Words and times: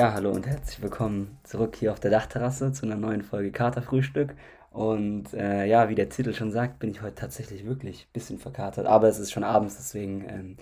Ja, 0.00 0.14
hallo 0.14 0.30
und 0.30 0.46
herzlich 0.46 0.80
willkommen 0.80 1.36
zurück 1.44 1.76
hier 1.76 1.92
auf 1.92 2.00
der 2.00 2.10
Dachterrasse 2.10 2.72
zu 2.72 2.86
einer 2.86 2.96
neuen 2.96 3.20
Folge 3.20 3.52
Katerfrühstück. 3.52 4.34
Und 4.70 5.34
äh, 5.34 5.66
ja, 5.66 5.90
wie 5.90 5.94
der 5.94 6.08
Titel 6.08 6.32
schon 6.32 6.50
sagt, 6.50 6.78
bin 6.78 6.90
ich 6.90 7.02
heute 7.02 7.16
tatsächlich 7.16 7.66
wirklich 7.66 8.06
ein 8.06 8.12
bisschen 8.14 8.38
verkatert. 8.38 8.86
Aber 8.86 9.08
es 9.08 9.18
ist 9.18 9.30
schon 9.30 9.44
abends, 9.44 9.76
deswegen 9.76 10.24
ähm, 10.26 10.56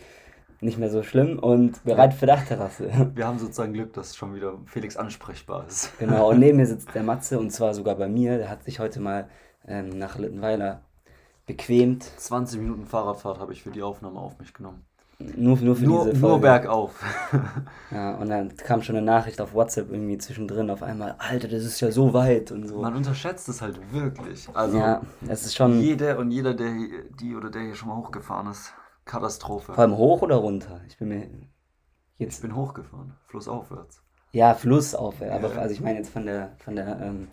nicht 0.61 0.77
mehr 0.77 0.91
so 0.91 1.05
schlimm 1.05 1.39
und 1.39 1.85
bereit 1.85 2.15
für 2.15 2.27
Dachterrasse. 2.27 2.91
Wir 3.15 3.29
haben 3.29 3.39
sozusagen 3.39 3.75
Glück, 3.75 3.93
dass 3.93 4.17
schon 4.17 4.35
wieder 4.35 4.59
Felix 4.67 4.97
ansprechbar 4.97 5.69
ist. 5.69 5.93
Genau, 6.01 6.31
und 6.31 6.41
neben 6.41 6.57
mir 6.57 6.67
sitzt 6.67 6.93
der 6.97 7.05
Matze 7.05 7.39
und 7.39 7.51
zwar 7.51 7.75
sogar 7.75 7.95
bei 7.95 8.09
mir. 8.09 8.39
Der 8.39 8.51
hat 8.51 8.65
sich 8.65 8.81
heute 8.81 8.99
mal 8.99 9.29
ähm, 9.69 9.91
nach 9.91 10.19
Littenweiler 10.19 10.83
bequemt. 11.47 12.03
20 12.03 12.61
Minuten 12.61 12.87
Fahrradfahrt 12.87 13.39
habe 13.39 13.53
ich 13.53 13.63
für 13.63 13.71
die 13.71 13.85
Aufnahme 13.85 14.19
auf 14.19 14.37
mich 14.41 14.53
genommen. 14.53 14.85
Nur, 15.21 15.57
nur 15.59 15.75
für 15.75 15.85
nur, 15.85 16.05
diese 16.05 16.17
Folge. 16.17 16.27
Nur 16.29 16.41
bergauf. 16.41 17.03
Ja, 17.91 18.15
und 18.17 18.29
dann 18.29 18.55
kam 18.57 18.83
schon 18.83 18.97
eine 18.97 19.05
Nachricht 19.05 19.41
auf 19.41 19.53
WhatsApp 19.55 19.91
irgendwie 19.91 20.19
zwischendrin 20.19 20.69
auf 20.71 20.83
einmal, 20.83 21.15
Alter, 21.19 21.49
das 21.49 21.65
ist 21.65 21.81
ja 21.81 21.91
so 21.91 22.13
weit 22.13 22.53
und 22.53 22.69
so. 22.69 22.83
Man 22.83 22.95
unterschätzt 22.95 23.49
es 23.49 23.63
halt 23.63 23.81
wirklich. 23.93 24.47
Also 24.55 24.79
ja, 24.79 25.01
es 25.27 25.45
ist 25.47 25.57
schon. 25.57 25.81
Jeder 25.81 26.19
und 26.19 26.31
jeder, 26.31 26.53
der 26.55 26.69
hier- 26.73 27.05
die 27.19 27.35
oder 27.35 27.51
der 27.51 27.63
hier 27.63 27.75
schon 27.75 27.89
mal 27.89 27.97
hochgefahren 27.97 28.49
ist, 28.51 28.75
Katastrophe. 29.07 29.73
Vor 29.73 29.83
allem 29.83 29.97
hoch 29.97 30.21
oder 30.23 30.37
runter? 30.37 30.83
Ich 30.87 30.99
bin 30.99 31.09
mir 31.09 31.25
Ich 31.25 31.49
jetzt. 32.19 32.43
bin 32.43 32.55
hochgefahren, 32.55 33.15
flussaufwärts. 33.27 34.03
Ja, 34.33 34.55
flussaufwärts. 34.55 35.35
Aber 35.45 35.55
Ja. 35.55 35.61
also 35.63 35.73
ich 35.75 35.81
meine 35.81 35.97
jetzt 35.99 36.11
von 36.11 36.27
der 36.27 36.53
von 36.59 36.77
der 36.77 37.01
ähm, 37.01 37.29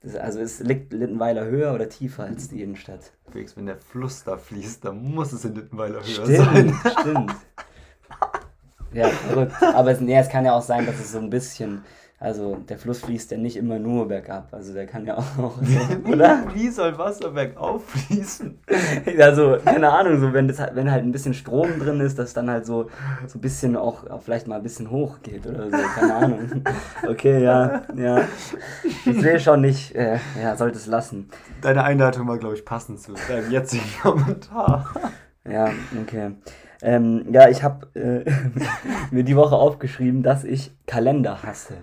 das, 0.00 0.14
also 0.14 0.38
ist 0.38 0.60
liegt 0.60 0.92
Littenweiler 0.92 1.46
höher 1.46 1.74
oder 1.74 1.88
tiefer 1.88 2.24
als 2.24 2.48
die 2.48 2.62
Innenstadt? 2.62 3.12
Felix, 3.30 3.56
wenn 3.56 3.66
der 3.66 3.76
Fluss 3.76 4.24
da 4.24 4.36
fließt, 4.36 4.84
dann 4.84 5.02
muss 5.02 5.32
es 5.32 5.44
in 5.44 5.54
Littenweiler 5.54 6.00
höher 6.04 6.26
sein. 6.26 6.74
Stimmt, 6.74 6.98
stimmt. 7.00 7.34
Ja, 8.92 9.08
verrückt. 9.08 9.52
Aber 9.60 9.90
es, 9.90 10.00
nee, 10.00 10.16
es 10.16 10.28
kann 10.28 10.44
ja 10.44 10.52
auch 10.52 10.62
sein, 10.62 10.86
dass 10.86 10.98
es 10.98 11.12
so 11.12 11.18
ein 11.18 11.30
bisschen, 11.30 11.84
also 12.20 12.56
der 12.68 12.78
Fluss 12.78 13.00
fließt 13.00 13.30
ja 13.30 13.38
nicht 13.38 13.56
immer 13.56 13.78
nur 13.78 14.08
bergab. 14.08 14.48
Also 14.50 14.74
der 14.74 14.86
kann 14.86 15.06
ja 15.06 15.18
auch, 15.18 15.52
oder? 16.10 16.44
Wie 16.52 16.68
soll 16.68 16.98
Wasser 16.98 17.30
bergauf 17.30 17.84
fließen? 17.86 18.58
Also, 19.18 19.58
keine 19.64 19.90
Ahnung, 19.90 20.20
so 20.20 20.32
wenn 20.32 20.48
das 20.48 20.58
halt, 20.58 20.74
wenn 20.74 20.90
halt 20.90 21.04
ein 21.04 21.12
bisschen 21.12 21.34
Strom 21.34 21.78
drin 21.78 22.00
ist, 22.00 22.18
dass 22.18 22.34
dann 22.34 22.50
halt 22.50 22.66
so, 22.66 22.88
so 23.26 23.38
ein 23.38 23.40
bisschen 23.40 23.76
auch, 23.76 24.08
auch 24.08 24.22
vielleicht 24.22 24.46
mal 24.46 24.56
ein 24.56 24.62
bisschen 24.62 24.90
hoch 24.90 25.18
geht 25.22 25.46
oder 25.46 25.70
so, 25.70 25.76
keine 25.94 26.14
Ahnung. 26.14 26.38
Okay, 27.08 27.42
ja, 27.42 27.82
ja. 27.96 28.22
Ich 28.84 29.20
sehe 29.20 29.40
schon 29.40 29.60
nicht, 29.60 29.94
äh, 29.94 30.18
ja, 30.40 30.56
sollte 30.56 30.78
es 30.78 30.86
lassen. 30.86 31.28
Deine 31.62 31.84
Einleitung 31.84 32.28
war, 32.28 32.38
glaube 32.38 32.54
ich, 32.54 32.64
passend 32.64 33.00
zu 33.00 33.14
deinem 33.28 33.50
jetzigen 33.50 33.84
Kommentar. 34.02 34.92
Ja, 35.48 35.70
okay. 36.00 36.32
Ähm, 36.82 37.26
ja, 37.32 37.48
ich 37.48 37.62
habe 37.62 37.86
äh, 37.94 38.30
mir 39.10 39.24
die 39.24 39.36
Woche 39.36 39.56
aufgeschrieben, 39.56 40.22
dass 40.22 40.44
ich 40.44 40.72
Kalender 40.86 41.42
hasse. 41.42 41.74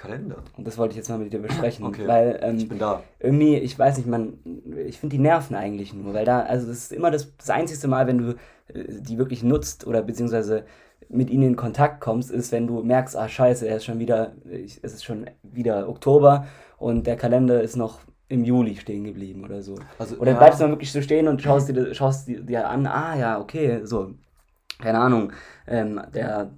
Kalender. 0.00 0.38
Und 0.56 0.66
das 0.66 0.78
wollte 0.78 0.92
ich 0.92 0.96
jetzt 0.96 1.08
mal 1.10 1.18
mit 1.18 1.32
dir 1.32 1.40
besprechen, 1.40 1.84
Okay. 1.86 2.06
weil 2.08 2.38
ähm, 2.42 2.56
Ich 2.56 2.68
bin 2.68 2.78
da. 2.78 3.02
irgendwie, 3.18 3.56
ich 3.56 3.78
weiß 3.78 3.98
nicht, 3.98 4.06
man, 4.08 4.38
ich 4.86 4.98
finde 4.98 5.16
die 5.16 5.22
nerven 5.22 5.54
eigentlich 5.54 5.92
nur, 5.92 6.14
weil 6.14 6.24
da, 6.24 6.40
also 6.40 6.66
das 6.66 6.78
ist 6.78 6.92
immer 6.92 7.10
das, 7.10 7.36
das 7.36 7.50
einzigste 7.50 7.86
Mal, 7.86 8.06
wenn 8.06 8.18
du 8.18 8.30
äh, 8.74 8.84
die 9.00 9.18
wirklich 9.18 9.42
nutzt 9.42 9.86
oder 9.86 10.02
beziehungsweise 10.02 10.64
mit 11.08 11.28
ihnen 11.28 11.42
in 11.50 11.56
Kontakt 11.56 12.00
kommst, 12.00 12.30
ist, 12.30 12.50
wenn 12.52 12.66
du 12.66 12.82
merkst, 12.82 13.16
ah 13.16 13.28
scheiße, 13.28 13.66
er 13.68 13.76
ist 13.76 13.84
schon 13.84 13.98
wieder, 13.98 14.32
ich, 14.50 14.78
es 14.82 14.94
ist 14.94 15.04
schon 15.04 15.26
wieder 15.42 15.88
Oktober 15.88 16.46
und 16.78 17.06
der 17.06 17.16
Kalender 17.16 17.60
ist 17.62 17.76
noch 17.76 17.98
im 18.28 18.44
Juli 18.44 18.76
stehen 18.76 19.04
geblieben 19.04 19.44
oder 19.44 19.60
so. 19.60 19.74
Also, 19.98 20.16
Oder 20.16 20.32
ja. 20.32 20.38
bleibst 20.38 20.60
du 20.60 20.64
dann 20.64 20.70
wirklich 20.72 20.92
so 20.92 21.02
stehen 21.02 21.26
und 21.28 21.42
schaust 21.42 21.68
dir, 21.68 21.92
schaust 21.94 22.28
dir, 22.28 22.68
an, 22.68 22.86
ah 22.86 23.16
ja, 23.18 23.40
okay, 23.40 23.80
so, 23.84 24.14
keine 24.78 24.98
Ahnung, 25.00 25.32
ähm, 25.66 26.00
der, 26.14 26.52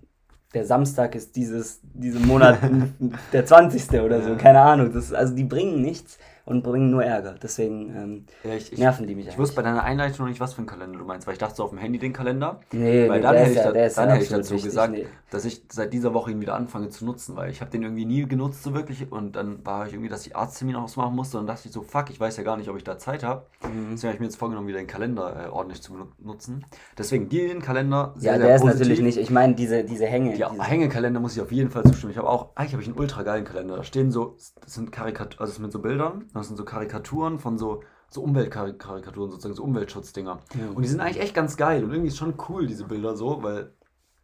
der 0.54 0.66
Samstag 0.66 1.14
ist 1.14 1.36
dieses, 1.36 1.80
diesen 1.94 2.26
Monat 2.26 2.58
der 3.32 3.46
20. 3.46 4.00
oder 4.00 4.22
so, 4.22 4.36
keine 4.36 4.60
Ahnung. 4.60 4.92
Das, 4.92 5.12
also 5.12 5.34
die 5.34 5.44
bringen 5.44 5.80
nichts 5.80 6.18
und 6.44 6.62
bringen 6.62 6.90
nur 6.90 7.04
Ärger. 7.04 7.34
Deswegen 7.40 7.94
ähm, 7.96 8.26
Ja, 8.44 8.54
ich, 8.54 8.72
ich, 8.72 8.78
nerven 8.78 9.06
die 9.06 9.14
mich 9.14 9.28
ich 9.28 9.38
wusste 9.38 9.56
bei 9.56 9.62
deiner 9.62 9.84
Einleitung 9.84 10.20
noch 10.20 10.28
nicht, 10.28 10.40
was 10.40 10.54
für 10.54 10.58
einen 10.58 10.66
Kalender 10.66 10.98
du 10.98 11.04
meinst, 11.04 11.26
weil 11.26 11.34
ich 11.34 11.38
dachte 11.38 11.56
so 11.56 11.64
auf 11.64 11.70
dem 11.70 11.78
Handy 11.78 11.98
den 11.98 12.12
Kalender. 12.12 12.60
Nee, 12.72 13.08
weil 13.08 13.18
nee, 13.18 13.22
dann 13.22 13.32
der 13.34 13.42
hätte 13.42 13.50
ist 13.50 13.56
ich, 13.56 13.94
da, 13.94 14.02
dann 14.02 14.10
hätte 14.10 14.24
ich 14.24 14.30
dazu 14.30 14.54
wichtig, 14.54 14.64
gesagt, 14.70 14.92
nee. 14.92 15.06
dass 15.30 15.44
ich 15.44 15.62
seit 15.70 15.92
dieser 15.92 16.14
Woche 16.14 16.30
ihn 16.30 16.40
wieder 16.40 16.54
anfange 16.54 16.88
zu 16.88 17.04
nutzen, 17.04 17.36
weil 17.36 17.50
ich 17.50 17.60
habe 17.60 17.70
den 17.70 17.82
irgendwie 17.82 18.04
nie 18.04 18.26
genutzt 18.26 18.62
so 18.62 18.74
wirklich 18.74 19.10
und 19.10 19.36
dann 19.36 19.64
war 19.64 19.86
ich 19.86 19.92
irgendwie, 19.92 20.08
dass 20.08 20.26
ich 20.26 20.36
Arzttermin 20.36 20.76
ausmachen 20.76 21.14
musste 21.14 21.38
und 21.38 21.46
dachte 21.46 21.68
ich 21.68 21.72
so, 21.72 21.82
fuck, 21.82 22.10
ich 22.10 22.18
weiß 22.18 22.36
ja 22.36 22.42
gar 22.42 22.56
nicht, 22.56 22.68
ob 22.68 22.76
ich 22.76 22.84
da 22.84 22.98
Zeit 22.98 23.22
habe. 23.22 23.46
Mhm. 23.62 23.92
Deswegen 23.92 24.08
habe 24.08 24.14
ich 24.14 24.20
mir 24.20 24.26
jetzt 24.26 24.36
vorgenommen, 24.36 24.66
wieder 24.66 24.78
den 24.78 24.86
Kalender 24.86 25.46
äh, 25.46 25.48
ordentlich 25.48 25.82
zu 25.82 25.94
nutzen. 26.18 26.64
Deswegen 26.98 27.28
den 27.28 27.62
Kalender 27.62 28.14
sehr, 28.16 28.32
Ja, 28.32 28.38
sehr 28.38 28.46
der 28.46 28.56
ist 28.56 28.62
positiv. 28.62 28.80
natürlich 28.80 29.02
nicht, 29.02 29.18
ich 29.18 29.30
meine, 29.30 29.54
diese, 29.54 29.84
diese 29.84 30.06
Hänge. 30.06 30.36
Ja, 30.36 30.50
diese, 30.50 30.64
Hängekalender 30.64 31.20
muss 31.20 31.36
ich 31.36 31.42
auf 31.42 31.52
jeden 31.52 31.70
Fall 31.70 31.84
zustimmen. 31.84 32.12
Ich 32.12 32.18
habe 32.18 32.28
auch, 32.28 32.50
eigentlich 32.54 32.72
habe 32.72 32.82
ich 32.82 32.88
einen 32.88 32.98
ultra 32.98 33.22
geilen 33.22 33.44
Kalender. 33.44 33.76
Da 33.76 33.84
stehen 33.84 34.10
so, 34.10 34.36
das 34.60 34.74
sind 34.74 34.92
Karikaturen, 34.92 35.40
also 35.40 35.50
das 35.50 35.56
sind 35.56 35.62
mit 35.64 35.72
so 35.72 35.78
Bildern, 35.78 36.26
das 36.34 36.48
sind 36.48 36.56
so 36.56 36.64
Karikaturen 36.64 37.38
von 37.38 37.58
so, 37.58 37.80
so 38.10 38.22
Umweltkarikaturen, 38.22 39.30
sozusagen 39.30 39.54
so 39.54 39.64
Umweltschutzdinger. 39.64 40.38
Und 40.74 40.82
die 40.82 40.88
sind 40.88 41.00
eigentlich 41.00 41.20
echt 41.20 41.34
ganz 41.34 41.56
geil 41.56 41.84
und 41.84 41.90
irgendwie 41.90 42.08
ist 42.08 42.18
schon 42.18 42.34
cool, 42.48 42.66
diese 42.66 42.84
Bilder 42.84 43.16
so, 43.16 43.42
weil, 43.42 43.70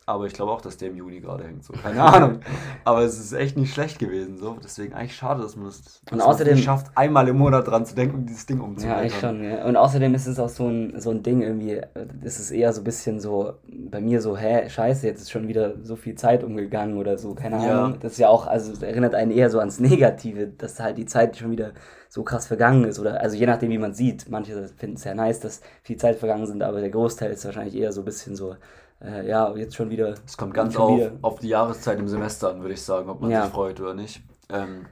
aber 0.04 0.24
ich 0.26 0.32
glaube 0.32 0.52
auch, 0.52 0.62
dass 0.62 0.78
der 0.78 0.88
im 0.88 0.96
Juni 0.96 1.20
gerade 1.20 1.44
hängt, 1.44 1.64
so, 1.64 1.72
keine 1.74 2.02
Ahnung. 2.14 2.40
aber 2.84 3.02
es 3.02 3.18
ist 3.18 3.32
echt 3.34 3.56
nicht 3.58 3.72
schlecht 3.74 3.98
gewesen, 3.98 4.38
so. 4.38 4.56
Deswegen 4.62 4.94
eigentlich 4.94 5.14
schade, 5.16 5.42
dass 5.42 5.54
man 5.56 5.66
das 5.66 6.00
es 6.10 6.18
außerdem- 6.20 6.54
nicht 6.54 6.64
schafft, 6.64 6.86
einmal 6.96 7.28
im 7.28 7.36
Monat 7.36 7.66
dran 7.66 7.84
zu 7.84 7.94
denken 7.94 8.16
und 8.16 8.26
dieses 8.26 8.46
Ding 8.46 8.58
ja, 8.58 8.64
umzublättern. 8.64 9.06
ich 9.06 9.14
schon. 9.18 9.44
Ja. 9.44 9.64
Und 9.66 9.76
außerdem 9.76 10.14
ist 10.14 10.26
es 10.26 10.38
auch 10.38 10.48
so 10.48 10.66
ein, 10.66 10.98
so 10.98 11.10
ein 11.10 11.22
Ding 11.22 11.42
irgendwie, 11.42 11.80
das 12.22 12.40
ist 12.40 12.50
eher 12.50 12.72
so 12.72 12.80
ein 12.80 12.84
bisschen 12.84 13.20
so, 13.20 13.54
bei 13.90 14.00
mir 14.00 14.22
so, 14.22 14.34
hä, 14.36 14.68
scheiße, 14.70 15.06
jetzt 15.06 15.20
ist 15.22 15.30
schon 15.30 15.46
wieder 15.48 15.74
so 15.82 15.94
viel 15.96 16.14
Zeit 16.14 16.42
umgegangen 16.44 16.96
oder 16.96 17.18
so, 17.18 17.34
keine 17.34 17.62
Ja. 17.66 17.84
Ahnung. 17.84 17.98
Das 18.00 18.12
ist 18.12 18.18
ja 18.18 18.28
auch, 18.30 18.46
also 18.46 18.70
das 18.72 18.82
erinnert 18.82 19.14
einen 19.14 19.30
eher 19.30 19.50
so 19.50 19.58
ans 19.60 19.78
Negative, 19.78 20.46
dass 20.46 20.80
halt 20.80 20.96
die 20.98 21.06
Zeit 21.06 21.36
schon 21.36 21.50
wieder 21.50 21.72
so 22.08 22.22
krass 22.22 22.46
vergangen 22.46 22.84
ist. 22.84 22.98
Oder 22.98 23.20
also 23.20 23.36
je 23.36 23.46
nachdem, 23.46 23.70
wie 23.70 23.78
man 23.78 23.94
sieht. 23.94 24.28
Manche 24.30 24.68
finden 24.68 24.96
es 24.96 25.04
ja 25.04 25.14
nice, 25.14 25.40
dass 25.40 25.60
viel 25.82 25.96
Zeit 25.96 26.16
vergangen 26.16 26.46
sind, 26.46 26.62
aber 26.62 26.80
der 26.80 26.90
Großteil 26.90 27.30
ist 27.32 27.44
wahrscheinlich 27.44 27.74
eher 27.76 27.92
so 27.92 28.00
ein 28.02 28.04
bisschen 28.04 28.34
so, 28.36 28.56
äh, 29.02 29.28
ja, 29.28 29.54
jetzt 29.56 29.76
schon 29.76 29.90
wieder. 29.90 30.14
Es 30.26 30.36
kommt 30.36 30.54
ganz 30.54 30.76
auf, 30.76 31.10
auf 31.22 31.38
die 31.40 31.48
Jahreszeit 31.48 31.98
im 31.98 32.08
Semester 32.08 32.50
an, 32.50 32.60
würde 32.62 32.74
ich 32.74 32.82
sagen, 32.82 33.08
ob 33.10 33.20
man 33.20 33.30
Ja. 33.30 33.44
sich 33.44 33.52
freut 33.52 33.80
oder 33.80 33.94
nicht. 33.94 34.22
Ähm, 34.50 34.86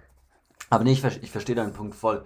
aber 0.71 0.85
nee, 0.85 0.93
ich, 0.93 1.05
ich 1.23 1.31
verstehe 1.31 1.55
deinen 1.57 1.73
Punkt 1.73 1.95
voll. 1.95 2.25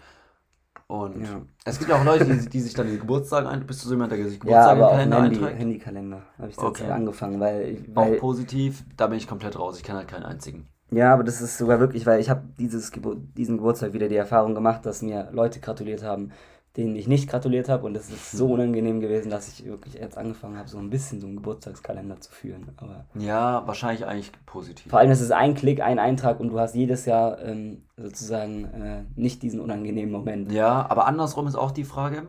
Und 0.87 1.23
Ja. 1.25 1.43
es 1.65 1.79
gibt 1.79 1.89
ja 1.91 2.01
auch 2.01 2.05
Leute, 2.05 2.25
die, 2.25 2.49
die 2.49 2.61
sich 2.61 2.75
dann 2.75 2.89
den 2.89 2.99
Geburtstag 2.99 3.47
ein. 3.47 3.65
Bist 3.65 3.85
du 3.85 3.89
so 3.89 3.95
jemand, 3.95 4.11
der 4.11 4.19
sich 4.25 4.39
Ja, 4.39 4.41
Geburtstag 4.41 4.73
aber 4.73 4.91
im 5.03 5.11
Kalender 5.11 5.23
Handy? 5.23 5.57
Handykalender 5.59 6.23
habe 6.37 6.49
ich 6.49 6.57
jetzt 6.57 6.65
Okay. 6.65 6.91
angefangen, 6.91 7.39
weil, 7.39 7.63
ich- 7.69 7.97
Auch 7.97 8.07
weil 8.07 8.17
positiv, 8.17 8.83
da 8.97 9.07
bin 9.07 9.17
ich 9.19 9.29
komplett 9.29 9.57
raus. 9.57 9.77
Ich 9.79 9.85
kenne 9.85 9.99
halt 9.99 10.09
keinen 10.09 10.25
einzigen. 10.25 10.67
Ja, 10.91 11.13
aber 11.15 11.25
das 11.25 11.41
ist 11.41 11.57
sogar 11.59 11.79
wirklich, 11.81 12.07
weil 12.07 12.21
ich 12.21 12.31
habe 12.31 12.43
dieses 12.59 12.91
Gebur 12.91 13.17
diesen 13.37 13.57
Geburtstag 13.59 13.93
wieder 13.93 14.09
die 14.09 14.17
Erfahrung 14.17 14.55
gemacht, 14.55 14.85
dass 14.87 15.03
mir 15.03 15.29
Leute 15.33 15.61
gratuliert 15.61 16.03
haben, 16.03 16.33
denen 16.77 16.95
ich 16.97 17.09
nicht 17.09 17.29
gratuliert 17.29 17.69
habe. 17.69 17.87
Und 17.87 17.97
es 17.97 18.11
ist 18.11 18.33
so 18.33 18.53
unangenehm 18.53 19.01
gewesen, 19.01 19.31
dass 19.31 19.49
ich 19.49 19.65
wirklich 19.65 19.95
jetzt 19.95 20.17
angefangen 20.19 20.57
habe, 20.59 20.69
so 20.69 20.79
ein 20.79 20.91
bisschen 20.91 21.21
so 21.21 21.27
einen 21.27 21.37
Geburtstagskalender 21.37 22.21
zu 22.21 22.31
führen. 22.33 22.69
Aber 22.77 23.05
Ja, 23.15 23.63
wahrscheinlich 23.67 24.07
eigentlich 24.07 24.33
positiv. 24.47 24.91
vor 24.91 24.99
allem 25.01 25.11
ist 25.11 25.21
es 25.21 25.31
ein 25.31 25.55
Klick, 25.55 25.81
ein 25.81 25.99
Eintrag 25.99 26.41
und 26.41 26.51
du 26.51 26.59
hast 26.59 26.75
jedes 26.75 27.07
Jahr 27.07 27.41
ähm, 27.43 27.83
sozusagen 27.97 28.65
äh, 28.67 29.03
nicht 29.15 29.43
diesen 29.43 29.61
unangenehmen 29.61 30.13
Moment. 30.13 30.53
Ja, 30.53 30.87
aber 30.89 31.07
andersrum 31.07 31.47
ist 31.47 31.57
auch 31.57 31.71
die 31.73 31.85
Frage. 31.85 32.25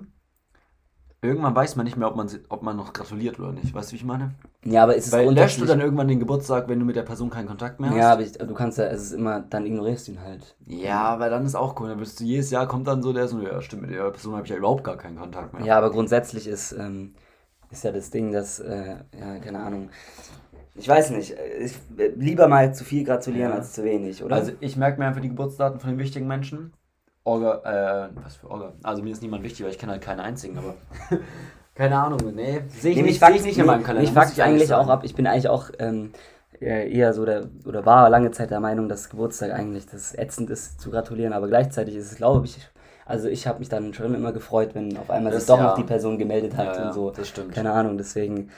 Irgendwann 1.24 1.56
weiß 1.56 1.76
man 1.76 1.86
nicht 1.86 1.98
mehr, 1.98 2.08
ob 2.08 2.16
man, 2.16 2.28
ob 2.50 2.64
man 2.64 2.76
noch 2.76 2.94
gratuliert 2.94 3.40
oder 3.40 3.52
nicht. 3.52 3.76
Weißt 3.76 3.90
du, 3.90 3.94
wie 3.94 3.98
ich 3.98 4.04
meine? 4.04 4.32
Ja, 4.66 4.82
aber 4.82 4.96
ist 4.96 5.06
es 5.08 5.12
Weil 5.12 5.32
löschst 5.32 5.62
du 5.62 5.66
dann 5.66 5.80
irgendwann 5.80 6.08
den 6.08 6.20
Geburtstag, 6.20 6.68
wenn 6.68 6.80
du 6.80 6.86
mit 6.86 6.96
der 6.96 7.04
Person 7.04 7.30
keinen 7.30 7.48
Kontakt 7.48 7.80
mehr 7.80 7.92
hast? 7.92 7.98
Ja, 7.98 8.14
aber 8.14 8.22
ich, 8.24 8.32
du 8.32 8.54
kannst 8.56 8.80
ja, 8.80 8.86
es 8.86 9.04
ist 9.04 9.12
immer, 9.12 9.42
dann 9.42 9.64
ignorierst 9.68 10.08
du 10.08 10.14
ihn 10.14 10.22
halt. 10.24 10.56
Ja, 10.66 11.20
weil 11.20 11.30
dann 11.30 11.46
ist 11.46 11.54
auch 11.54 11.80
cool. 11.80 11.90
Dann 11.90 12.00
wirst 12.00 12.20
du 12.20 12.24
jedes 12.24 12.50
Jahr 12.50 12.68
kommt 12.68 12.88
dann 12.88 13.04
so 13.04 13.14
der 13.14 13.28
so, 13.28 13.40
ja, 13.40 13.62
stimmt, 13.62 13.84
mit 13.84 13.92
der 13.92 14.10
Person 14.10 14.34
habe 14.34 14.46
ich 14.46 14.50
ja 14.50 14.58
überhaupt 14.58 14.84
gar 14.84 14.98
keinen 14.98 15.20
Kontakt 15.20 15.54
mehr. 15.54 15.64
Ja, 15.64 15.78
aber 15.78 15.92
grundsätzlich 15.92 16.48
ist, 16.48 16.72
ähm, 16.72 17.14
ist 17.70 17.84
ja 17.84 17.92
das 17.92 18.10
Ding, 18.10 18.32
dass, 18.32 18.60
äh, 18.60 18.96
ja, 19.20 19.38
keine 19.44 19.60
Ahnung. 19.60 19.90
Ich 20.74 20.88
weiß 20.88 21.12
nicht, 21.12 21.36
ich, 21.60 21.74
äh, 22.00 22.08
lieber 22.16 22.48
mal 22.48 22.74
zu 22.74 22.84
viel 22.84 23.04
gratulieren 23.04 23.52
Ja. 23.52 23.58
als 23.58 23.74
zu 23.74 23.84
wenig, 23.84 24.24
oder? 24.24 24.38
Also 24.38 24.54
ich 24.60 24.76
merke 24.76 25.00
mir 25.00 25.06
einfach 25.06 25.22
die 25.22 25.30
Geburtsdaten 25.30 25.80
von 25.80 25.92
den 25.92 26.00
wichtigen 26.00 26.26
Menschen. 26.26 26.74
Orga, 27.24 28.08
äh, 28.10 28.10
was 28.24 28.36
für 28.38 28.50
Orga? 28.50 28.74
Also 28.84 29.04
mir 29.04 29.12
ist 29.12 29.22
niemand 29.22 29.44
wichtig, 29.44 29.64
weil 29.64 29.72
ich 29.72 29.78
kenne 29.80 29.94
halt 29.94 30.02
keinen 30.02 30.20
einzigen, 30.20 30.58
aber 30.58 30.76
keine 31.76 31.98
Ahnung, 32.00 32.20
nee. 32.36 32.62
Sehe 32.70 32.92
ich, 32.92 32.98
Nee, 32.98 33.04
nicht, 33.04 33.20
seh 33.20 33.32
ich 33.34 33.44
nicht 33.44 33.58
in 33.60 33.66
meinem 33.66 33.84
Kalender. 33.84 34.10
Ich 34.10 34.16
ehrlich 34.18 34.42
eigentlich 34.44 34.74
auch 34.74 34.88
ab. 34.90 35.04
Ich 35.04 35.16
bin 35.16 35.28
eigentlich 35.28 35.48
auch 35.48 35.70
ähm, 35.80 36.12
äh, 36.60 36.92
eher 36.92 37.14
so 37.14 37.26
der, 37.26 37.48
oder 37.66 37.86
war 37.86 38.10
lange 38.10 38.32
Zeit 38.32 38.52
der 38.52 38.60
Meinung, 38.60 38.90
dass 38.90 39.10
Geburtstag 39.10 39.52
eigentlich 39.52 39.86
das 39.88 40.18
ätzend 40.18 40.50
ist 40.50 40.80
zu 40.82 40.90
gratulieren, 40.92 41.34
aber 41.34 41.48
gleichzeitig 41.48 41.96
ist 41.96 42.12
es, 42.12 42.18
glaube 42.18 42.46
ich, 42.46 42.58
also 43.06 43.28
ich 43.28 43.46
habe 43.48 43.60
mich 43.60 43.70
dann 43.70 43.94
schon 43.94 44.14
immer 44.16 44.32
gefreut, 44.32 44.74
wenn 44.74 44.96
auf 44.98 45.10
einmal 45.10 45.32
Das 45.32 45.42
sich 45.44 45.48
doch 45.48 45.58
ja. 45.58 45.64
noch 45.66 45.76
die 45.76 45.84
Person 45.84 46.18
gemeldet 46.18 46.56
hat 46.56 46.68
Ja, 46.68 46.82
ja, 46.82 46.88
und 46.88 46.94
so. 46.94 47.12
das 47.12 47.28
stimmt. 47.28 47.54
Keine 47.54 47.72
Ahnung, 47.72 47.98
deswegen, 47.98 48.50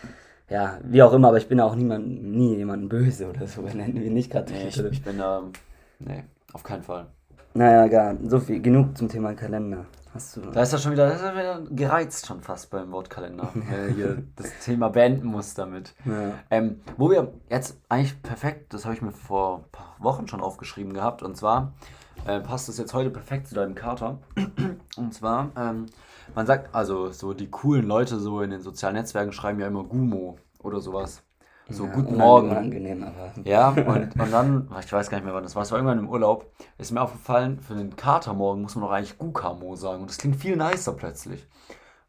ja, 0.50 0.78
wie 0.84 1.02
auch 1.02 1.14
immer, 1.14 1.30
aber 1.30 1.38
ich 1.38 1.48
bin 1.48 1.60
auch 1.60 1.76
niemand, 1.76 2.24
nie 2.24 2.56
jemanden 2.58 2.90
böse 2.90 3.30
oder 3.30 3.48
so, 3.48 3.64
wenn 3.66 3.80
er 3.80 3.88
nicht 3.88 4.12
Nee, 4.14 4.28
gratuliert. 4.28 4.76
ich, 4.76 4.84
ich 4.92 5.04
bin 5.04 5.18
da, 5.18 5.44
nee, 6.00 6.24
auf 6.54 6.64
keinen 6.64 6.84
Fall. 6.84 7.08
Naja, 7.56 7.88
gar, 7.88 8.16
so 8.28 8.40
viel, 8.40 8.62
genug 8.62 8.98
zum 8.98 9.10
Thema 9.10 9.34
Kalender. 9.36 9.86
Hast 10.14 10.38
du. 10.38 10.42
Da 10.42 10.62
ist 10.62 10.74
er 10.74 10.80
schon 10.80 10.92
wieder, 10.92 11.08
da 11.08 11.14
ist 11.14 11.22
er 11.22 11.34
wieder 11.34 11.62
gereizt 11.70 12.26
schon 12.26 12.42
fast 12.42 12.70
beim 12.72 12.92
Wortkalender. 12.92 13.52
er 13.72 13.88
hier 13.90 14.24
das 14.36 14.60
Thema 14.64 14.90
beenden 14.90 15.28
muss 15.28 15.54
damit. 15.54 15.94
Ja. 16.06 16.34
Ähm, 16.50 16.82
wo 16.98 17.10
wir 17.12 17.34
jetzt 17.50 17.80
eigentlich 17.90 18.22
perfekt, 18.24 18.74
das 18.74 18.86
habe 18.86 18.96
ich 18.96 19.02
mir 19.02 19.12
vor 19.12 19.60
ein 19.60 19.72
paar 19.72 19.96
Wochen 20.00 20.28
schon 20.28 20.42
aufgeschrieben 20.42 20.94
gehabt, 20.94 21.22
und 21.22 21.38
zwar 21.38 21.74
äh, 22.26 22.40
passt 22.40 22.70
das 22.70 22.78
jetzt 22.78 22.94
heute 22.94 23.10
perfekt 23.10 23.48
zu 23.48 23.56
deinem 23.56 23.76
Kater. 23.76 24.20
Und 24.98 25.14
zwar, 25.14 25.52
ähm, 25.58 25.88
man 26.36 26.46
sagt, 26.46 26.74
also 26.74 27.12
so 27.12 27.34
die 27.34 27.50
coolen 27.50 27.86
Leute 27.86 28.20
so 28.20 28.42
in 28.42 28.52
den 28.52 28.62
sozialen 28.62 28.96
Netzwerken 28.96 29.32
schreiben 29.32 29.60
ja 29.60 29.68
immer 29.68 29.84
Gumo 29.84 30.38
oder 30.60 30.80
sowas. 30.80 31.24
So, 31.70 31.86
Ja, 31.86 31.92
guten 31.94 32.18
Morgen. 32.18 32.50
Unangenehm, 32.50 33.04
aber. 33.04 33.32
Ja, 33.46 33.70
und, 33.70 34.20
und 34.20 34.32
dann, 34.34 34.70
ich 34.84 34.92
weiß 34.92 35.10
gar 35.10 35.18
nicht 35.18 35.26
mehr 35.26 35.34
wann 35.34 35.44
das 35.44 35.56
war, 35.56 35.64
es 35.64 35.72
war 35.72 35.78
irgendwann 35.80 36.00
im 36.00 36.10
Urlaub, 36.10 36.52
ist 36.78 36.92
mir 36.92 37.02
aufgefallen, 37.02 37.60
für 37.60 37.74
den 37.74 37.96
Katermorgen 37.96 38.62
muss 38.62 38.76
man 38.76 38.84
doch 38.86 38.92
eigentlich 38.92 39.18
Gukamo 39.18 39.76
sagen. 39.76 40.02
Und 40.02 40.10
das 40.10 40.18
klingt 40.18 40.36
viel 40.36 40.56
nicer 40.58 40.92
plötzlich. 40.94 41.48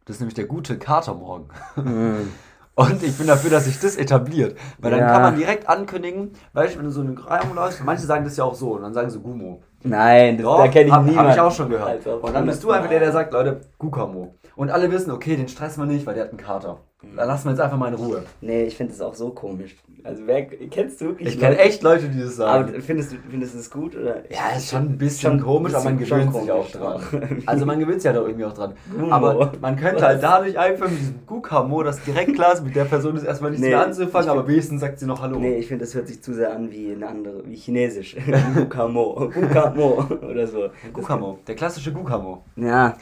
Das 0.06 0.16
ist 0.16 0.20
nämlich 0.20 0.34
der 0.34 0.46
gute 0.46 0.78
Katermorgen. 0.78 1.48
Mhm. 1.76 2.32
Und 2.76 3.04
ich 3.04 3.16
bin 3.16 3.28
dafür, 3.28 3.50
dass 3.50 3.66
sich 3.66 3.78
das 3.78 3.94
etabliert. 3.94 4.58
Weil 4.80 4.90
dann 4.90 4.98
Ja. 5.00 5.12
kann 5.12 5.22
man 5.22 5.36
direkt 5.36 5.68
ankündigen, 5.68 6.32
weißt 6.54 6.74
du, 6.74 6.78
wenn 6.78 6.86
du 6.86 6.90
so 6.90 7.02
eine 7.02 7.14
Reihung 7.24 7.54
läufst, 7.54 7.84
manche 7.84 8.04
sagen 8.04 8.24
das 8.24 8.36
ja 8.36 8.42
auch 8.42 8.56
so, 8.56 8.72
und 8.72 8.82
dann 8.82 8.92
sagen 8.92 9.10
sie 9.10 9.20
Gumo. 9.20 9.62
Nein, 9.84 10.38
das, 10.38 10.44
Doch, 10.44 10.58
da 10.58 10.66
kenne 10.66 10.86
ich 10.86 10.92
hab, 10.92 11.04
niemanden. 11.04 11.28
Hab 11.30 11.36
ich 11.36 11.40
auch 11.40 11.52
schon 11.52 11.68
gehört. 11.70 12.04
Ob- 12.04 12.24
und 12.24 12.34
dann 12.34 12.44
bist 12.46 12.64
du 12.64 12.72
einfach 12.72 12.88
der, 12.88 12.98
der 12.98 13.12
sagt, 13.12 13.32
Leute, 13.32 13.60
Gukamo. 13.78 14.34
Und 14.56 14.70
alle 14.70 14.90
wissen, 14.90 15.12
okay, 15.12 15.36
den 15.36 15.46
stressen 15.46 15.82
wir 15.84 15.86
nicht, 15.86 16.04
weil 16.04 16.14
der 16.14 16.24
hat 16.24 16.30
einen 16.30 16.38
Kater. 16.40 16.78
Dann 17.16 17.28
lassen 17.28 17.44
wir 17.46 17.50
jetzt 17.52 17.60
einfach 17.60 17.76
mal 17.78 17.88
in 17.88 17.94
Ruhe. 17.94 18.22
Nee, 18.40 18.64
ich 18.64 18.76
finde 18.76 18.92
das 18.92 19.00
auch 19.00 19.14
so 19.14 19.30
komisch. 19.30 19.76
Also, 20.02 20.22
wer 20.26 20.44
kennst 20.44 21.00
du 21.00 21.06
wirklich 21.06 21.28
Ich 21.28 21.40
kenne 21.40 21.56
echt 21.58 21.82
Leute, 21.82 22.08
die 22.10 22.20
das 22.20 22.36
sagen. 22.36 22.68
Aber 22.74 22.80
findest 22.82 23.12
du, 23.12 23.16
findest 23.30 23.54
du 23.54 23.58
es 23.58 23.70
gut? 23.70 23.96
Oder? 23.96 24.16
Ja, 24.30 24.54
ist 24.54 24.68
schon 24.68 24.82
ein 24.82 24.98
bisschen 24.98 25.38
Schon 25.38 25.40
komisch, 25.40 25.72
aber 25.74 25.84
man 25.84 25.96
bisschen- 25.96 26.18
gewöhnt 26.30 26.34
sich 26.42 26.52
auch 26.52 26.70
dran. 26.70 27.00
Also 27.46 27.64
man 27.64 27.78
gewöhnt 27.78 28.02
sich 28.02 28.04
ja 28.04 28.12
doch 28.12 28.26
irgendwie 28.26 28.44
auch 28.44 28.52
dran. 28.52 28.74
Aber 29.08 29.52
man 29.62 29.76
könnte 29.76 29.96
Was? 30.02 30.02
halt 30.02 30.22
dadurch 30.22 30.58
einfach 30.58 30.90
mit 30.90 30.98
diesem 31.00 31.26
Gukamo, 31.26 31.82
das 31.82 32.02
direkt 32.04 32.34
klar 32.34 32.52
ist, 32.52 32.62
mit 32.62 32.76
der 32.76 32.84
Person 32.84 33.16
ist 33.16 33.24
erstmal 33.24 33.52
nichts 33.52 33.62
Nee, 33.64 33.70
mehr 33.70 33.82
anzufangen, 33.86 34.26
ich 34.26 34.30
aber 34.30 34.46
wenigstens 34.46 34.82
sagt 34.82 34.98
sie 34.98 35.06
noch 35.06 35.22
Hallo. 35.22 35.38
Nee, 35.38 35.56
ich 35.56 35.68
finde, 35.68 35.86
das 35.86 35.94
hört 35.94 36.06
sich 36.08 36.22
zu 36.22 36.34
sehr 36.34 36.54
an 36.54 36.70
wie 36.70 36.92
eine 36.92 37.08
andere, 37.08 37.42
wie 37.46 37.56
Chinesisch. 37.56 38.14
Gukamo. 38.54 39.30
Gukamo 39.32 40.06
oder 40.30 40.46
so. 40.46 40.68
Gukamo, 40.92 41.38
der 41.46 41.54
klassische 41.54 41.92
Gukamo. 41.92 42.44
Ja, 42.56 42.94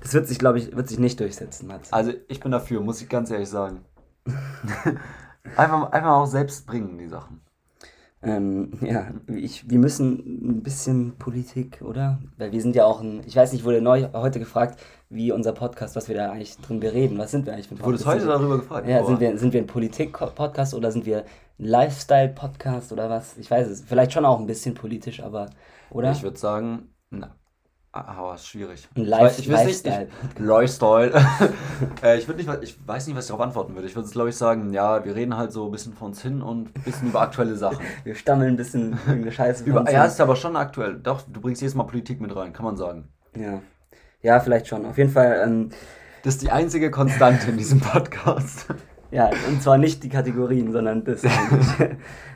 das 0.00 0.14
wird 0.14 0.26
sich, 0.26 0.38
glaube 0.38 0.58
ich, 0.58 0.74
wird 0.76 0.88
sich 0.88 0.98
nicht 0.98 1.20
durchsetzen, 1.20 1.66
Mats. 1.66 1.92
Also 1.92 2.12
ich 2.28 2.40
bin 2.40 2.52
dafür, 2.52 2.80
muss 2.80 3.02
ich 3.02 3.08
ganz 3.08 3.30
ehrlich 3.30 3.48
sagen. 3.48 3.84
einfach, 5.56 5.92
einfach 5.92 6.10
auch 6.10 6.26
selbst 6.26 6.66
bringen, 6.66 6.98
die 6.98 7.08
Sachen. 7.08 7.40
Ähm, 8.20 8.72
ja, 8.80 9.12
ich, 9.28 9.70
wir 9.70 9.78
müssen 9.78 10.58
ein 10.58 10.62
bisschen 10.62 11.16
Politik, 11.18 11.82
oder? 11.82 12.18
Weil 12.36 12.50
wir 12.50 12.60
sind 12.60 12.74
ja 12.74 12.84
auch 12.84 13.00
ein, 13.00 13.22
ich 13.24 13.36
weiß 13.36 13.52
nicht, 13.52 13.64
wurde 13.64 13.80
neu 13.80 14.08
heute 14.12 14.40
gefragt, 14.40 14.80
wie 15.08 15.30
unser 15.30 15.52
Podcast, 15.52 15.94
was 15.94 16.08
wir 16.08 16.16
da 16.16 16.32
eigentlich 16.32 16.56
drin 16.56 16.80
bereden. 16.80 17.16
Was 17.18 17.30
sind 17.30 17.46
wir 17.46 17.52
eigentlich 17.52 17.68
für 17.68 17.76
ein 17.76 17.78
Du 17.78 17.84
wurdest 17.84 18.04
Podcast? 18.04 18.26
heute 18.26 18.32
darüber 18.32 18.58
gefragt. 18.58 18.88
Ja, 18.88 19.00
Boah. 19.00 19.06
sind 19.06 19.20
wir, 19.20 19.38
sind 19.38 19.52
wir 19.52 19.60
ein 19.60 19.68
Politik-Podcast 19.68 20.74
oder 20.74 20.90
sind 20.90 21.06
wir 21.06 21.18
ein 21.18 21.24
Lifestyle-Podcast 21.64 22.92
oder 22.92 23.08
was? 23.08 23.38
Ich 23.38 23.50
weiß 23.50 23.68
es. 23.68 23.82
Vielleicht 23.82 24.12
schon 24.12 24.24
auch 24.24 24.40
ein 24.40 24.46
bisschen 24.46 24.74
politisch, 24.74 25.22
aber, 25.22 25.50
oder? 25.90 26.10
Ich 26.10 26.24
würde 26.24 26.38
sagen, 26.38 26.88
na, 27.10 27.36
aber 27.92 28.34
ist 28.34 28.46
schwierig. 28.46 28.88
Ein 28.94 29.02
Ich 29.02 29.08
Life- 29.08 29.24
weiß- 29.24 29.38
ich 29.40 29.52
weiß 29.52 29.66
nicht, 29.66 29.86
Lifestyle. 29.86 30.08
ich, 30.34 30.40
Lifestyle. 30.40 31.12
äh, 32.02 32.18
ich, 32.18 32.28
würd 32.28 32.36
nicht, 32.38 32.50
ich 32.62 32.78
weiß 32.86 33.06
nicht, 33.06 33.16
was 33.16 33.24
ich 33.24 33.28
darauf 33.28 33.42
antworten 33.44 33.74
würde. 33.74 33.86
Ich 33.88 33.96
würde, 33.96 34.08
glaube 34.08 34.28
ich, 34.28 34.36
sagen, 34.36 34.72
ja, 34.72 35.04
wir 35.04 35.14
reden 35.14 35.36
halt 35.36 35.52
so 35.52 35.66
ein 35.66 35.70
bisschen 35.72 35.94
von 35.94 36.08
uns 36.08 36.22
hin 36.22 36.42
und 36.42 36.74
ein 36.76 36.82
bisschen 36.82 37.08
über 37.08 37.20
aktuelle 37.22 37.56
Sachen. 37.56 37.78
wir 38.04 38.14
stammeln 38.14 38.54
ein 38.54 38.56
bisschen 38.56 38.92
irgendeine 39.06 39.32
Scheiße. 39.32 39.64
Über, 39.64 39.90
ja, 39.90 40.04
ist 40.04 40.20
aber 40.20 40.36
schon 40.36 40.56
aktuell. 40.56 40.98
Doch, 40.98 41.22
du 41.22 41.40
bringst 41.40 41.60
jedes 41.62 41.74
Mal 41.74 41.84
Politik 41.84 42.20
mit 42.20 42.34
rein, 42.36 42.52
kann 42.52 42.64
man 42.64 42.76
sagen. 42.76 43.08
ja. 43.36 43.60
Ja, 44.20 44.40
vielleicht 44.40 44.66
schon. 44.66 44.84
Auf 44.84 44.98
jeden 44.98 45.10
Fall, 45.10 45.42
ähm, 45.46 45.68
Das 46.24 46.34
ist 46.34 46.42
die 46.42 46.50
einzige 46.50 46.90
Konstante 46.90 47.50
in 47.52 47.56
diesem 47.56 47.78
Podcast. 47.80 48.66
ja, 49.12 49.30
und 49.48 49.62
zwar 49.62 49.78
nicht 49.78 50.02
die 50.02 50.08
Kategorien, 50.08 50.72
sondern 50.72 51.04
das 51.04 51.22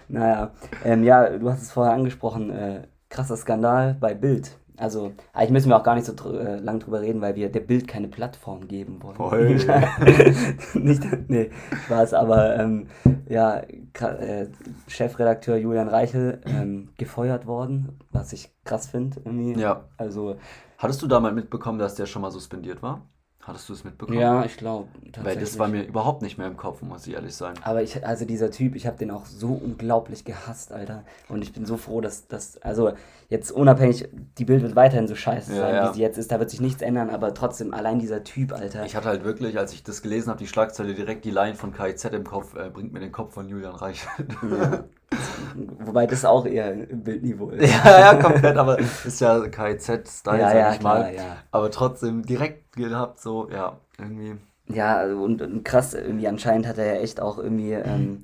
naja, 0.08 0.52
ähm, 0.84 1.02
ja, 1.04 1.28
du 1.38 1.50
hast 1.50 1.62
es 1.62 1.72
vorher 1.72 1.92
angesprochen, 1.94 2.50
äh, 2.50 2.82
krasser 3.08 3.36
Skandal 3.36 3.96
bei 3.98 4.14
Bild. 4.14 4.58
Also, 4.76 5.12
eigentlich 5.32 5.50
müssen 5.50 5.68
wir 5.68 5.76
auch 5.76 5.82
gar 5.82 5.94
nicht 5.94 6.06
so 6.06 6.14
dr 6.14 6.40
äh, 6.40 6.56
lang 6.56 6.80
drüber 6.80 7.00
reden, 7.00 7.20
weil 7.20 7.34
wir 7.36 7.50
der 7.50 7.60
Bild 7.60 7.86
keine 7.86 8.08
Plattform 8.08 8.68
geben 8.68 9.02
wollen. 9.02 9.16
Voll. 9.16 9.54
nicht, 10.74 11.02
nee, 11.28 11.50
Spaß, 11.86 12.14
aber 12.14 12.58
ähm, 12.58 12.86
ja, 13.28 13.58
äh, 13.58 14.46
Chefredakteur 14.88 15.56
Julian 15.56 15.88
Reichel 15.88 16.40
ähm, 16.46 16.90
gefeuert 16.96 17.46
worden, 17.46 17.98
was 18.10 18.32
ich 18.32 18.50
krass 18.64 18.86
finde. 18.86 19.20
Ja. 19.58 19.84
Also, 19.96 20.36
Hattest 20.82 21.00
du 21.00 21.06
da 21.06 21.20
mal 21.20 21.32
mitbekommen, 21.32 21.78
dass 21.78 21.94
der 21.94 22.06
schon 22.06 22.22
mal 22.22 22.32
suspendiert 22.32 22.82
war? 22.82 23.06
Hattest 23.44 23.68
du 23.68 23.72
es 23.72 23.82
mitbekommen? 23.82 24.20
ja, 24.20 24.44
ich 24.44 24.56
glaube. 24.56 24.86
Weil 25.20 25.36
das 25.36 25.58
war 25.58 25.66
mir 25.66 25.82
überhaupt 25.82 26.22
nicht 26.22 26.38
mehr 26.38 26.46
im 26.46 26.56
Kopf, 26.56 26.80
muss 26.82 27.08
ich 27.08 27.14
ehrlich 27.14 27.34
sein. 27.34 27.54
Aber 27.62 27.82
ich, 27.82 28.06
also 28.06 28.24
dieser 28.24 28.52
Typ, 28.52 28.76
ich 28.76 28.86
habe 28.86 28.96
den 28.96 29.10
auch 29.10 29.26
so 29.26 29.48
unglaublich 29.48 30.24
gehasst, 30.24 30.70
Alter. 30.70 31.02
Und 31.28 31.42
ich 31.42 31.52
bin 31.52 31.66
so 31.66 31.76
froh, 31.76 32.00
dass 32.00 32.28
das, 32.28 32.62
also 32.62 32.92
jetzt 33.30 33.50
unabhängig, 33.50 34.08
die 34.38 34.44
Bild 34.44 34.62
wird 34.62 34.76
weiterhin 34.76 35.08
so 35.08 35.16
scheiße 35.16 35.52
Ja, 35.54 35.58
sein, 35.60 35.74
ja. 35.74 35.90
wie 35.90 35.94
sie 35.94 36.02
jetzt 36.02 36.18
ist. 36.18 36.30
Da 36.30 36.38
wird 36.38 36.50
sich 36.50 36.60
nichts 36.60 36.82
ändern, 36.82 37.10
aber 37.10 37.34
trotzdem, 37.34 37.74
allein 37.74 37.98
dieser 37.98 38.22
Typ, 38.22 38.52
Alter. 38.52 38.86
Ich 38.86 38.94
hatte 38.94 39.08
halt 39.08 39.24
wirklich, 39.24 39.58
als 39.58 39.72
ich 39.72 39.82
das 39.82 40.02
gelesen 40.02 40.28
habe, 40.30 40.38
die 40.38 40.46
Schlagzeile 40.46 40.94
direkt 40.94 41.24
die 41.24 41.32
Line 41.32 41.56
von 41.56 41.72
KIZ 41.72 42.04
im 42.04 42.24
Kopf, 42.24 42.54
äh, 42.54 42.70
bringt 42.70 42.92
mir 42.92 43.00
den 43.00 43.10
Kopf 43.10 43.34
von 43.34 43.48
Julian 43.48 43.74
Reich. 43.74 44.06
ja. 44.48 44.84
Wobei 45.80 46.06
das 46.06 46.24
auch 46.24 46.46
eher 46.46 46.72
im 46.88 47.02
Bildniveau 47.02 47.50
ist. 47.50 47.70
ja, 47.84 48.00
ja, 48.00 48.14
komplett, 48.14 48.56
aber 48.56 48.78
ist 48.78 49.20
ja 49.20 49.40
KIZ-Style, 49.48 50.38
Ja, 50.40 50.48
sag 50.48 50.56
ja, 50.56 50.72
ich 50.72 50.80
klar, 50.80 50.98
mal. 51.00 51.14
ja. 51.14 51.36
Aber 51.50 51.70
trotzdem 51.70 52.22
direkt 52.24 52.76
gehabt, 52.76 53.20
so, 53.20 53.48
ja, 53.50 53.78
irgendwie. 53.98 54.36
Ja, 54.68 54.96
also 54.96 55.22
und, 55.22 55.42
und 55.42 55.64
krass, 55.64 55.94
irgendwie 55.94 56.28
anscheinend 56.28 56.66
hat 56.66 56.78
er 56.78 56.94
ja 56.94 57.00
echt 57.00 57.20
auch 57.20 57.38
irgendwie 57.38 57.72
ähm, 57.72 58.20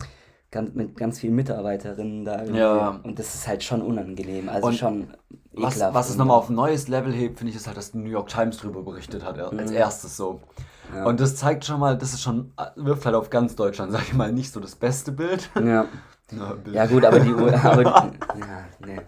ganz, 0.51 0.73
mit 0.75 0.97
ganz 0.97 1.19
vielen 1.19 1.35
Mitarbeiterinnen 1.35 2.25
da 2.25 2.41
irgendwie. 2.41 2.61
Ja. 2.61 3.01
Und 3.03 3.19
das 3.19 3.35
ist 3.35 3.47
halt 3.49 3.63
schon 3.65 3.83
unangenehm. 3.83 4.49
Also 4.49 4.69
Und 4.69 4.75
schon 4.75 5.09
Was, 5.53 5.75
ekelhaft. 5.75 5.95
was 5.95 6.07
es 6.07 6.13
Und- 6.13 6.19
nochmal 6.19 6.39
auf 6.39 6.49
ein 6.49 6.55
neues 6.55 6.89
Level 6.89 7.13
hebt, 7.13 7.39
finde 7.39 7.51
ich, 7.51 7.57
ist 7.57 7.67
halt, 7.67 7.77
dass 7.77 7.93
die 7.93 7.99
New 7.99 8.09
York 8.11 8.29
Times 8.29 8.57
drüber 8.59 8.83
berichtet 8.83 9.25
hat, 9.25 9.37
er- 9.37 9.53
als 9.53 9.71
erstes 9.71 10.17
so. 10.17 10.35
Mhm. 10.91 10.97
Ja. 10.97 11.05
Und 11.05 11.21
das 11.21 11.37
zeigt 11.37 11.67
schon 11.67 11.81
mal, 11.81 11.99
das 11.99 12.15
ist 12.15 12.23
schon, 12.23 12.53
wirft 12.77 13.05
halt 13.05 13.15
auf 13.15 13.29
ganz 13.29 13.55
Deutschland, 13.57 13.93
sag 13.93 14.03
ich 14.05 14.15
mal, 14.15 14.33
nicht 14.33 14.51
so 14.51 14.59
das 14.61 14.75
beste 14.75 15.13
Bild. 15.13 15.51
Ja. 15.63 15.85
Ja, 16.31 16.53
Bild. 16.53 16.77
Ja 16.77 16.87
gut, 16.87 17.05
aber 17.05 17.21
die, 17.21 17.31
aber, 17.33 17.85
die, 17.85 18.41
ja, 18.41 18.65
nee. 18.87 19.01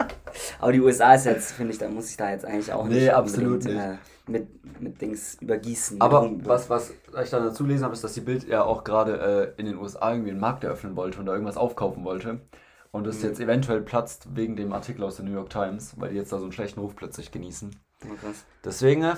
aber 0.59 0.71
die 0.71 0.81
USA 0.81 1.13
ist 1.13 1.25
jetzt, 1.25 1.51
finde 1.51 1.73
ich, 1.73 1.77
da 1.79 1.87
muss 1.89 2.09
ich 2.09 2.17
da 2.17 2.31
jetzt 2.31 2.45
eigentlich 2.45 2.71
auch 2.73 2.85
Nee, 2.87 2.95
nicht 2.95 3.13
absolut 3.13 3.63
unbedingt, 3.65 3.79
Äh, 3.79 3.97
mit, 4.27 4.81
mit 4.81 5.01
Dings 5.01 5.35
übergießen. 5.41 5.95
mit 5.97 6.03
Aber 6.03 6.19
Rum- 6.19 6.41
was, 6.45 6.69
was 6.69 6.91
ich 7.23 7.29
dann 7.29 7.43
dazu 7.43 7.65
lesen 7.65 7.83
habe, 7.83 7.93
ist, 7.93 8.03
dass 8.03 8.13
die 8.13 8.21
Bild 8.21 8.47
ja 8.47 8.63
auch 8.63 8.83
gerade 8.83 9.53
äh, 9.57 9.59
in 9.59 9.65
den 9.67 9.77
USA 9.77 10.11
irgendwie 10.11 10.31
einen 10.31 10.39
Markt 10.39 10.63
eröffnen 10.63 10.95
wollte 10.95 11.19
und 11.19 11.25
da 11.27 11.33
irgendwas 11.33 11.57
aufkaufen 11.57 12.03
wollte. 12.03 12.41
Und 12.91 13.01
Mhm. 13.03 13.05
das 13.05 13.21
jetzt 13.21 13.39
eventuell 13.39 13.81
platzt 13.81 14.35
wegen 14.35 14.55
dem 14.55 14.73
Artikel 14.73 15.03
aus 15.03 15.15
der 15.17 15.25
New 15.25 15.31
York 15.33 15.49
Times, 15.49 15.93
weil 15.99 16.09
die 16.09 16.15
jetzt 16.17 16.31
da 16.33 16.37
so 16.39 16.43
einen 16.43 16.51
schlechten 16.51 16.79
Ruf 16.79 16.95
plötzlich 16.95 17.31
genießen. 17.31 17.75
Krass. 17.99 18.45
Deswegen 18.65 19.03
äh, 19.03 19.15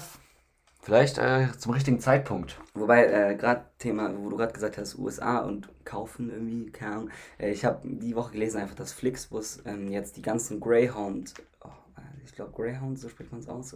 vielleicht 0.84 1.18
äh, 1.18 1.48
zum 1.58 1.72
richtigen 1.74 2.00
Zeitpunkt. 2.00 2.60
Wobei, 2.76 3.06
äh, 3.06 3.36
gerade 3.36 3.66
Thema, 3.80 4.12
wo 4.18 4.30
du 4.30 4.38
gerade 4.38 4.54
gesagt 4.54 4.78
hast, 4.78 4.98
USA 5.00 5.40
und 5.40 5.70
kaufen 5.86 6.30
irgendwie, 6.30 6.70
keine 6.72 6.96
Ahnung. 6.96 7.10
Äh, 7.40 7.52
ich 7.52 7.66
habe 7.66 7.80
die 7.84 8.16
Woche 8.16 8.34
gelesen 8.34 8.60
einfach, 8.62 8.76
dass 8.76 8.92
Flixbus 8.94 9.64
ähm, 9.66 9.90
jetzt 9.92 10.18
die 10.18 10.22
ganzen 10.22 10.60
Greyhound, 10.60 11.34
oh, 11.64 11.70
äh, 11.98 12.02
ich 12.26 12.36
glaube 12.36 12.52
Greyhound, 12.56 13.00
so 13.00 13.08
spricht 13.10 13.32
man 13.32 13.40
es 13.42 13.48
aus, 13.48 13.76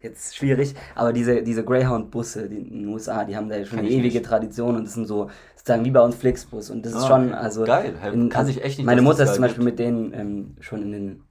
jetzt 0.00 0.36
schwierig, 0.36 0.74
aber 0.94 1.12
diese, 1.12 1.42
diese 1.42 1.64
Greyhound-Busse 1.64 2.48
die 2.48 2.56
in 2.58 2.82
den 2.82 2.88
USA, 2.88 3.24
die 3.24 3.36
haben 3.36 3.48
da 3.48 3.56
ja 3.56 3.64
schon 3.64 3.78
eine 3.78 3.88
ewige 3.88 4.18
nicht. 4.18 4.26
Tradition 4.28 4.76
und 4.76 4.84
das 4.84 4.94
sind 4.94 5.06
so, 5.06 5.30
sozusagen 5.54 5.84
wie 5.84 5.90
bei 5.90 6.00
uns 6.00 6.16
Flixbus 6.16 6.70
und 6.70 6.84
das 6.84 6.92
ist 6.94 7.02
Ah, 7.04 7.08
schon, 7.08 7.28
okay. 7.28 7.34
also... 7.34 7.64
Geil, 7.64 7.94
in, 8.12 8.28
kann 8.28 8.40
also 8.40 8.50
ich 8.50 8.64
echt 8.64 8.78
nicht, 8.78 8.86
Meine 8.86 9.02
Mutter 9.02 9.24
ist 9.24 9.34
zum 9.34 9.42
Beispiel 9.42 9.64
mit 9.64 9.78
denen 9.78 10.12
ähm, 10.14 10.56
schon 10.60 10.82
in 10.82 10.92
den 10.92 11.22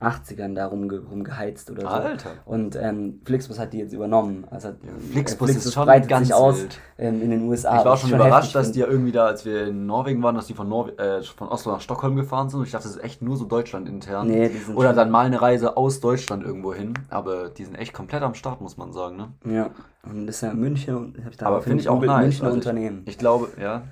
80ern 0.00 0.54
da 0.54 0.66
rumge 0.66 0.98
rumgeheizt 1.00 1.70
oder 1.70 1.82
so. 1.82 1.86
Alter. 1.88 2.30
Und 2.44 2.76
ähm, 2.76 3.20
Flixbus 3.24 3.58
hat 3.58 3.72
die 3.72 3.78
jetzt 3.78 3.92
übernommen. 3.94 4.46
Also, 4.50 4.68
hat- 4.68 4.76
Flixbus 5.12 5.50
äh, 5.50 5.52
ist 5.56 5.72
schon 5.72 5.86
breitet 5.86 6.10
ganz 6.10 6.26
sich 6.26 6.34
aus 6.34 6.60
wild. 6.60 6.78
ähm, 6.98 7.22
in 7.22 7.30
den 7.30 7.48
USA. 7.48 7.78
Ich 7.78 7.84
war 7.86 7.96
schon 7.96 8.10
ich 8.10 8.14
überrascht, 8.14 8.48
heftig 8.48 8.52
dass 8.52 8.72
die 8.72 8.80
ja 8.80 8.86
irgendwie 8.86 9.12
da, 9.12 9.24
als 9.26 9.44
wir 9.46 9.68
in 9.68 9.86
Norwegen 9.86 10.22
waren, 10.22 10.34
dass 10.34 10.46
die 10.48 10.54
von, 10.54 10.68
Norwe 10.68 10.98
äh, 10.98 11.22
von 11.22 11.48
Oslo 11.48 11.72
nach 11.72 11.80
Stockholm 11.80 12.14
gefahren 12.16 12.50
sind. 12.50 12.60
Und 12.60 12.66
ich 12.66 12.72
dachte, 12.72 12.88
das 12.88 12.96
ist 12.96 13.02
echt 13.04 13.22
nur 13.22 13.36
so 13.38 13.46
Deutschland 13.46 13.88
intern. 13.88 14.26
Nee, 14.28 14.50
Oder 14.74 14.88
schon- 14.88 14.96
dann 14.96 15.10
mal 15.10 15.24
eine 15.26 15.40
Reise 15.40 15.76
aus 15.78 16.00
Deutschland 16.00 16.44
irgendwo 16.44 16.74
hin. 16.74 16.92
Aber 17.08 17.48
die 17.48 17.64
sind 17.64 17.74
echt 17.76 17.94
komplett 17.94 18.22
am 18.22 18.34
Start, 18.34 18.60
muss 18.60 18.76
man 18.76 18.92
sagen. 18.92 19.16
Ne? 19.16 19.28
Ja, 19.50 19.70
und 20.02 20.26
das 20.26 20.36
ist 20.36 20.42
ja 20.42 20.52
München 20.52 20.94
und 20.94 21.24
hab 21.24 21.30
ich 21.30 21.38
da 21.38 21.46
Aber 21.46 21.62
finde 21.62 21.80
ich 21.80 21.88
auch 21.88 22.00
nice. 22.02 22.22
Münchner 22.22 22.46
Also 22.48 22.58
ich- 22.58 22.66
Unternehmen. 22.66 23.02
Ich 23.06 23.16
glaube, 23.16 23.48
ja. 23.60 23.82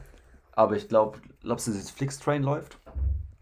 Aber 0.52 0.76
ich 0.76 0.88
glaube, 0.88 1.18
glaubst 1.42 1.66
du, 1.66 1.72
dass 1.72 1.80
jetzt 1.80 1.90
Flixtrain 1.92 2.42
läuft? 2.42 2.78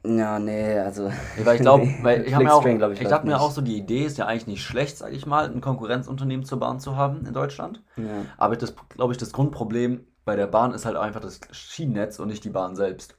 Ja, 0.04 0.38
nee, 0.38 0.78
also. 0.78 1.08
Ja, 1.08 1.44
weil 1.44 1.56
ich 1.56 1.62
glaube, 1.62 1.86
nee, 1.86 1.98
weil 2.02 2.26
ich 2.26 2.34
habe 2.34 2.44
mir 2.44 2.54
auch, 2.54 2.64
glaub 2.64 2.92
ich, 2.92 3.00
läuft 3.00 3.12
dachte 3.12 3.26
mir 3.26 3.40
auch 3.40 3.50
so, 3.50 3.60
die 3.60 3.76
Idee 3.76 4.04
ist 4.04 4.18
ja 4.18 4.26
eigentlich 4.26 4.46
nicht 4.46 4.64
schlecht, 4.64 4.98
sage 4.98 5.14
ich 5.14 5.26
mal, 5.26 5.50
ein 5.50 5.60
Konkurrenzunternehmen 5.60 6.44
zur 6.44 6.58
Bahn 6.58 6.80
zu 6.80 6.96
haben 6.96 7.24
in 7.26 7.32
Deutschland. 7.32 7.82
Ja. 7.96 8.26
Aber 8.36 8.56
das, 8.56 8.74
glaube 8.88 9.12
ich, 9.12 9.18
das 9.18 9.32
Grundproblem 9.32 10.04
bei 10.24 10.36
der 10.36 10.46
Bahn 10.46 10.72
ist 10.72 10.86
halt 10.86 10.96
einfach 10.96 11.20
das 11.20 11.40
Schienennetz 11.52 12.18
und 12.18 12.28
nicht 12.28 12.44
die 12.44 12.50
Bahn 12.50 12.76
selbst. 12.76 13.16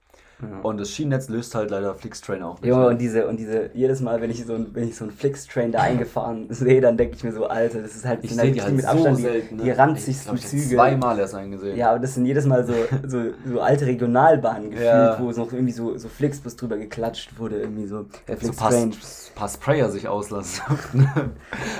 Ja. 0.51 0.59
Und 0.61 0.79
das 0.79 0.89
Schienennetz 0.89 1.29
löst 1.29 1.55
halt 1.55 1.71
leider 1.71 1.95
Flixtrain 1.95 2.43
auch 2.43 2.59
nicht. 2.59 2.69
Ja, 2.69 2.87
und 2.87 2.99
diese, 2.99 3.27
und 3.27 3.37
diese, 3.37 3.69
jedes 3.73 4.01
Mal, 4.01 4.21
wenn 4.21 4.29
ich 4.29 4.45
so, 4.45 4.57
wenn 4.73 4.87
ich 4.87 4.95
so 4.95 5.05
einen 5.05 5.13
Flixtrain 5.13 5.71
da 5.71 5.79
eingefahren 5.79 6.47
sehe, 6.49 6.81
dann 6.81 6.97
denke 6.97 7.15
ich 7.15 7.23
mir 7.23 7.31
so, 7.31 7.47
Alter, 7.47 7.81
das 7.81 7.95
ist 7.95 8.05
halt, 8.05 8.19
ich 8.23 8.35
sehe 8.35 8.51
die 8.51 8.61
halt 8.61 8.75
mit 8.75 8.85
Abstand 8.85 9.17
so 9.17 9.21
selten, 9.23 9.57
die, 9.57 9.63
die 9.63 9.69
ne? 9.69 9.77
ranzigsten 9.77 10.35
ich, 10.35 10.47
Züge. 10.47 10.75
zweimal 10.75 11.17
erst 11.19 11.35
eingesehen. 11.35 11.77
Ja, 11.77 11.91
aber 11.91 11.99
das 11.99 12.15
sind 12.15 12.25
jedes 12.25 12.45
Mal 12.45 12.65
so, 12.65 12.73
so, 13.07 13.21
so 13.45 13.61
alte 13.61 13.85
Regionalbahnen 13.85 14.71
gefühlt, 14.71 14.87
ja. 14.87 15.19
wo 15.19 15.29
es 15.29 15.37
noch 15.37 15.51
irgendwie 15.51 15.73
so, 15.73 15.97
so 15.97 16.09
Flixbus 16.09 16.55
drüber 16.55 16.77
geklatscht 16.77 17.39
wurde, 17.39 17.59
irgendwie 17.59 17.87
so. 17.87 18.05
Flixtrain. 18.25 18.91
So 18.91 19.31
ein 19.31 19.35
paar 19.35 19.49
Sprayer 19.49 19.89
sich 19.89 20.07
auslassen. 20.07 20.63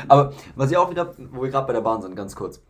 aber 0.08 0.34
was 0.56 0.72
ich 0.72 0.78
auch 0.78 0.90
wieder, 0.90 1.14
wo 1.32 1.44
wir 1.44 1.50
gerade 1.50 1.68
bei 1.68 1.74
der 1.74 1.82
Bahn 1.82 2.02
sind, 2.02 2.16
ganz 2.16 2.36
kurz. 2.36 2.62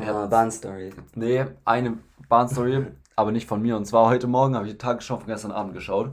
Ja, 0.00 0.26
Bahnstory. 0.26 0.90
Nee, 1.14 1.44
eine 1.64 1.98
Bahnstory, 2.28 2.86
aber 3.16 3.32
nicht 3.32 3.46
von 3.46 3.62
mir. 3.62 3.76
Und 3.76 3.86
zwar 3.86 4.08
heute 4.08 4.26
Morgen 4.26 4.54
habe 4.54 4.66
ich 4.66 4.72
die 4.72 4.78
Tagesschau 4.78 5.18
von 5.18 5.26
gestern 5.26 5.52
Abend 5.52 5.74
geschaut. 5.74 6.12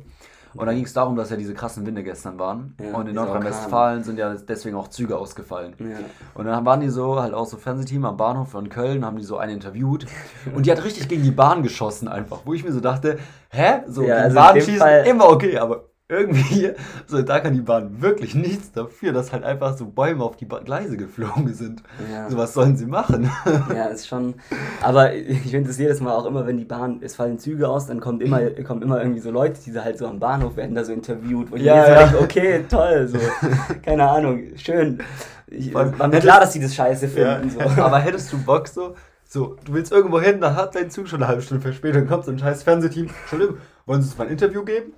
Und 0.55 0.65
da 0.65 0.73
ging 0.73 0.83
es 0.83 0.93
darum, 0.93 1.15
dass 1.15 1.29
ja 1.29 1.37
diese 1.37 1.53
krassen 1.53 1.85
Winde 1.85 2.03
gestern 2.03 2.39
waren. 2.39 2.75
Ja, 2.81 2.95
und 2.97 3.07
in 3.07 3.15
Nordrhein-Westfalen 3.15 4.03
sind 4.03 4.17
ja 4.17 4.33
deswegen 4.33 4.75
auch 4.75 4.87
Züge 4.87 5.17
ausgefallen. 5.17 5.75
Ja. 5.79 5.97
Und 6.33 6.45
dann 6.45 6.65
waren 6.65 6.81
die 6.81 6.89
so, 6.89 7.21
halt 7.21 7.33
auch 7.33 7.45
so 7.45 7.57
Fernsehteam 7.57 8.05
am 8.05 8.17
Bahnhof 8.17 8.49
von 8.49 8.67
Köln, 8.69 9.05
haben 9.05 9.17
die 9.17 9.23
so 9.23 9.37
einen 9.37 9.53
interviewt. 9.53 10.07
Und 10.55 10.65
die 10.65 10.71
hat 10.71 10.83
richtig 10.83 11.07
gegen 11.07 11.23
die 11.23 11.31
Bahn 11.31 11.61
geschossen 11.61 12.07
einfach. 12.07 12.39
Wo 12.45 12.53
ich 12.53 12.63
mir 12.63 12.71
so 12.71 12.79
dachte, 12.79 13.19
hä? 13.49 13.81
So, 13.87 14.01
ja, 14.03 14.15
also 14.15 14.35
Bahn 14.35 14.55
schießen, 14.55 14.77
Fall 14.77 15.05
immer 15.05 15.29
okay, 15.29 15.57
aber 15.57 15.88
irgendwie, 16.11 16.71
so 17.05 17.21
da 17.21 17.39
kann 17.39 17.53
die 17.53 17.61
Bahn 17.61 18.01
wirklich 18.01 18.33
nichts 18.33 18.71
dafür, 18.71 19.13
dass 19.13 19.31
halt 19.31 19.43
einfach 19.43 19.77
so 19.77 19.85
Bäume 19.85 20.23
auf 20.23 20.35
die 20.37 20.47
Gleise 20.47 20.97
geflogen 20.97 21.53
sind. 21.53 21.83
Ja. 22.11 22.27
So 22.27 22.35
was 22.35 22.53
sollen 22.53 22.75
sie 22.75 22.87
machen? 22.87 23.29
Ja, 23.69 23.85
ist 23.85 24.07
schon. 24.07 24.35
Aber 24.81 25.13
ich 25.13 25.51
finde 25.51 25.69
es 25.69 25.77
jedes 25.77 26.01
Mal 26.01 26.13
auch 26.13 26.25
immer, 26.25 26.47
wenn 26.47 26.57
die 26.57 26.65
Bahn, 26.65 26.99
es 27.01 27.15
fallen 27.15 27.37
Züge 27.37 27.67
aus, 27.69 27.85
dann 27.87 27.99
kommt 27.99 28.23
immer, 28.23 28.39
kommen 28.63 28.81
immer 28.81 28.99
irgendwie 28.99 29.19
so 29.19 29.29
Leute, 29.29 29.59
die 29.63 29.77
halt 29.79 29.97
so 29.97 30.07
am 30.07 30.19
Bahnhof 30.19 30.55
werden 30.55 30.75
da 30.75 30.83
so 30.83 30.91
interviewt, 30.91 31.51
wo 31.51 31.55
ich 31.55 31.63
ja, 31.63 31.87
ja. 31.87 32.03
denke, 32.05 32.19
okay, 32.23 32.65
toll, 32.67 33.07
so. 33.07 33.19
Keine 33.83 34.09
Ahnung, 34.09 34.43
schön. 34.55 34.99
Ich, 35.47 35.73
war 35.73 36.07
mir 36.07 36.19
klar, 36.19 36.39
dass 36.39 36.53
sie 36.53 36.59
das 36.59 36.73
scheiße 36.73 37.07
finden. 37.07 37.55
Ja. 37.57 37.69
So. 37.69 37.81
Aber 37.81 37.99
hättest 37.99 38.33
du 38.33 38.43
Bock 38.43 38.67
so, 38.67 38.95
so, 39.27 39.57
du 39.63 39.73
willst 39.73 39.91
irgendwo 39.91 40.19
hin, 40.19 40.41
dann 40.41 40.55
hat 40.55 40.73
dein 40.73 40.89
Zug 40.89 41.07
schon 41.07 41.21
eine 41.21 41.27
halbe 41.27 41.43
Stunde 41.43 41.61
verspätet, 41.61 41.97
dann 41.97 42.07
kommt 42.07 42.25
so 42.25 42.31
ein 42.31 42.39
scheiß 42.39 42.63
Fernsehteam. 42.63 43.09
Entschuldigung, 43.21 43.57
wollen 43.85 44.01
Sie 44.01 44.07
uns 44.07 44.17
mal 44.17 44.25
ein 44.25 44.31
Interview 44.31 44.63
geben? 44.63 44.93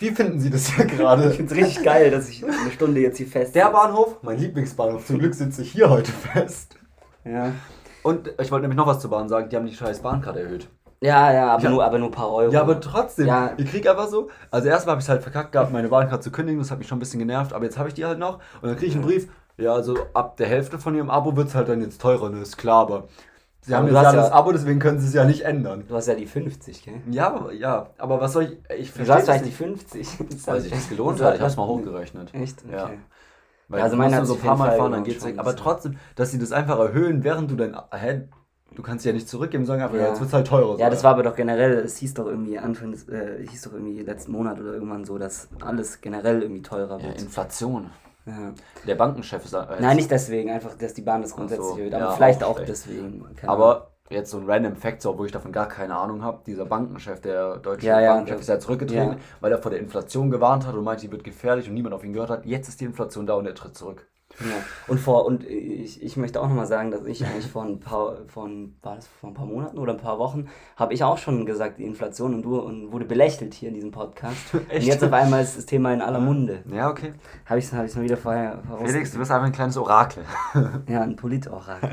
Wie 0.00 0.10
finden 0.10 0.40
Sie 0.40 0.50
das 0.50 0.68
hier 0.68 0.84
gerade? 0.84 1.30
Ich 1.30 1.36
finde 1.36 1.54
es 1.54 1.60
richtig 1.60 1.84
geil, 1.84 2.10
dass 2.10 2.28
ich 2.28 2.44
eine 2.44 2.70
Stunde 2.70 3.00
jetzt 3.00 3.18
hier 3.18 3.26
fest 3.26 3.54
Der 3.54 3.70
Bahnhof, 3.70 4.16
mein 4.22 4.38
Lieblingsbahnhof. 4.38 5.06
Zum 5.06 5.18
Glück 5.18 5.34
sitze 5.34 5.62
ich 5.62 5.72
hier 5.72 5.90
heute 5.90 6.12
fest. 6.12 6.76
Ja. 7.24 7.52
Und 8.02 8.28
ich 8.40 8.50
wollte 8.50 8.62
nämlich 8.62 8.76
noch 8.76 8.86
was 8.86 9.00
zur 9.00 9.10
Bahn 9.10 9.28
sagen. 9.28 9.48
Die 9.48 9.56
haben 9.56 9.66
die 9.66 9.74
scheiß 9.74 10.00
Bahnkarte 10.00 10.40
erhöht. 10.40 10.68
Ja, 11.00 11.32
ja, 11.32 11.48
aber, 11.48 11.62
ja. 11.62 11.70
Nur, 11.70 11.84
aber 11.84 11.98
nur 11.98 12.08
ein 12.08 12.12
paar 12.12 12.32
Euro. 12.32 12.52
Ja, 12.52 12.60
aber 12.60 12.80
trotzdem. 12.80 13.26
Ja. 13.26 13.52
Ich 13.56 13.70
krieg 13.70 13.88
einfach 13.88 14.08
so. 14.08 14.30
Also 14.50 14.68
erstmal 14.68 14.92
habe 14.92 15.00
ich 15.00 15.06
es 15.06 15.08
halt 15.08 15.22
verkackt 15.22 15.52
gehabt, 15.52 15.72
meine 15.72 15.88
Bahnkarte 15.88 16.22
zu 16.22 16.30
kündigen. 16.30 16.60
Das 16.60 16.70
hat 16.70 16.78
mich 16.78 16.88
schon 16.88 16.96
ein 16.96 17.00
bisschen 17.00 17.18
genervt. 17.18 17.52
Aber 17.52 17.64
jetzt 17.64 17.78
habe 17.78 17.88
ich 17.88 17.94
die 17.94 18.04
halt 18.04 18.18
noch. 18.18 18.34
Und 18.60 18.68
dann 18.68 18.76
kriege 18.76 18.86
ich 18.86 18.94
einen 18.94 19.04
Brief. 19.04 19.28
Ja, 19.58 19.72
also 19.72 19.96
ab 20.12 20.36
der 20.36 20.46
Hälfte 20.46 20.78
von 20.78 20.94
ihrem 20.94 21.10
Abo 21.10 21.36
wird 21.36 21.48
es 21.48 21.54
halt 21.54 21.68
dann 21.68 21.80
jetzt 21.80 22.00
teurer, 22.00 22.28
ne? 22.28 22.40
Ist 22.40 22.58
klar, 22.58 22.82
aber 22.82 23.08
Sie 23.66 23.74
haben 23.74 23.86
jetzt 23.86 23.94
ja 23.94 24.12
das 24.12 24.30
Abo, 24.30 24.52
deswegen 24.52 24.78
können 24.78 25.00
sie 25.00 25.08
es 25.08 25.12
ja 25.12 25.24
nicht 25.24 25.40
ändern. 25.40 25.84
Du 25.88 25.96
hast 25.96 26.06
ja 26.06 26.14
die 26.14 26.26
50, 26.26 26.84
gell? 26.84 27.00
Ja, 27.10 27.50
ja, 27.50 27.90
aber 27.98 28.20
was 28.20 28.32
soll 28.32 28.44
ich. 28.44 28.78
Ich 28.78 28.92
verstehe. 28.92 29.06
Du 29.06 29.12
hast 29.14 29.24
vielleicht 29.24 29.46
die 29.46 29.50
50. 29.50 30.08
Weil 30.46 30.60
sich 30.60 30.70
das 30.70 30.88
gelohnt 30.88 31.20
hat. 31.20 31.34
Ich 31.34 31.40
hab's 31.40 31.56
mal 31.56 31.66
hochgerechnet. 31.66 32.32
Echt? 32.32 32.62
Okay. 32.64 32.76
Ja. 32.76 32.90
Weil 33.68 33.82
also 33.82 33.96
meine 33.96 34.24
so 34.24 34.34
ein 34.34 34.40
paar 34.40 34.56
Mal 34.56 34.76
fahren, 34.76 34.92
dann 34.92 35.02
geht's 35.02 35.24
weg. 35.24 35.34
Aber 35.38 35.56
trotzdem, 35.56 35.96
dass 36.14 36.30
sie 36.30 36.38
das 36.38 36.52
einfach 36.52 36.78
erhöhen, 36.78 37.24
während 37.24 37.50
du 37.50 37.56
dein. 37.56 37.76
Hä? 37.92 38.28
Du 38.76 38.82
kannst 38.82 39.04
ja 39.04 39.12
nicht 39.12 39.28
zurückgeben, 39.28 39.64
sagen 39.64 39.82
einfach, 39.82 39.96
ja. 39.96 40.08
jetzt 40.08 40.20
wird's 40.20 40.32
halt 40.32 40.46
teurer. 40.46 40.78
Ja, 40.78 40.88
das 40.88 41.02
war 41.02 41.12
aber 41.14 41.22
doch 41.22 41.34
generell, 41.34 41.72
es 41.78 41.96
hieß 41.96 42.14
doch 42.14 42.26
irgendwie 42.26 42.58
Anfang 42.58 42.92
des, 42.92 43.08
äh, 43.08 43.44
hieß 43.48 43.62
doch 43.62 43.72
irgendwie 43.72 44.02
letzten 44.02 44.32
Monat 44.32 44.60
oder 44.60 44.74
irgendwann 44.74 45.04
so, 45.04 45.18
dass 45.18 45.48
alles 45.60 46.02
generell 46.02 46.42
irgendwie 46.42 46.62
teurer 46.62 47.02
wird. 47.02 47.16
Ja, 47.16 47.22
Inflation. 47.22 47.90
Ja. 48.26 48.52
Der 48.86 48.94
Bankenchef 48.96 49.44
ist. 49.44 49.52
Äh, 49.52 49.64
Nein, 49.80 49.96
nicht 49.96 50.10
deswegen, 50.10 50.50
einfach, 50.50 50.74
dass 50.76 50.94
die 50.94 51.02
Bahn 51.02 51.22
das 51.22 51.34
grundsätzlich 51.34 51.68
so, 51.68 51.78
erhöht, 51.78 51.94
aber 51.94 52.04
ja, 52.04 52.10
vielleicht 52.10 52.42
auch, 52.42 52.58
auch 52.58 52.64
deswegen. 52.64 53.24
aber 53.46 53.76
Ahnung. 53.76 53.86
jetzt 54.10 54.30
so 54.32 54.38
ein 54.38 54.50
random 54.50 54.74
Fact, 54.74 55.02
so, 55.02 55.10
obwohl 55.10 55.26
ich 55.26 55.32
davon 55.32 55.52
gar 55.52 55.68
keine 55.68 55.96
Ahnung 55.96 56.24
habe, 56.24 56.40
dieser 56.44 56.66
Bankenchef, 56.66 57.20
der 57.20 57.58
deutsche 57.58 57.86
ja, 57.86 58.00
Bankenchef, 58.00 58.40
ist 58.40 58.48
ja 58.48 58.58
zurückgetreten, 58.58 59.18
weil 59.40 59.52
er 59.52 59.58
vor 59.58 59.70
der 59.70 59.78
Inflation 59.78 60.30
gewarnt 60.30 60.66
hat 60.66 60.74
und 60.74 60.82
meinte, 60.82 61.02
die 61.06 61.12
wird 61.12 61.22
gefährlich 61.22 61.68
und 61.68 61.74
niemand 61.74 61.94
auf 61.94 62.02
ihn 62.02 62.12
gehört 62.12 62.30
hat. 62.30 62.46
Jetzt 62.46 62.68
ist 62.68 62.80
die 62.80 62.84
Inflation 62.84 63.26
da 63.26 63.34
und 63.34 63.46
er 63.46 63.54
tritt 63.54 63.76
zurück. 63.76 64.08
Ja. 64.40 64.56
Und 64.86 64.98
vor 64.98 65.24
und 65.24 65.44
ich, 65.44 66.02
ich 66.02 66.16
möchte 66.16 66.40
auch 66.40 66.48
nochmal 66.48 66.66
sagen, 66.66 66.90
dass 66.90 67.04
ich 67.06 67.24
eigentlich 67.24 67.46
vor 67.46 67.64
ein 67.64 67.80
paar 67.80 68.18
von 68.28 68.74
war 68.82 68.96
das 68.96 69.06
vor 69.06 69.30
ein 69.30 69.34
paar 69.34 69.46
Monaten 69.46 69.78
oder 69.78 69.92
ein 69.92 69.98
paar 69.98 70.18
Wochen 70.18 70.48
habe 70.76 70.94
ich 70.94 71.02
auch 71.02 71.18
schon 71.18 71.46
gesagt, 71.46 71.78
die 71.78 71.84
Inflation 71.84 72.34
und 72.34 72.42
du 72.42 72.58
und 72.58 72.92
wurde 72.92 73.04
belächelt 73.04 73.54
hier 73.54 73.68
in 73.68 73.74
diesem 73.74 73.90
Podcast. 73.90 74.54
Echt? 74.68 74.82
Und 74.82 74.86
jetzt 74.86 75.04
auf 75.04 75.12
einmal 75.12 75.42
ist 75.42 75.56
das 75.56 75.66
Thema 75.66 75.92
in 75.92 76.00
aller 76.00 76.20
Munde. 76.20 76.62
Ja, 76.70 76.90
okay. 76.90 77.14
Habe 77.46 77.58
ich 77.58 77.66
es 77.66 77.72
hab 77.72 77.94
mal 77.94 78.04
wieder 78.04 78.16
vorher 78.16 78.62
Felix, 78.84 79.12
du 79.12 79.18
bist 79.18 79.30
einfach 79.30 79.46
ein 79.46 79.52
kleines 79.52 79.76
Orakel. 79.76 80.24
ja, 80.88 81.02
ein 81.02 81.16
Politorakel. 81.16 81.90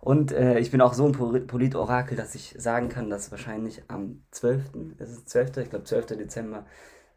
Und 0.00 0.32
äh, 0.32 0.58
ich 0.58 0.70
bin 0.70 0.80
auch 0.80 0.94
so 0.94 1.04
ein 1.06 1.12
Politorakel, 1.12 2.16
dass 2.16 2.34
ich 2.34 2.54
sagen 2.56 2.88
kann, 2.88 3.10
dass 3.10 3.30
wahrscheinlich 3.30 3.82
am 3.88 4.22
12., 4.30 4.62
es 4.98 5.10
ist 5.10 5.28
12., 5.28 5.56
ich 5.58 5.70
glaube 5.70 5.84
12. 5.84 6.06
Dezember, 6.06 6.64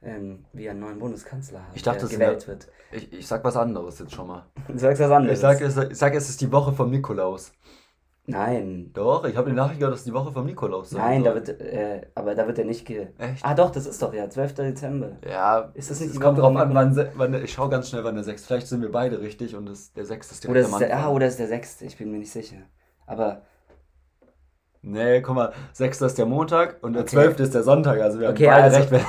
ähm, 0.02 0.46
wir 0.54 0.72
einen 0.72 0.80
neuen 0.80 1.00
Bundeskanzler 1.00 1.60
haben, 1.60 1.72
ich 1.74 1.84
dachte, 1.84 2.08
der 2.08 2.10
gewählt 2.10 2.48
wird. 2.48 2.68
Ich, 2.92 3.14
ich 3.14 3.28
sag 3.28 3.44
was 3.44 3.56
anderes 3.56 4.00
jetzt 4.00 4.14
schon 4.14 4.28
mal. 4.28 4.46
Du 4.68 4.78
sagst 4.78 5.02
was 5.02 5.12
anderes? 5.12 5.38
Ich 5.38 5.42
sag, 5.42 5.62
ich 5.62 5.98
sag, 5.98 6.16
es 6.16 6.30
ist 6.30 6.42
die 6.42 6.52
Woche 6.52 6.74
vom 6.74 6.90
Nikolaus. 6.90 7.52
Nein. 8.26 8.92
Doch, 8.94 9.26
ich 9.26 9.36
habe 9.36 9.50
die 9.50 9.56
Nachricht 9.56 9.80
gehört, 9.80 9.96
dass 9.96 10.04
die 10.04 10.14
Woche 10.14 10.32
vom 10.32 10.46
Nikolaus 10.46 10.92
sein 10.92 11.02
Nein, 11.02 11.24
da 11.24 11.34
wird, 11.34 11.50
äh, 11.50 12.02
aber 12.14 12.36
da 12.36 12.46
wird 12.46 12.60
er 12.60 12.66
nicht 12.66 12.86
ge... 12.86 13.08
Echt? 13.18 13.44
Ah 13.44 13.56
doch, 13.56 13.72
das 13.72 13.88
ist 13.88 14.02
doch 14.02 14.14
ja, 14.14 14.30
12. 14.30 14.54
Dezember. 14.54 15.18
Ja, 15.28 15.72
ist 15.74 15.90
das 15.90 16.00
nicht 16.00 16.14
es 16.14 16.20
kommt 16.20 16.38
drauf 16.38 16.56
an, 16.56 16.74
wann, 16.74 17.10
wann, 17.16 17.34
ich 17.44 17.52
schaue 17.52 17.70
ganz 17.70 17.90
schnell, 17.90 18.04
wann 18.04 18.16
der 18.16 18.24
6. 18.24 18.46
Vielleicht 18.46 18.68
sind 18.68 18.82
wir 18.82 18.92
beide 18.92 19.20
richtig 19.20 19.56
und 19.56 19.66
das, 19.66 19.92
der 19.94 20.06
6. 20.06 20.32
ist 20.32 20.44
direkt 20.44 20.68
oder 20.68 20.70
ist 20.70 20.80
der, 20.80 20.98
Ah, 20.98 21.10
oder 21.10 21.28
ist 21.28 21.40
der 21.40 21.48
6. 21.48 21.82
Ich 21.82 21.98
bin 21.98 22.12
mir 22.12 22.20
nicht 22.20 22.32
sicher. 22.32 22.58
Aber 23.08 23.42
Nee, 24.84 25.22
guck 25.22 25.36
mal, 25.36 25.54
6. 25.74 26.02
ist 26.02 26.18
der 26.18 26.26
Montag 26.26 26.78
und 26.82 26.94
der 26.94 27.04
okay. 27.04 27.12
12. 27.12 27.40
ist 27.40 27.54
der 27.54 27.62
Sonntag. 27.62 28.02
Also 28.02 28.20
wir 28.20 28.30
okay, 28.30 28.50
haben 28.50 28.64
beide 28.64 28.78
also, 28.78 28.96
recht. 28.96 29.06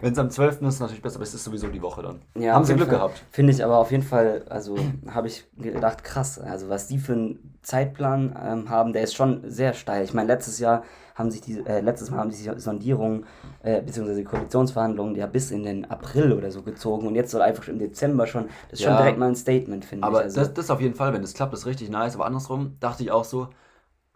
Wenn 0.00 0.12
es 0.12 0.18
am 0.18 0.30
12. 0.30 0.62
ist, 0.62 0.80
natürlich 0.80 1.02
besser, 1.02 1.16
aber 1.16 1.24
es 1.24 1.34
ist 1.34 1.42
sowieso 1.42 1.66
die 1.68 1.82
Woche 1.82 2.02
dann. 2.02 2.20
Ja, 2.40 2.54
haben 2.54 2.64
sie 2.64 2.74
Glück 2.74 2.88
Fall. 2.88 2.98
gehabt. 2.98 3.24
Finde 3.30 3.52
ich 3.52 3.64
aber 3.64 3.78
auf 3.78 3.90
jeden 3.90 4.04
Fall, 4.04 4.44
also 4.48 4.76
habe 5.08 5.26
ich 5.26 5.44
gedacht, 5.58 6.04
krass. 6.04 6.38
Also 6.38 6.68
was 6.68 6.86
die 6.86 6.98
für 6.98 7.14
einen 7.14 7.58
Zeitplan 7.62 8.38
ähm, 8.40 8.70
haben, 8.70 8.92
der 8.92 9.02
ist 9.02 9.14
schon 9.14 9.42
sehr 9.50 9.72
steil. 9.72 10.04
Ich 10.04 10.14
meine, 10.14 10.28
letztes 10.28 10.60
Jahr 10.60 10.84
haben 11.16 11.32
sich 11.32 11.40
die, 11.40 11.58
äh, 11.66 11.80
letztes 11.80 12.10
Mal 12.10 12.18
haben 12.18 12.30
sich 12.30 12.48
die 12.48 12.60
Sondierungen 12.60 13.26
äh, 13.64 13.82
bzw. 13.82 14.14
die 14.14 14.24
Koalitionsverhandlungen 14.24 15.16
ja 15.16 15.26
bis 15.26 15.50
in 15.50 15.64
den 15.64 15.90
April 15.90 16.32
oder 16.32 16.52
so 16.52 16.62
gezogen 16.62 17.08
und 17.08 17.16
jetzt 17.16 17.32
soll 17.32 17.42
einfach 17.42 17.68
im 17.68 17.78
Dezember 17.78 18.26
schon, 18.26 18.46
das 18.70 18.78
ist 18.78 18.84
ja, 18.84 18.90
schon 18.90 18.98
direkt 18.98 19.18
mal 19.18 19.28
ein 19.28 19.36
Statement, 19.36 19.84
finde 19.84 20.06
ich. 20.06 20.06
Aber 20.06 20.20
also, 20.20 20.40
das, 20.40 20.54
das 20.54 20.70
auf 20.70 20.80
jeden 20.80 20.94
Fall, 20.94 21.12
wenn 21.12 21.22
es 21.22 21.34
klappt, 21.34 21.52
ist 21.54 21.66
richtig 21.66 21.90
nice. 21.90 22.14
Aber 22.14 22.24
andersrum 22.24 22.76
dachte 22.80 23.02
ich 23.02 23.10
auch 23.10 23.24
so, 23.24 23.48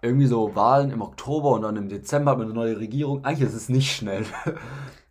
irgendwie 0.02 0.26
so 0.26 0.54
Wahlen 0.54 0.90
im 0.90 1.02
Oktober 1.02 1.50
und 1.50 1.62
dann 1.62 1.76
im 1.76 1.88
Dezember 1.88 2.32
hat 2.32 2.38
man 2.38 2.48
eine 2.48 2.54
neue 2.54 2.78
Regierung. 2.78 3.24
Eigentlich 3.24 3.48
ist 3.48 3.54
es 3.54 3.68
nicht 3.68 3.94
schnell. 3.94 4.24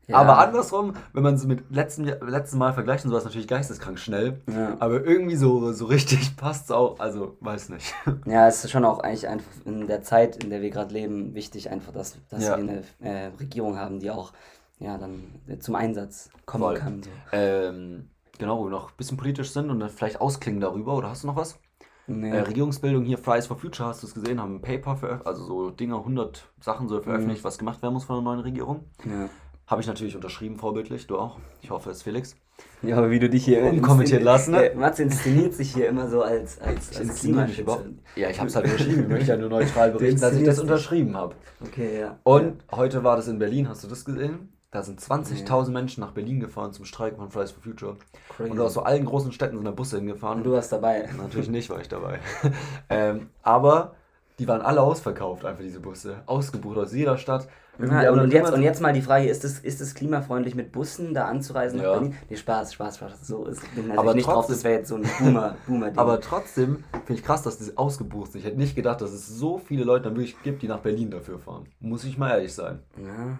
Ja. 0.07 0.17
Aber 0.17 0.37
andersrum, 0.37 0.93
wenn 1.13 1.23
man 1.23 1.33
es 1.33 1.45
mit 1.45 1.71
letzten, 1.71 2.03
letzten 2.05 2.59
Mal 2.59 2.73
vergleicht, 2.73 3.03
so 3.03 3.09
ist 3.09 3.17
es 3.17 3.23
natürlich 3.23 3.47
geisteskrank 3.47 3.97
schnell. 3.97 4.41
Ja. 4.47 4.77
Aber 4.79 5.03
irgendwie 5.03 5.35
so, 5.35 5.71
so 5.71 5.85
richtig 5.85 6.37
passt 6.37 6.65
es 6.65 6.71
auch, 6.71 6.99
also 6.99 7.37
weiß 7.39 7.69
nicht. 7.69 7.93
Ja, 8.27 8.47
es 8.47 8.63
ist 8.63 8.71
schon 8.71 8.85
auch 8.85 8.99
eigentlich 8.99 9.27
einfach 9.27 9.49
in 9.65 9.87
der 9.87 10.03
Zeit, 10.03 10.43
in 10.43 10.49
der 10.49 10.61
wir 10.61 10.69
gerade 10.69 10.93
leben, 10.93 11.33
wichtig 11.33 11.71
einfach, 11.71 11.91
dass, 11.91 12.17
dass 12.29 12.43
ja. 12.43 12.49
wir 12.49 12.55
eine 12.55 12.83
äh, 12.99 13.31
Regierung 13.39 13.77
haben, 13.77 13.99
die 13.99 14.11
auch 14.11 14.31
ja, 14.77 14.97
dann 14.97 15.23
zum 15.59 15.75
Einsatz 15.75 16.29
kommen 16.45 16.63
Voll. 16.63 16.75
kann. 16.75 17.01
So. 17.03 17.09
Ähm, 17.31 18.09
genau, 18.37 18.59
wo 18.59 18.65
wir 18.65 18.71
noch 18.71 18.89
ein 18.89 18.97
bisschen 18.97 19.17
politisch 19.17 19.51
sind 19.51 19.69
und 19.69 19.79
dann 19.79 19.89
vielleicht 19.89 20.21
ausklingen 20.21 20.61
darüber. 20.61 20.95
Oder 20.95 21.09
hast 21.09 21.23
du 21.23 21.27
noch 21.27 21.35
was? 21.35 21.57
Nee. 22.07 22.29
Äh, 22.29 22.41
Regierungsbildung 22.41 23.03
hier, 23.03 23.17
Fridays 23.17 23.47
for 23.47 23.57
Future, 23.57 23.89
hast 23.89 24.03
du 24.03 24.07
es 24.07 24.13
gesehen, 24.13 24.39
haben 24.39 24.55
ein 24.55 24.61
Paper 24.61 24.95
veröffentlicht, 24.95 25.27
also 25.27 25.43
so 25.43 25.69
Dinge, 25.71 25.95
100 25.95 26.47
Sachen 26.59 26.87
so 26.87 27.01
veröffentlicht, 27.01 27.43
mhm. 27.43 27.47
was 27.47 27.57
gemacht 27.57 27.81
werden 27.81 27.93
muss 27.93 28.05
von 28.05 28.17
der 28.17 28.23
neuen 28.23 28.41
Regierung. 28.41 28.85
Ja. 29.05 29.29
Habe 29.67 29.81
ich 29.81 29.87
natürlich 29.87 30.15
unterschrieben, 30.15 30.57
vorbildlich, 30.57 31.07
du 31.07 31.17
auch. 31.17 31.39
Ich 31.61 31.71
hoffe, 31.71 31.89
es 31.89 31.97
ist 31.97 32.03
Felix. 32.03 32.35
Ja, 32.83 32.97
aber 32.97 33.09
wie 33.09 33.17
du 33.17 33.27
dich 33.27 33.45
hier 33.45 33.63
unkommentiert 33.63 34.21
lassen. 34.21 34.51
Ne? 34.51 34.71
Äh, 34.71 34.75
Mats 34.75 34.99
inszeniert 34.99 35.55
sich 35.55 35.73
hier 35.73 35.89
immer 35.89 36.07
so 36.07 36.21
als, 36.21 36.61
als, 36.61 36.95
als 36.95 37.19
Klimaschützer. 37.19 37.85
Ja, 38.15 38.29
ich 38.29 38.37
habe 38.37 38.47
es 38.47 38.55
halt 38.55 38.65
unterschrieben. 38.65 39.01
Ich 39.01 39.07
möchte 39.07 39.31
ja 39.31 39.37
nur 39.37 39.49
neutral 39.49 39.91
berichten, 39.91 40.21
dass 40.21 40.35
ich 40.35 40.43
das 40.43 40.59
unterschrieben 40.59 41.17
habe. 41.17 41.35
Okay, 41.65 41.99
ja. 42.01 42.19
Und 42.23 42.63
heute 42.71 43.03
war 43.03 43.15
das 43.15 43.27
in 43.27 43.39
Berlin, 43.39 43.67
hast 43.67 43.83
du 43.83 43.87
das 43.87 44.05
gesehen? 44.05 44.54
Da 44.75 44.83
sind 44.83 44.99
20.000 44.99 45.71
Menschen 45.71 46.01
nach 46.01 46.11
Berlin 46.11 46.41
gefahren 46.41 46.73
zum 46.73 46.83
Streiken 46.83 47.17
von 47.17 47.31
Fridays 47.31 47.51
for 47.51 47.63
Future. 47.63 47.95
Crazy. 48.35 48.51
Und 48.51 48.59
aus 48.59 48.73
so 48.73 48.83
allen 48.83 49.05
großen 49.05 49.31
Städten 49.31 49.55
sind 49.55 49.63
da 49.63 49.71
Busse 49.71 49.95
hingefahren. 49.95 50.39
Und 50.39 50.43
du 50.43 50.51
warst 50.51 50.69
dabei. 50.69 51.07
Natürlich 51.17 51.47
nicht, 51.47 51.69
war 51.69 51.79
ich 51.79 51.87
dabei. 51.87 52.19
ähm, 52.89 53.29
aber 53.41 53.95
die 54.37 54.49
waren 54.49 54.59
alle 54.59 54.81
ausverkauft, 54.81 55.45
einfach 55.45 55.63
diese 55.63 55.79
Busse. 55.79 56.17
Ausgebucht 56.25 56.77
aus 56.77 56.91
jeder 56.91 57.17
Stadt. 57.17 57.47
Ja, 57.79 58.11
und, 58.11 58.33
jetzt, 58.33 58.51
und 58.51 58.61
jetzt 58.63 58.81
mal 58.81 58.91
die 58.91 59.01
Frage, 59.01 59.29
ist 59.29 59.45
es, 59.45 59.59
ist 59.59 59.79
es 59.79 59.95
klimafreundlich 59.95 60.55
mit 60.55 60.73
Bussen 60.73 61.13
da 61.13 61.27
anzureisen 61.27 61.77
nach 61.77 61.85
ja. 61.85 61.93
Berlin? 61.93 62.15
Nee, 62.29 62.35
Spaß, 62.35 62.73
Spaß, 62.73 62.97
Spaß. 62.97 63.25
So 63.25 63.45
ist 63.45 63.61
bin 63.75 63.87
natürlich 63.87 63.97
aber 63.97 64.13
nicht 64.13 64.25
trotzdem, 64.25 64.35
drauf, 64.35 64.47
das 64.47 64.63
wäre 64.65 64.73
jetzt 64.75 64.89
so 64.89 64.95
ein 64.95 65.09
Boomer, 65.19 65.55
Boomer 65.67 65.87
-Ding. 65.87 65.97
Aber 65.97 66.19
trotzdem 66.19 66.83
finde 67.05 67.13
ich 67.13 67.23
krass, 67.23 67.43
dass 67.43 67.59
das 67.59 67.77
ausgebucht 67.77 68.33
sind. 68.33 68.39
Ich 68.39 68.45
hätte 68.45 68.57
nicht 68.57 68.75
gedacht, 68.75 68.99
dass 68.99 69.11
es 69.11 69.25
so 69.25 69.57
viele 69.57 69.85
Leute 69.85 70.05
dann 70.05 70.15
wirklich 70.17 70.41
gibt, 70.43 70.63
die 70.63 70.67
nach 70.67 70.79
Berlin 70.79 71.11
dafür 71.11 71.39
fahren. 71.39 71.69
Muss 71.79 72.03
ich 72.03 72.17
mal 72.17 72.31
ehrlich 72.31 72.53
sein. 72.53 72.79
Ja. 72.97 73.39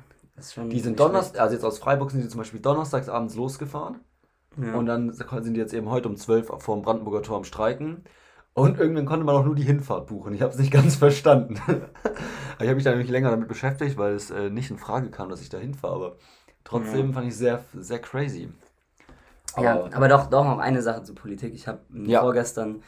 Die 0.70 0.80
sind 0.80 1.00
Donnerstag, 1.00 1.42
also 1.42 1.54
jetzt 1.56 1.64
aus 1.64 1.80
Freiburg 1.80 2.12
sind 2.12 2.24
die 2.24 2.28
zum 2.28 2.40
Beispiel 2.40 2.60
donnerstags 2.60 3.08
abends 3.10 3.36
losgefahren. 3.36 4.02
Ja. 4.58 4.76
Und 4.76 4.86
dann 4.86 5.12
sind 5.14 5.54
die 5.54 5.60
jetzt 5.60 5.74
eben 5.74 5.90
heute 5.90 6.10
um 6.10 6.16
12 6.16 6.48
vor 6.60 6.76
dem 6.76 6.82
Brandenburger 6.82 7.22
Tor 7.22 7.38
am 7.38 7.44
Streiken. 7.44 8.04
Und 8.54 8.80
irgendwann 8.80 9.06
konnte 9.06 9.26
man 9.26 9.36
auch 9.36 9.44
nur 9.44 9.56
die 9.56 9.64
Hinfahrt 9.64 10.08
buchen. 10.08 10.34
Ich 10.34 10.42
habe 10.42 10.54
es 10.54 10.60
nicht 10.60 10.72
ganz 10.72 10.96
verstanden. 10.96 11.56
ich 12.60 12.66
habe 12.66 12.76
mich 12.76 12.86
da 12.86 12.92
nämlich 12.92 13.10
länger 13.10 13.32
damit 13.32 13.50
beschäftigt, 13.50 13.98
weil 13.98 14.14
es 14.14 14.32
äh, 14.32 14.50
nicht 14.50 14.72
in 14.72 14.78
Frage 14.78 15.10
kam, 15.10 15.30
dass 15.30 15.42
ich 15.42 15.50
da 15.50 15.58
hinfahre. 15.58 15.96
Aber 15.96 16.16
trotzdem 16.64 17.08
ja. 17.08 17.14
fand 17.14 17.28
ich 17.28 17.36
sehr, 17.36 17.64
sehr 17.74 18.00
crazy. 18.00 18.50
Aber, 19.56 19.64
ja, 19.64 19.90
aber 19.94 20.08
doch, 20.08 20.30
doch 20.30 20.44
noch 20.44 20.60
eine 20.60 20.82
Sache 20.82 21.04
zur 21.04 21.16
Politik. 21.16 21.54
Ich 21.54 21.68
habe 21.68 21.82
ja. 21.94 22.22
vorgestern 22.22 22.82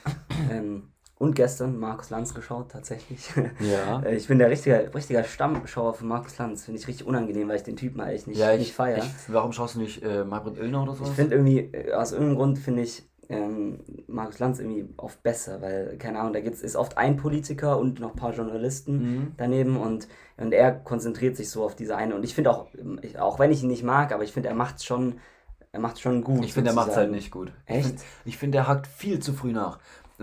ähm, 0.51 0.89
und 1.19 1.35
gestern 1.35 1.79
Markus 1.79 2.09
Lanz 2.09 2.33
geschaut, 2.33 2.71
tatsächlich. 2.71 3.29
Ja. 3.59 4.01
Äh, 4.01 4.15
ich 4.15 4.27
bin 4.27 4.39
der 4.39 4.49
richtige, 4.49 4.91
richtiger 4.93 5.23
Stammschauer 5.23 5.93
von 5.93 6.07
Markus 6.07 6.37
Lanz. 6.37 6.65
Finde 6.65 6.79
ich 6.79 6.87
richtig 6.87 7.07
unangenehm, 7.07 7.47
weil 7.49 7.55
ich 7.55 7.63
den 7.63 7.75
Typen 7.75 8.01
eigentlich 8.01 8.27
nicht, 8.27 8.37
ja, 8.37 8.51
ich, 8.53 8.59
nicht 8.59 8.73
feiere. 8.73 9.03
warum 9.27 9.51
schaust 9.51 9.75
du 9.75 9.79
nicht 9.79 10.03
äh, 10.03 10.23
Maybrit 10.23 10.57
Illner 10.57 10.83
oder 10.83 10.95
so? 10.95 11.03
Ich 11.05 11.11
finde 11.11 11.35
irgendwie, 11.35 11.59
äh, 11.59 11.93
aus 11.93 12.11
irgendeinem 12.11 12.37
Grund 12.37 12.59
finde 12.59 12.83
ich 12.83 13.09
ähm, 13.29 13.79
Markus 14.07 14.39
Lanz 14.39 14.59
irgendwie 14.59 14.87
oft 14.97 15.21
besser, 15.23 15.61
weil, 15.61 15.97
keine 15.97 16.19
Ahnung, 16.19 16.33
da 16.33 16.39
gibt's, 16.39 16.61
ist 16.61 16.75
oft 16.75 16.97
ein 16.97 17.17
Politiker 17.17 17.77
und 17.77 17.99
noch 17.99 18.11
ein 18.11 18.15
paar 18.15 18.33
Journalisten 18.33 18.97
mhm. 18.97 19.31
daneben 19.37 19.77
und, 19.77 20.07
und 20.37 20.53
er 20.53 20.71
konzentriert 20.71 21.35
sich 21.35 21.49
so 21.49 21.63
auf 21.63 21.75
diese 21.75 21.95
eine. 21.95 22.15
Und 22.15 22.23
ich 22.23 22.35
finde 22.35 22.51
auch, 22.51 22.67
ich, 23.01 23.19
auch 23.19 23.39
wenn 23.39 23.51
ich 23.51 23.63
ihn 23.63 23.69
nicht 23.69 23.83
mag, 23.83 24.11
aber 24.11 24.23
ich 24.23 24.31
finde, 24.31 24.49
er 24.49 24.55
macht 24.55 24.83
schon 24.83 25.15
er 25.73 25.81
macht 25.81 25.99
schon 25.99 26.23
gut. 26.23 26.43
Ich 26.43 26.53
finde, 26.53 26.71
er 26.71 26.73
macht 26.73 26.89
es 26.89 26.95
halt 26.95 27.11
nicht 27.11 27.29
gut. 27.29 27.51
Echt? 27.65 27.95
Ich 28.25 28.37
finde, 28.37 28.57
er 28.59 28.67
hackt 28.67 28.87
viel 28.87 29.19
zu 29.19 29.33
früh 29.33 29.51
nach. 29.51 29.79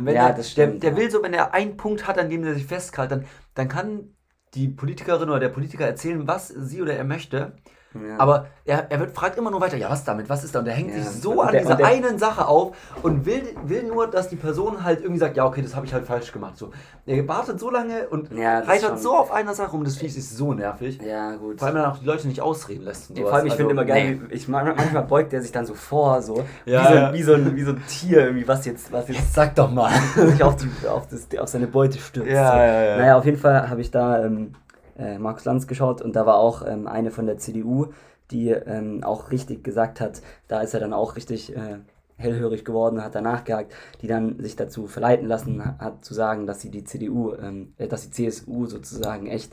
Ja, 0.06 0.32
er, 0.32 0.32
das 0.32 0.50
stimmt. 0.50 0.82
Der, 0.82 0.92
der 0.92 0.96
will 0.96 1.10
so, 1.10 1.22
wenn 1.22 1.34
er 1.34 1.54
einen 1.54 1.76
Punkt 1.76 2.06
hat, 2.06 2.18
an 2.18 2.30
dem 2.30 2.44
er 2.44 2.54
sich 2.54 2.66
festhält, 2.66 3.10
dann, 3.10 3.26
dann 3.54 3.68
kann 3.68 4.14
die 4.54 4.68
Politikerin 4.68 5.28
oder 5.30 5.40
der 5.40 5.48
Politiker 5.48 5.86
erzählen, 5.86 6.26
was 6.26 6.48
sie 6.48 6.82
oder 6.82 6.94
er 6.96 7.04
möchte. 7.04 7.56
Ja. 7.94 8.18
Aber 8.18 8.46
er, 8.64 8.90
er 8.90 9.00
wird, 9.00 9.14
fragt 9.14 9.38
immer 9.38 9.50
nur 9.50 9.60
weiter, 9.60 9.76
ja, 9.76 9.90
was 9.90 10.04
damit, 10.04 10.28
was 10.28 10.42
ist 10.42 10.54
da? 10.54 10.60
Und 10.60 10.66
er 10.66 10.74
hängt 10.74 10.90
ja. 10.90 11.02
sich 11.02 11.22
so 11.22 11.42
an 11.42 11.52
der, 11.52 11.62
dieser 11.62 11.76
der, 11.76 11.86
einen 11.86 12.18
Sache 12.18 12.46
auf 12.48 12.76
und 13.02 13.26
will, 13.26 13.42
will 13.64 13.84
nur, 13.84 14.08
dass 14.08 14.28
die 14.28 14.36
Person 14.36 14.82
halt 14.82 15.00
irgendwie 15.00 15.20
sagt, 15.20 15.36
ja, 15.36 15.46
okay, 15.46 15.62
das 15.62 15.76
habe 15.76 15.86
ich 15.86 15.94
halt 15.94 16.06
falsch 16.06 16.32
gemacht. 16.32 16.56
So. 16.56 16.70
Er 17.06 17.26
wartet 17.28 17.60
so 17.60 17.70
lange 17.70 18.08
und 18.08 18.32
ja, 18.32 18.60
reitert 18.60 18.98
so 19.00 19.14
auf 19.14 19.30
einer 19.30 19.54
Sache 19.54 19.72
rum, 19.72 19.84
das 19.84 19.96
Viech 19.96 20.16
ist 20.16 20.36
so 20.36 20.54
nervig. 20.54 20.98
Ja, 21.02 21.36
gut. 21.36 21.58
Vor 21.58 21.68
allem, 21.68 21.76
wenn 21.76 21.84
er 21.84 21.92
auch 21.92 21.98
die 21.98 22.06
Leute 22.06 22.26
nicht 22.26 22.40
ausreden 22.40 22.84
lässt. 22.84 23.10
Und 23.10 23.18
vor 23.18 23.32
allem, 23.32 23.46
ich 23.46 23.52
also, 23.52 23.56
finde 23.56 23.72
immer 23.72 23.84
geil, 23.84 24.20
nee. 24.28 24.34
ich, 24.34 24.48
manchmal 24.48 25.02
beugt 25.04 25.32
er 25.32 25.42
sich 25.42 25.52
dann 25.52 25.66
so 25.66 25.74
vor, 25.74 26.22
so, 26.22 26.44
ja, 26.64 27.12
wie, 27.12 27.22
so, 27.22 27.34
wie, 27.34 27.42
so 27.42 27.48
ein, 27.50 27.56
wie 27.56 27.62
so 27.62 27.72
ein 27.72 27.82
Tier, 27.86 28.26
irgendwie, 28.26 28.48
was 28.48 28.64
jetzt, 28.64 28.90
was 28.90 29.08
jetzt, 29.08 29.34
sag 29.34 29.54
doch 29.54 29.70
mal, 29.70 29.92
sich 30.16 30.42
auf, 30.42 30.56
die, 30.56 30.88
auf, 30.88 31.06
das, 31.08 31.28
auf 31.38 31.48
seine 31.48 31.66
Beute 31.66 31.98
stürzt. 31.98 32.30
Ja, 32.30 32.50
so. 32.50 32.56
ja, 32.56 32.82
ja. 32.82 32.96
Naja, 32.96 33.18
auf 33.18 33.24
jeden 33.24 33.38
Fall 33.38 33.68
habe 33.68 33.80
ich 33.80 33.90
da 33.90 34.24
ähm, 34.24 34.54
äh, 34.98 35.18
Markus 35.18 35.44
Lanz 35.44 35.66
geschaut 35.66 36.02
und 36.02 36.16
da 36.16 36.26
war 36.26 36.36
auch 36.36 36.66
ähm, 36.66 36.86
eine 36.86 37.10
von 37.10 37.26
der 37.26 37.38
CDU, 37.38 37.88
die 38.30 38.50
ähm, 38.50 39.02
auch 39.04 39.30
richtig 39.30 39.64
gesagt 39.64 40.00
hat, 40.00 40.22
da 40.48 40.60
ist 40.60 40.74
er 40.74 40.80
dann 40.80 40.92
auch 40.92 41.16
richtig 41.16 41.54
äh, 41.54 41.78
hellhörig 42.16 42.64
geworden, 42.64 43.02
hat 43.02 43.14
danach 43.14 43.44
gehakt, 43.44 43.74
die 44.00 44.06
dann 44.06 44.38
sich 44.38 44.56
dazu 44.56 44.86
verleiten 44.86 45.26
lassen 45.26 45.78
hat 45.78 46.04
zu 46.04 46.14
sagen, 46.14 46.46
dass 46.46 46.60
sie 46.60 46.70
die 46.70 46.84
CDU, 46.84 47.34
ähm, 47.34 47.74
äh, 47.78 47.88
dass 47.88 48.08
die 48.08 48.10
CSU 48.10 48.66
sozusagen 48.66 49.26
echt, 49.26 49.52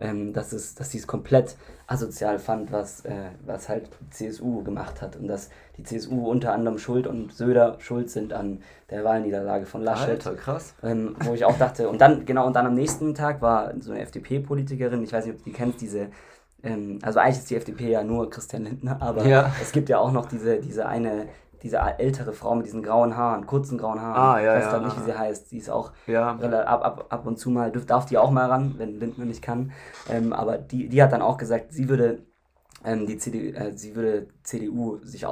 ähm, 0.00 0.32
dass 0.32 0.52
es, 0.52 0.74
dass 0.74 0.90
sie 0.90 0.98
es 0.98 1.06
komplett 1.06 1.56
asozial 1.86 2.38
fand, 2.38 2.72
was, 2.72 3.04
äh, 3.04 3.30
was 3.44 3.68
halt 3.68 3.90
die 4.00 4.10
CSU 4.10 4.62
gemacht 4.62 5.02
hat 5.02 5.16
und 5.16 5.28
dass 5.28 5.50
die 5.76 5.82
CSU 5.82 6.28
unter 6.28 6.52
anderem 6.52 6.78
schuld 6.78 7.06
und 7.06 7.32
Söder 7.32 7.76
schuld 7.80 8.10
sind 8.10 8.32
an 8.32 8.62
der 8.90 9.04
Wahlniederlage 9.04 9.66
von 9.66 9.82
Laschet. 9.82 10.10
Alter, 10.10 10.34
krass. 10.34 10.74
Ähm, 10.82 11.16
wo 11.20 11.34
ich 11.34 11.44
auch 11.44 11.58
dachte, 11.58 11.88
und 11.88 12.00
dann, 12.00 12.24
genau, 12.24 12.46
und 12.46 12.54
dann 12.54 12.66
am 12.66 12.74
nächsten 12.74 13.14
Tag 13.14 13.42
war 13.42 13.74
so 13.80 13.92
eine 13.92 14.00
FDP-Politikerin, 14.00 15.02
ich 15.02 15.12
weiß 15.12 15.26
nicht, 15.26 15.34
ob 15.34 15.44
du 15.44 15.50
die 15.50 15.56
kennst, 15.56 15.80
diese 15.80 16.08
ähm, 16.62 16.98
also 17.02 17.20
eigentlich 17.20 17.38
ist 17.38 17.50
die 17.50 17.56
FDP 17.56 17.90
ja 17.90 18.02
nur 18.02 18.30
Christian 18.30 18.64
Lindner, 18.64 19.00
aber 19.00 19.24
ja. 19.26 19.52
es 19.62 19.72
gibt 19.72 19.88
ja 19.88 19.98
auch 19.98 20.12
noch 20.12 20.26
diese, 20.26 20.60
diese 20.60 20.86
eine, 20.86 21.26
diese 21.62 21.78
ältere 21.98 22.32
Frau 22.32 22.54
mit 22.54 22.66
diesen 22.66 22.82
grauen 22.82 23.16
Haaren, 23.16 23.46
kurzen 23.46 23.78
grauen 23.78 24.00
Haaren. 24.00 24.16
Ah, 24.16 24.40
ja, 24.40 24.58
ich 24.58 24.64
weiß 24.64 24.72
ja, 24.72 24.80
nicht, 24.80 25.00
wie 25.00 25.04
sie 25.04 25.18
heißt. 25.18 25.52
Die 25.52 25.58
ist 25.58 25.70
auch 25.70 25.92
ja. 26.06 26.36
ab, 26.36 26.84
ab, 26.84 27.06
ab 27.08 27.26
und 27.26 27.38
zu 27.38 27.50
mal, 27.50 27.70
darf 27.70 28.06
die 28.06 28.18
auch 28.18 28.30
mal 28.30 28.46
ran, 28.46 28.74
wenn 28.78 28.98
Lindner 28.98 29.24
nicht 29.24 29.42
kann. 29.42 29.72
Ähm, 30.08 30.32
aber 30.32 30.58
die, 30.58 30.88
die 30.88 31.02
hat 31.02 31.12
dann 31.12 31.22
auch 31.22 31.36
gesagt, 31.36 31.72
sie 31.72 31.88
würde 31.88 32.22
ähm, 32.84 33.06
die 33.06 33.18
CDU, 33.18 33.56
äh, 33.56 33.72
sie 33.76 33.94
würde 33.94 34.28
CDU 34.42 34.98
sich 35.02 35.26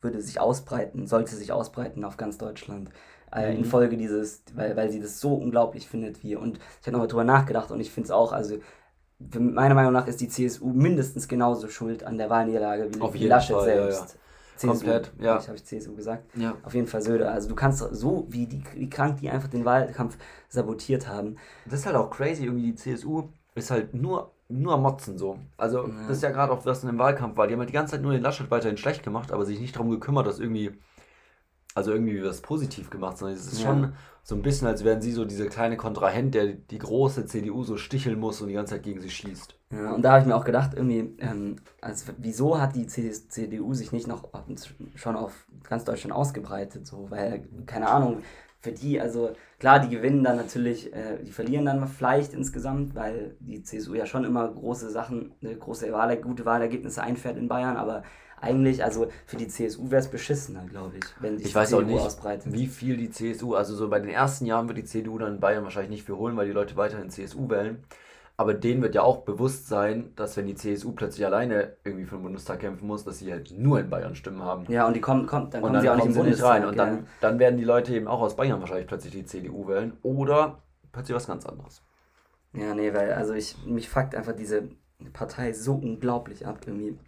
würde 0.00 0.20
sich 0.20 0.40
ausbreiten, 0.40 1.06
sollte 1.06 1.36
sich 1.36 1.52
ausbreiten 1.52 2.04
auf 2.04 2.16
ganz 2.16 2.38
Deutschland. 2.38 2.90
Äh, 3.32 3.52
mhm. 3.52 3.58
Infolge 3.60 3.96
dieses, 3.96 4.42
weil, 4.54 4.76
weil 4.76 4.90
sie 4.90 5.00
das 5.00 5.20
so 5.20 5.34
unglaublich 5.34 5.88
findet 5.88 6.22
wie. 6.22 6.36
Und 6.36 6.58
ich 6.80 6.86
habe 6.86 6.92
nochmal 6.92 7.08
drüber 7.08 7.24
nachgedacht 7.24 7.70
und 7.70 7.80
ich 7.80 7.90
finde 7.90 8.08
es 8.08 8.10
auch, 8.10 8.32
also 8.32 8.56
meiner 9.38 9.74
Meinung 9.74 9.92
nach 9.92 10.06
ist 10.06 10.20
die 10.20 10.28
CSU 10.28 10.72
mindestens 10.72 11.28
genauso 11.28 11.68
schuld 11.68 12.04
an 12.04 12.18
der 12.18 12.28
Wahlniederlage 12.28 12.90
wie, 12.94 13.14
wie 13.14 13.26
Laschet 13.26 13.56
Fall, 13.56 13.64
selbst. 13.64 14.14
Ja. 14.14 14.20
CSU, 14.62 14.72
Komplett, 14.72 15.12
ja. 15.18 15.38
Ich 15.38 15.48
habe 15.48 15.56
ich 15.56 15.64
CSU 15.64 15.94
gesagt. 15.94 16.24
Ja. 16.36 16.56
Auf 16.62 16.74
jeden 16.74 16.86
Fall 16.86 17.02
Söder. 17.02 17.32
Also 17.32 17.48
du 17.48 17.54
kannst 17.54 17.80
so, 17.92 18.26
wie, 18.30 18.46
die, 18.46 18.62
wie 18.74 18.88
krank 18.88 19.18
die 19.18 19.28
einfach 19.28 19.48
den 19.48 19.64
Wahlkampf 19.64 20.16
sabotiert 20.48 21.08
haben. 21.08 21.36
Das 21.64 21.80
ist 21.80 21.86
halt 21.86 21.96
auch 21.96 22.10
crazy, 22.10 22.44
irgendwie 22.44 22.72
die 22.72 22.74
CSU 22.74 23.24
ist 23.54 23.70
halt 23.70 23.94
nur, 23.94 24.30
nur 24.48 24.74
am 24.74 24.82
Motzen 24.82 25.18
so. 25.18 25.38
Also 25.56 25.86
ja. 25.86 25.94
das 26.06 26.18
ist 26.18 26.22
ja 26.22 26.30
gerade 26.30 26.52
auch, 26.52 26.64
was 26.64 26.82
in 26.82 26.88
dem 26.88 26.98
Wahlkampf 26.98 27.36
war. 27.36 27.46
Die 27.46 27.54
haben 27.54 27.60
halt 27.60 27.70
die 27.70 27.74
ganze 27.74 27.92
Zeit 27.92 28.02
nur 28.02 28.12
den 28.12 28.22
Laschet 28.22 28.50
weiterhin 28.50 28.76
schlecht 28.76 29.02
gemacht, 29.02 29.32
aber 29.32 29.44
sich 29.44 29.60
nicht 29.60 29.74
darum 29.74 29.90
gekümmert, 29.90 30.26
dass 30.26 30.38
irgendwie 30.38 30.72
also 31.74 31.92
irgendwie 31.92 32.22
was 32.22 32.40
positiv 32.40 32.90
gemacht, 32.90 33.18
sondern 33.18 33.36
es 33.36 33.52
ist 33.52 33.62
ja. 33.62 33.68
schon 33.68 33.92
so 34.22 34.34
ein 34.34 34.42
bisschen, 34.42 34.68
als 34.68 34.84
wären 34.84 35.00
sie 35.00 35.12
so 35.12 35.24
diese 35.24 35.46
kleine 35.46 35.76
Kontrahent, 35.76 36.34
der 36.34 36.46
die 36.46 36.78
große 36.78 37.26
CDU 37.26 37.64
so 37.64 37.76
sticheln 37.76 38.18
muss 38.18 38.40
und 38.40 38.48
die 38.48 38.54
ganze 38.54 38.74
Zeit 38.74 38.84
gegen 38.84 39.00
sie 39.00 39.10
schießt. 39.10 39.56
Ja, 39.70 39.92
und 39.92 40.02
da 40.02 40.12
habe 40.12 40.20
ich 40.20 40.26
mir 40.26 40.36
auch 40.36 40.44
gedacht, 40.44 40.72
irgendwie, 40.74 41.16
ähm, 41.18 41.56
also 41.80 42.12
wieso 42.18 42.60
hat 42.60 42.76
die 42.76 42.86
CDU 42.86 43.74
sich 43.74 43.90
nicht 43.90 44.06
noch 44.06 44.28
schon 44.94 45.16
auf 45.16 45.46
ganz 45.68 45.84
Deutschland 45.84 46.14
ausgebreitet, 46.14 46.86
so, 46.86 47.10
weil, 47.10 47.48
keine 47.66 47.88
Ahnung, 47.88 48.18
für 48.60 48.70
die, 48.70 49.00
also 49.00 49.32
klar, 49.58 49.80
die 49.80 49.88
gewinnen 49.88 50.22
dann 50.22 50.36
natürlich, 50.36 50.92
äh, 50.94 51.18
die 51.24 51.32
verlieren 51.32 51.64
dann 51.64 51.88
vielleicht 51.88 52.32
insgesamt, 52.32 52.94
weil 52.94 53.34
die 53.40 53.62
CSU 53.62 53.94
ja 53.94 54.06
schon 54.06 54.24
immer 54.24 54.46
große 54.48 54.90
Sachen, 54.90 55.32
eine 55.42 55.56
große 55.56 55.92
Wahl, 55.92 56.16
gute 56.18 56.44
Wahlergebnisse 56.44 57.02
einfährt 57.02 57.36
in 57.36 57.48
Bayern, 57.48 57.76
aber 57.76 58.04
eigentlich, 58.42 58.82
also 58.82 59.06
für 59.26 59.36
die 59.36 59.48
CSU 59.48 59.90
wäre 59.90 60.00
es 60.00 60.08
beschissener, 60.08 60.64
glaube 60.68 60.96
ich, 60.98 61.04
wenn 61.20 61.38
sich 61.38 61.48
ich 61.48 61.54
weiß 61.54 61.70
CDU 61.70 61.82
auch 61.82 61.86
nicht, 61.86 62.00
ausbreitet. 62.00 62.52
Wie 62.52 62.66
viel 62.66 62.96
die 62.96 63.10
CSU, 63.10 63.54
also 63.54 63.74
so 63.74 63.88
bei 63.88 64.00
den 64.00 64.10
ersten 64.10 64.46
Jahren 64.46 64.68
wird 64.68 64.78
die 64.78 64.84
CDU 64.84 65.18
dann 65.18 65.34
in 65.34 65.40
Bayern 65.40 65.62
wahrscheinlich 65.62 65.90
nicht 65.90 66.04
für 66.04 66.16
holen, 66.16 66.36
weil 66.36 66.46
die 66.46 66.52
Leute 66.52 66.76
weiterhin 66.76 67.08
CSU 67.08 67.48
wählen. 67.48 67.84
Aber 68.36 68.54
denen 68.54 68.82
wird 68.82 68.94
ja 68.94 69.02
auch 69.02 69.18
bewusst 69.18 69.68
sein, 69.68 70.12
dass 70.16 70.36
wenn 70.36 70.46
die 70.46 70.54
CSU 70.54 70.92
plötzlich 70.92 71.24
alleine 71.24 71.76
irgendwie 71.84 72.06
für 72.06 72.16
den 72.16 72.22
Bundestag 72.22 72.60
kämpfen 72.60 72.86
muss, 72.86 73.04
dass 73.04 73.18
sie 73.18 73.30
halt 73.30 73.52
nur 73.56 73.78
in 73.78 73.88
Bayern 73.88 74.16
Stimmen 74.16 74.42
haben. 74.42 74.64
Ja, 74.68 74.86
und 74.86 74.96
die 74.96 75.00
kommen, 75.00 75.26
kommen 75.26 75.50
dann 75.50 75.62
kommen 75.62 75.74
dann 75.74 75.82
sie 75.82 75.88
auch 75.90 75.96
nicht 75.96 76.06
in 76.06 76.14
Bundestag 76.14 76.48
rein. 76.48 76.64
Und 76.64 76.76
dann, 76.76 77.06
dann 77.20 77.38
werden 77.38 77.58
die 77.58 77.64
Leute 77.64 77.94
eben 77.94 78.08
auch 78.08 78.20
aus 78.20 78.34
Bayern 78.34 78.58
wahrscheinlich 78.60 78.88
plötzlich 78.88 79.12
die 79.12 79.24
CDU 79.24 79.68
wählen 79.68 79.92
oder 80.02 80.58
plötzlich 80.90 81.14
was 81.14 81.26
ganz 81.26 81.46
anderes. 81.46 81.82
Ja, 82.54 82.74
nee, 82.74 82.92
weil 82.92 83.12
also 83.12 83.34
ich 83.34 83.56
mich 83.64 83.88
fuckt 83.88 84.14
einfach 84.14 84.34
diese 84.34 84.68
Partei 85.12 85.52
so 85.52 85.74
unglaublich 85.74 86.46
ab 86.46 86.58
irgendwie. 86.66 86.98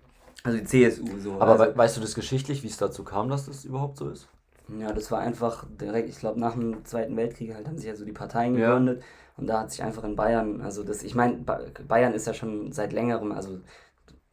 Also 0.44 0.58
die 0.58 0.64
CSU 0.64 1.18
so. 1.18 1.40
Aber 1.40 1.58
also, 1.58 1.76
weißt 1.76 1.96
du 1.96 2.00
das 2.00 2.14
geschichtlich, 2.14 2.62
wie 2.62 2.68
es 2.68 2.76
dazu 2.76 3.02
kam, 3.02 3.28
dass 3.28 3.46
das 3.46 3.64
überhaupt 3.64 3.96
so 3.96 4.10
ist? 4.10 4.28
Ja, 4.78 4.92
das 4.92 5.10
war 5.10 5.18
einfach 5.18 5.66
direkt, 5.80 6.08
ich 6.08 6.18
glaube, 6.18 6.38
nach 6.38 6.52
dem 6.52 6.84
Zweiten 6.84 7.16
Weltkrieg 7.16 7.54
halt 7.54 7.66
haben 7.66 7.76
sich 7.76 7.86
ja 7.86 7.96
so 7.96 8.04
die 8.04 8.12
Parteien 8.12 8.54
gegründet 8.54 9.00
ja. 9.00 9.06
und 9.36 9.46
da 9.46 9.60
hat 9.60 9.70
sich 9.70 9.82
einfach 9.82 10.04
in 10.04 10.16
Bayern, 10.16 10.62
also 10.62 10.84
das, 10.84 11.02
ich 11.02 11.14
meine, 11.14 11.44
Bayern 11.86 12.14
ist 12.14 12.26
ja 12.26 12.32
schon 12.32 12.72
seit 12.72 12.92
längerem, 12.94 13.32
also 13.32 13.58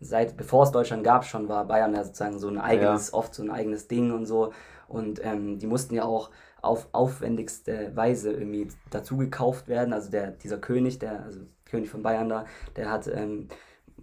seit 0.02 0.36
bevor 0.36 0.64
es 0.64 0.72
Deutschland 0.72 1.04
gab 1.04 1.26
schon, 1.26 1.48
war 1.48 1.66
Bayern 1.66 1.94
ja 1.94 2.04
sozusagen 2.04 2.40
so 2.40 2.48
ein 2.48 2.58
eigenes, 2.58 3.12
ja. 3.12 3.18
oft 3.18 3.34
so 3.34 3.44
ein 3.44 3.52
eigenes 3.52 3.88
Ding 3.88 4.12
und 4.12 4.26
so. 4.26 4.52
Und 4.88 5.24
ähm, 5.24 5.60
die 5.60 5.68
mussten 5.68 5.96
ja 5.96 6.04
auch 6.04 6.32
auf 6.62 6.90
aufwendigste 6.92 7.96
Weise 7.96 8.32
irgendwie 8.32 8.68
dazu 8.90 9.18
gekauft 9.18 9.68
werden. 9.68 9.94
Also 9.94 10.12
der, 10.12 10.32
dieser 10.32 10.58
König, 10.58 11.00
der, 11.00 11.24
also 11.24 11.40
König 11.66 11.90
von 11.90 12.04
Bayern 12.04 12.30
da, 12.30 12.46
der 12.76 12.92
hat 12.92 13.08
ähm, 13.08 13.48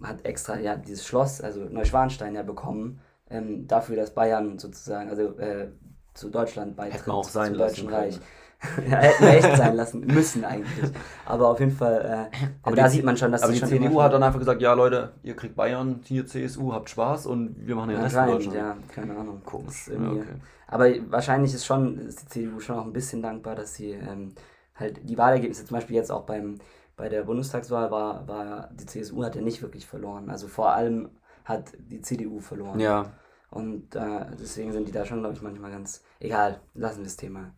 hat 0.03 0.25
extra 0.25 0.59
ja 0.59 0.75
dieses 0.75 1.05
Schloss, 1.05 1.41
also 1.41 1.61
Neuschwanstein 1.61 2.35
ja 2.35 2.43
bekommen, 2.43 3.01
ähm, 3.29 3.67
dafür, 3.67 3.95
dass 3.95 4.13
Bayern 4.13 4.59
sozusagen, 4.59 5.09
also 5.09 5.37
äh, 5.37 5.69
zu 6.13 6.29
Deutschland 6.29 6.75
beitritt, 6.75 7.01
Hätten 7.01 7.11
auch 7.11 7.23
sein 7.23 7.51
zum 7.51 7.57
Deutschen 7.57 7.89
Reich. 7.89 8.19
ja, 8.89 8.97
hätten 8.97 9.23
wir 9.23 9.33
echt 9.35 9.55
sein 9.55 9.75
lassen 9.75 10.05
müssen 10.05 10.43
eigentlich. 10.43 10.91
Aber 11.25 11.47
auf 11.47 11.59
jeden 11.61 11.71
Fall, 11.71 12.29
äh, 12.33 12.47
aber 12.61 12.75
da 12.75 12.85
die, 12.85 12.95
sieht 12.95 13.05
man 13.05 13.15
schon, 13.15 13.31
dass 13.31 13.43
aber 13.43 13.53
die 13.53 13.63
CDU 13.63 14.01
hat 14.01 14.11
dann 14.11 14.23
einfach 14.23 14.39
gesagt, 14.39 14.61
ja 14.61 14.73
Leute, 14.73 15.13
ihr 15.23 15.35
kriegt 15.35 15.55
Bayern, 15.55 16.01
hier 16.03 16.25
CSU, 16.25 16.73
habt 16.73 16.89
Spaß 16.89 17.25
und 17.25 17.55
wir 17.65 17.75
machen 17.75 17.91
den 17.91 18.01
Rest 18.01 18.17
in 18.17 18.25
Deutschland. 18.25 18.57
Ja, 18.57 18.77
keine 18.93 19.15
Ahnung. 19.15 19.41
Komisch. 19.45 19.87
Ja, 19.87 20.11
okay. 20.11 20.23
Aber 20.67 20.89
wahrscheinlich 21.09 21.53
ist 21.53 21.65
schon, 21.65 21.99
ist 21.99 22.21
die 22.21 22.27
CDU 22.27 22.59
schon 22.59 22.77
auch 22.77 22.85
ein 22.85 22.93
bisschen 22.93 23.21
dankbar, 23.21 23.55
dass 23.55 23.75
sie 23.75 23.91
ähm, 23.91 24.33
halt 24.75 24.99
die 25.03 25.17
Wahlergebnisse 25.17 25.65
zum 25.65 25.75
Beispiel 25.75 25.95
jetzt 25.95 26.11
auch 26.11 26.25
beim 26.25 26.59
bei 26.99 27.07
der 27.07 27.23
Bundestagswahl 27.23 27.89
war, 27.89 28.27
war 28.27 28.69
die 28.73 28.85
CSU 28.85 29.23
hat 29.23 29.35
ja 29.35 29.41
nicht 29.41 29.61
wirklich 29.61 29.87
verloren. 29.87 30.29
Also 30.29 30.47
vor 30.49 30.73
allem 30.73 31.09
hat 31.45 31.71
die 31.77 32.01
CDU 32.01 32.41
verloren. 32.41 32.79
Ja. 32.79 33.13
Und 33.49 33.95
äh, 33.95 34.25
deswegen 34.39 34.73
sind 34.73 34.87
die 34.87 34.91
da 34.91 35.05
schon, 35.05 35.21
glaube 35.21 35.33
ich, 35.33 35.41
manchmal 35.41 35.71
ganz. 35.71 36.03
Egal, 36.19 36.59
lassen 36.75 36.99
wir 36.99 37.05
das 37.05 37.15
Thema. 37.15 37.53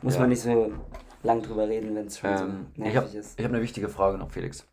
Muss 0.00 0.14
ja. 0.14 0.20
man 0.20 0.28
nicht 0.30 0.42
so 0.42 0.72
lang 1.24 1.42
drüber 1.42 1.68
reden, 1.68 1.94
wenn 1.96 2.06
es 2.06 2.18
schon 2.18 2.30
ähm, 2.30 2.36
so 2.36 2.82
nervig 2.82 2.86
ich 2.86 2.96
hab, 2.96 3.14
ist. 3.14 3.38
Ich 3.38 3.44
habe 3.44 3.54
eine 3.54 3.62
wichtige 3.64 3.88
Frage 3.88 4.16
noch, 4.16 4.30
Felix. 4.30 4.64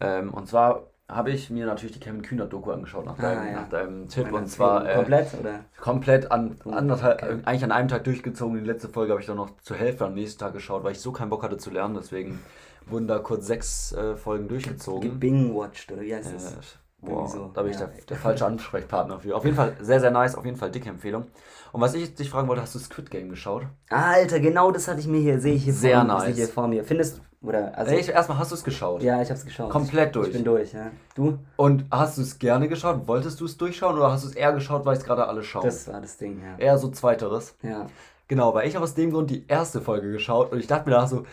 Ähm, 0.00 0.34
und 0.34 0.48
zwar 0.48 0.88
habe 1.08 1.30
ich 1.30 1.50
mir 1.50 1.66
natürlich 1.66 1.92
die 1.94 2.00
Kevin 2.00 2.22
Kühner-Doku 2.22 2.70
angeschaut 2.70 3.04
nach 3.04 3.18
Ah, 3.18 3.22
deinem, 3.22 3.46
ja. 3.46 3.52
nach 3.60 3.68
deinem 3.68 4.08
Tipp. 4.08 4.24
Meine 4.24 4.38
Und 4.38 4.46
zwar 4.48 4.88
äh, 4.88 4.94
komplett, 4.94 5.34
oder? 5.38 5.64
komplett 5.80 6.30
an 6.32 6.56
anderthalb, 6.70 7.22
okay. 7.22 7.32
äh, 7.32 7.44
eigentlich 7.44 7.64
an 7.64 7.72
einem 7.72 7.88
Tag 7.88 8.04
durchgezogen. 8.04 8.58
Die 8.58 8.64
letzte 8.64 8.88
Folge 8.88 9.12
habe 9.12 9.20
ich 9.20 9.26
dann 9.26 9.36
noch 9.36 9.50
zur 9.60 9.76
Hälfte 9.76 10.06
am 10.06 10.14
nächsten 10.14 10.38
Tag 10.40 10.52
geschaut, 10.54 10.84
weil 10.84 10.92
ich 10.92 11.00
so 11.00 11.12
keinen 11.12 11.28
Bock 11.30 11.42
hatte 11.42 11.58
zu 11.58 11.70
lernen. 11.70 11.94
Deswegen 11.94 12.38
wurden 12.86 13.06
da 13.08 13.18
kurz 13.18 13.46
sechs 13.46 13.92
äh, 13.92 14.16
Folgen 14.16 14.48
durchgezogen. 14.48 15.02
Gebingwatcht, 15.10 15.92
oder 15.92 16.02
wie 16.02 16.14
heißt 16.14 16.30
Äh, 16.30 16.34
das? 16.34 16.78
boah, 17.00 17.10
Irgendwie 17.10 17.32
so, 17.32 17.50
da 17.52 17.62
bin 17.62 17.72
ich 17.72 17.78
ja. 17.80 17.86
der, 17.86 18.04
der 18.08 18.16
falsche 18.16 18.46
Ansprechpartner 18.46 19.20
für. 19.20 19.36
Auf 19.36 19.44
jeden 19.44 19.56
Fall 19.56 19.76
sehr, 19.80 20.00
sehr 20.00 20.10
nice. 20.12 20.34
Auf 20.34 20.44
jeden 20.44 20.56
Fall 20.56 20.70
dicke 20.70 20.88
Empfehlung. 20.88 21.26
Und 21.72 21.80
was 21.80 21.94
ich 21.94 22.14
dich 22.14 22.30
fragen 22.30 22.48
wollte, 22.48 22.62
hast 22.62 22.74
du 22.74 22.78
Squid 22.78 23.10
Game 23.10 23.28
geschaut? 23.28 23.64
Alter, 23.90 24.40
genau 24.40 24.70
das 24.70 24.88
hatte 24.88 25.00
ich 25.00 25.06
mir 25.08 25.20
hier, 25.20 25.40
sehe 25.40 25.54
ich 25.54 25.64
hier, 25.64 25.72
Sehr 25.74 25.98
vor, 25.98 26.04
nice. 26.04 26.28
ich 26.30 26.36
hier 26.36 26.48
vor 26.48 26.68
mir. 26.68 26.84
Findest 26.84 27.20
oder 27.42 27.76
also 27.76 27.92
ich, 27.92 28.08
erstmal 28.08 28.38
hast 28.38 28.50
du 28.52 28.54
es 28.54 28.64
geschaut. 28.64 29.02
ja, 29.02 29.20
ich 29.20 29.30
hab's 29.30 29.44
geschaut. 29.44 29.70
Komplett 29.70 30.14
durch. 30.14 30.28
Ich 30.28 30.32
bin 30.34 30.44
durch, 30.44 30.72
ja. 30.72 30.90
Du? 31.14 31.38
Und 31.56 31.86
hast 31.90 32.18
du 32.18 32.22
es 32.22 32.38
gerne 32.38 32.68
geschaut? 32.68 33.08
Wolltest 33.08 33.40
du 33.40 33.46
es 33.46 33.56
durchschauen 33.56 33.96
oder 33.96 34.12
hast 34.12 34.24
du 34.24 34.28
es 34.28 34.34
eher 34.34 34.52
geschaut, 34.52 34.84
weil 34.84 34.96
es 34.96 35.04
gerade 35.04 35.26
alle 35.26 35.42
schauen? 35.42 35.64
Das 35.64 35.88
war 35.88 36.00
das 36.00 36.16
Ding, 36.16 36.40
ja. 36.40 36.56
Eher 36.58 36.78
so 36.78 36.88
zweiteres. 36.88 37.56
Ja. 37.62 37.86
Genau, 38.28 38.54
weil 38.54 38.68
ich 38.68 38.76
habe 38.76 38.84
aus 38.84 38.94
dem 38.94 39.10
Grund 39.10 39.30
die 39.30 39.46
erste 39.48 39.80
Folge 39.80 40.10
geschaut 40.12 40.52
und 40.52 40.60
ich 40.60 40.66
dachte 40.66 40.88
mir 40.88 40.94
danach 40.94 41.08
so, 41.08 41.24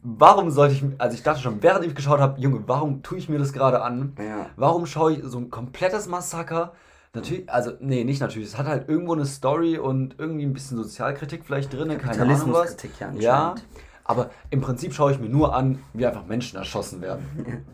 warum 0.00 0.50
sollte 0.50 0.74
ich, 0.74 0.84
also 0.98 1.16
ich 1.16 1.22
dachte 1.22 1.40
schon, 1.40 1.62
während 1.62 1.84
ich 1.86 1.94
geschaut 1.94 2.20
habe, 2.20 2.38
Junge, 2.40 2.62
warum 2.66 3.02
tue 3.02 3.18
ich 3.18 3.28
mir 3.28 3.38
das 3.38 3.52
gerade 3.52 3.82
an? 3.82 4.14
Ja. 4.18 4.46
Warum 4.56 4.86
schaue 4.86 5.14
ich 5.14 5.24
so 5.24 5.38
ein 5.38 5.50
komplettes 5.50 6.06
Massaker? 6.06 6.72
Natürlich, 7.14 7.50
also, 7.50 7.72
nee, 7.80 8.04
nicht 8.04 8.20
natürlich. 8.20 8.48
Es 8.48 8.58
hat 8.58 8.66
halt 8.66 8.88
irgendwo 8.88 9.14
eine 9.14 9.24
Story 9.24 9.78
und 9.78 10.16
irgendwie 10.18 10.44
ein 10.44 10.52
bisschen 10.52 10.76
Sozialkritik 10.76 11.44
vielleicht 11.46 11.72
drin, 11.72 11.88
keine 11.96 12.22
Ahnung 12.22 12.52
was. 12.52 12.76
Kapitalismuskritik, 12.76 13.00
ja, 13.00 13.12
Ja, 13.18 13.48
anscheinend. 13.50 13.64
Aber 14.04 14.30
im 14.50 14.60
Prinzip 14.60 14.92
schaue 14.94 15.12
ich 15.12 15.18
mir 15.20 15.28
nur 15.28 15.54
an, 15.54 15.78
wie 15.92 16.06
einfach 16.06 16.26
Menschen 16.26 16.58
erschossen 16.58 17.00
werden. 17.00 17.64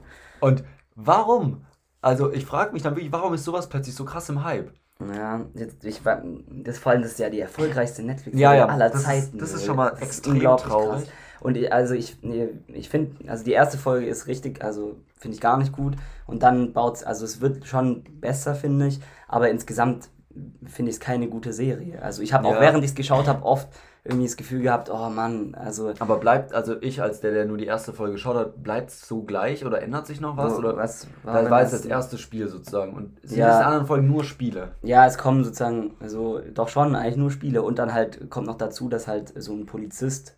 Und 0.40 0.64
warum? 0.94 1.64
Also, 2.00 2.32
ich 2.32 2.46
frage 2.46 2.72
mich 2.72 2.82
dann 2.82 2.94
wirklich, 2.96 3.12
warum 3.12 3.34
ist 3.34 3.44
sowas 3.44 3.68
plötzlich 3.68 3.94
so 3.94 4.04
krass 4.04 4.28
im 4.30 4.42
Hype? 4.44 4.72
Ja, 5.14 5.40
jetzt, 5.54 5.84
ich 5.84 6.00
das 6.02 6.78
vor 6.78 6.92
allem 6.92 7.02
das 7.02 7.12
ist 7.12 7.18
ja 7.18 7.30
die 7.30 7.40
erfolgreichste 7.40 8.02
netflix 8.02 8.38
Ja, 8.38 8.54
ja, 8.54 8.66
aller 8.66 8.88
das 8.90 9.00
ist- 9.00 9.06
Zeiten. 9.06 9.38
das 9.38 9.52
ist 9.54 9.64
schon 9.64 9.76
mal 9.76 9.90
Das 9.90 10.00
extrem 10.02 10.34
unglaublich 10.34 10.68
traurig. 10.68 11.08
Und 11.40 11.56
ich- 11.56 11.72
also 11.72 11.94
ich, 11.94 12.18
ich 12.68 12.88
finde, 12.90 13.28
also 13.30 13.44
die 13.44 13.52
erste 13.52 13.78
Folge 13.78 14.06
ist 14.06 14.26
richtig, 14.26 14.62
also 14.62 14.96
finde 15.16 15.34
ich 15.36 15.40
gar 15.40 15.56
nicht 15.56 15.72
gut. 15.72 15.96
Und 16.26 16.42
dann 16.42 16.74
baut 16.74 17.02
also 17.04 17.24
es 17.24 17.40
wird 17.40 17.66
schon 17.66 18.04
besser, 18.20 18.54
finde 18.54 18.88
ich. 18.88 19.00
Aber 19.26 19.48
insgesamt 19.48 20.10
finde 20.66 20.90
ich 20.90 20.96
es 20.96 21.00
keine 21.00 21.28
gute 21.28 21.52
Serie. 21.54 22.02
Also 22.02 22.20
ich 22.22 22.34
habe 22.34 22.46
auch 22.48 22.54
Ja. 22.54 22.60
während 22.60 22.84
ich 22.84 22.90
es 22.90 22.94
geschaut 22.94 23.26
habe 23.26 23.42
oft 23.44 23.68
irgendwie 24.04 24.26
das 24.26 24.36
Gefühl 24.36 24.62
gehabt, 24.62 24.90
oh 24.90 25.08
Mann, 25.10 25.54
also 25.54 25.92
Aber 25.98 26.18
bleibt, 26.18 26.54
also 26.54 26.80
ich 26.80 27.02
als 27.02 27.20
der, 27.20 27.32
der 27.32 27.44
nur 27.44 27.58
die 27.58 27.66
erste 27.66 27.92
Folge 27.92 28.12
geschaut 28.14 28.36
hat, 28.36 28.62
bleibt 28.62 28.90
es 28.90 29.06
so 29.06 29.22
gleich 29.22 29.64
oder 29.66 29.82
ändert 29.82 30.06
sich 30.06 30.20
noch 30.20 30.36
was? 30.36 30.54
Wo- 30.54 30.58
oder 30.58 30.76
was 30.76 31.06
war 31.22 31.50
war 31.50 31.60
jetzt 31.62 31.72
das 31.74 31.84
erste 31.84 32.16
Spiel 32.16 32.48
sozusagen. 32.48 32.94
Und 32.94 33.18
sind 33.22 33.38
Ja. 33.38 33.58
die 33.58 33.64
anderen 33.64 33.86
Folgen 33.86 34.06
nur 34.08 34.24
Spiele? 34.24 34.72
Ja, 34.82 35.06
es 35.06 35.18
kommen 35.18 35.44
sozusagen, 35.44 35.96
also 36.00 36.40
doch 36.54 36.68
schon 36.68 36.94
eigentlich 36.96 37.16
nur 37.18 37.30
Spiele 37.30 37.62
und 37.62 37.78
dann 37.78 37.92
halt 37.92 38.30
kommt 38.30 38.46
noch 38.46 38.56
dazu, 38.58 38.88
dass 38.88 39.06
halt 39.06 39.32
so 39.36 39.52
ein 39.52 39.66
Polizist, 39.66 40.36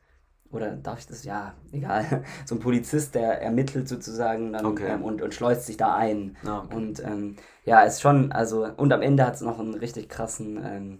oder 0.50 0.72
darf 0.72 0.98
ich 0.98 1.06
das? 1.06 1.24
Ja, 1.24 1.54
egal. 1.70 2.24
So 2.44 2.56
ein 2.56 2.60
Polizist, 2.60 3.14
der 3.14 3.40
ermittelt 3.40 3.88
sozusagen 3.88 4.52
dann 4.52 4.66
Okay. 4.66 4.90
ähm, 4.90 5.02
und, 5.04 5.22
und 5.22 5.32
schleust 5.34 5.66
sich 5.66 5.76
da 5.76 5.94
ein. 5.94 6.36
Ah, 6.44 6.58
okay. 6.64 6.76
Und 6.76 7.00
ähm, 7.04 7.36
ja, 7.64 7.80
ist 7.82 8.02
schon, 8.02 8.32
also, 8.32 8.66
und 8.76 8.92
am 8.92 9.02
Ende 9.02 9.24
hat 9.24 9.36
es 9.36 9.40
noch 9.40 9.58
einen 9.60 9.74
richtig 9.74 10.08
krassen, 10.08 10.60
ähm, 10.62 10.98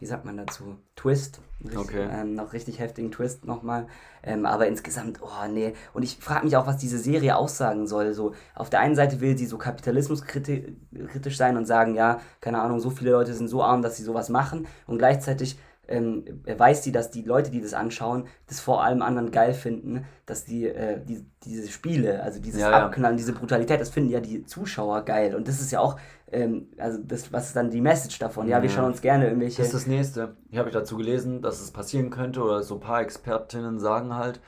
wie 0.00 0.06
sagt 0.06 0.24
man 0.24 0.36
dazu, 0.38 0.76
Twist. 0.96 1.40
Richtig, 1.64 1.76
Okay. 1.76 2.08
ähm, 2.10 2.34
noch 2.34 2.52
richtig 2.52 2.78
heftigen 2.78 3.10
Twist 3.10 3.44
nochmal. 3.44 3.88
Ähm, 4.22 4.46
aber 4.46 4.68
insgesamt, 4.68 5.20
oh 5.22 5.48
nee. 5.50 5.74
Und 5.92 6.02
ich 6.04 6.16
frage 6.18 6.44
mich 6.44 6.56
auch, 6.56 6.66
was 6.68 6.76
diese 6.76 6.98
Serie 6.98 7.36
aussagen 7.36 7.86
soll. 7.88 8.14
So, 8.14 8.32
auf 8.54 8.70
der 8.70 8.80
einen 8.80 8.94
Seite 8.94 9.20
will 9.20 9.36
sie 9.36 9.46
so 9.46 9.58
kapitalismuskritisch 9.58 11.36
sein 11.36 11.56
und 11.56 11.66
sagen, 11.66 11.94
ja, 11.94 12.20
keine 12.40 12.60
Ahnung, 12.62 12.78
so 12.80 12.90
viele 12.90 13.10
Leute 13.10 13.34
sind 13.34 13.48
so 13.48 13.62
arm, 13.62 13.82
dass 13.82 13.96
sie 13.96 14.04
sowas 14.04 14.28
machen. 14.28 14.66
Und 14.86 14.98
gleichzeitig 14.98 15.58
ähm, 15.88 16.24
weiß 16.46 16.84
sie, 16.84 16.92
dass 16.92 17.10
die 17.10 17.22
Leute, 17.22 17.50
die 17.50 17.60
das 17.62 17.74
anschauen, 17.74 18.26
das 18.46 18.60
vor 18.60 18.84
allem 18.84 19.00
anderen 19.02 19.30
geil 19.30 19.54
finden, 19.54 20.04
dass 20.26 20.44
die, 20.44 20.66
äh, 20.66 21.00
die 21.04 21.24
diese 21.44 21.68
Spiele, 21.68 22.22
also 22.22 22.40
dieses 22.40 22.60
Ja, 22.60 22.70
ja. 22.70 22.86
Abknallen, 22.86 23.16
diese 23.16 23.32
Brutalität, 23.32 23.80
das 23.80 23.88
finden 23.88 24.10
ja 24.10 24.20
die 24.20 24.44
Zuschauer 24.44 25.02
geil. 25.04 25.34
Und 25.34 25.48
das 25.48 25.60
ist 25.60 25.70
ja 25.72 25.80
auch, 25.80 25.98
ähm, 26.32 26.68
also 26.78 26.98
das, 27.02 27.32
was 27.32 27.48
ist 27.48 27.56
dann 27.56 27.70
die 27.70 27.80
Message 27.80 28.18
davon? 28.18 28.48
Ja, 28.48 28.62
wir 28.62 28.68
Ja. 28.70 28.76
schauen 28.76 28.86
uns 28.86 29.00
gerne 29.00 29.26
irgendwelche. 29.26 29.58
Das 29.58 29.66
ist 29.68 29.74
das 29.74 29.86
nächste. 29.86 30.36
Hier 30.50 30.60
habe 30.60 30.68
ich 30.68 30.74
dazu 30.74 30.96
gelesen, 30.96 31.42
dass 31.42 31.60
es 31.60 31.70
passieren 31.70 32.10
könnte, 32.10 32.42
oder 32.42 32.62
so 32.62 32.74
ein 32.74 32.80
paar 32.80 33.00
Expertinnen 33.00 33.78
sagen 33.78 34.14
halt, 34.14 34.40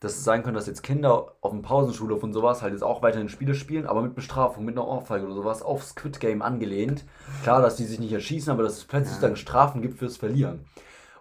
dass 0.00 0.16
es 0.16 0.24
sein 0.24 0.42
könnte, 0.42 0.58
dass 0.58 0.66
jetzt 0.66 0.82
Kinder 0.82 1.36
auf 1.40 1.52
dem 1.52 1.62
Pausenschulhof 1.62 2.22
und 2.24 2.32
sowas 2.32 2.60
halt 2.60 2.72
jetzt 2.72 2.82
auch 2.82 3.02
weiterhin 3.02 3.28
Spiele 3.28 3.54
spielen, 3.54 3.86
aber 3.86 4.02
mit 4.02 4.16
Bestrafung, 4.16 4.64
mit 4.64 4.76
einer 4.76 4.86
Ohrfeige 4.88 5.24
oder 5.26 5.34
sowas 5.34 5.62
auf 5.62 5.84
Squid 5.84 6.18
Game 6.18 6.42
angelehnt. 6.42 7.04
Klar, 7.44 7.62
dass 7.62 7.76
die 7.76 7.84
sich 7.84 8.00
nicht 8.00 8.12
erschießen, 8.12 8.52
aber 8.52 8.64
dass 8.64 8.78
es 8.78 8.84
plötzlich 8.84 9.18
dann 9.18 9.36
Strafen 9.36 9.80
gibt 9.80 9.98
fürs 9.98 10.16
Verlieren. 10.16 10.64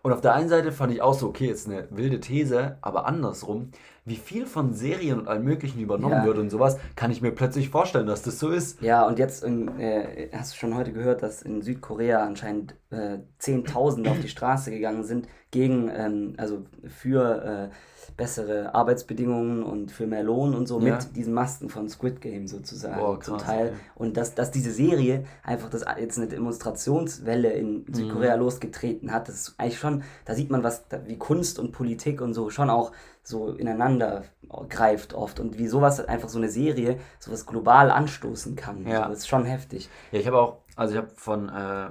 Und 0.02 0.14
auf 0.14 0.22
der 0.22 0.34
einen 0.34 0.50
Seite 0.50 0.72
fand 0.72 0.92
ich 0.92 1.04
auch 1.04 1.14
so, 1.14 1.28
okay, 1.28 1.46
jetzt 1.48 1.68
eine 1.68 1.88
wilde 1.92 2.20
These, 2.20 2.80
aber 2.82 3.06
andersrum, 3.06 3.70
wie 4.04 4.16
viel 4.16 4.46
von 4.48 4.74
Serien 4.74 5.20
und 5.20 5.28
allem 5.28 5.44
Möglichen 5.44 5.80
übernommen 5.80 6.14
Ja. 6.22 6.26
wird 6.26 6.38
und 6.40 6.50
sowas, 6.50 6.78
kann 6.96 7.12
ich 7.12 7.22
mir 7.22 7.32
plötzlich 7.32 7.70
vorstellen, 7.70 8.08
dass 8.08 8.24
das 8.24 8.40
so 8.40 8.50
ist. 8.50 8.82
Ja, 8.82 9.06
und 9.06 9.20
jetzt 9.20 9.44
in, 9.44 9.80
äh, 9.80 10.30
hast 10.34 10.54
du 10.54 10.58
schon 10.58 10.76
heute 10.76 10.92
gehört, 10.92 11.22
dass 11.22 11.42
in 11.44 11.62
Südkorea 11.62 12.24
anscheinend 12.26 12.76
äh, 12.90 13.20
Zehntausende 13.38 14.10
auf 14.10 14.20
die 14.20 14.28
Straße 14.28 14.72
gegangen 14.72 15.04
sind 15.04 15.28
gegen, 15.52 15.90
ähm, 15.94 16.34
also 16.38 16.64
für 16.88 17.70
äh, 17.70 17.76
bessere 18.18 18.74
Arbeitsbedingungen 18.76 19.64
und 19.64 19.92
für 19.92 20.06
mehr 20.08 20.24
Lohn 20.24 20.54
und 20.56 20.68
so 20.68 20.80
Ja. 20.80 20.96
mit 20.96 21.16
diesen 21.16 21.34
Masken 21.34 21.70
von 21.70 21.88
Squid 21.88 22.20
Game 22.22 22.48
sozusagen 22.48 23.00
Boah, 23.00 23.20
zum 23.22 23.38
krass, 23.38 23.46
Teil. 23.48 23.68
okay. 23.68 23.76
Und 23.96 24.18
dass, 24.18 24.36
dass 24.36 24.52
diese 24.52 24.72
Serie 24.72 25.24
einfach 25.44 25.70
das 25.70 25.86
jetzt 26.00 26.18
eine 26.18 26.28
Demonstrationswelle 26.28 27.52
in 27.54 27.86
Mhm. 27.88 27.94
Südkorea 27.94 28.36
losgetreten 28.36 29.12
hat, 29.12 29.28
das 29.28 29.36
ist 29.36 29.56
eigentlich 29.58 29.80
schon, 29.80 30.04
da 30.26 30.34
sieht 30.36 30.50
man, 30.50 30.64
was 30.64 30.84
wie 31.06 31.18
Kunst 31.18 31.60
und 31.60 31.72
Politik 31.72 32.22
und 32.22 32.34
so 32.34 32.50
schon 32.50 32.70
auch 32.70 32.92
so 33.24 33.50
ineinander 33.54 34.24
greift 34.70 35.14
oft 35.14 35.40
und 35.40 35.58
wie 35.58 35.68
sowas 35.68 36.04
einfach 36.04 36.30
so 36.30 36.40
eine 36.40 36.50
Serie 36.50 37.00
sowas 37.20 37.46
global 37.46 37.92
anstoßen 37.92 38.56
kann. 38.56 38.86
Ja. 38.88 39.04
So, 39.04 39.10
das 39.10 39.20
ist 39.20 39.28
schon 39.28 39.46
heftig. 39.46 39.90
Ja, 40.12 40.20
ich 40.20 40.28
habe 40.28 40.40
auch, 40.40 40.58
also 40.76 40.94
ich 40.94 40.98
habe 40.98 41.12
von 41.16 41.50
äh, 41.50 41.90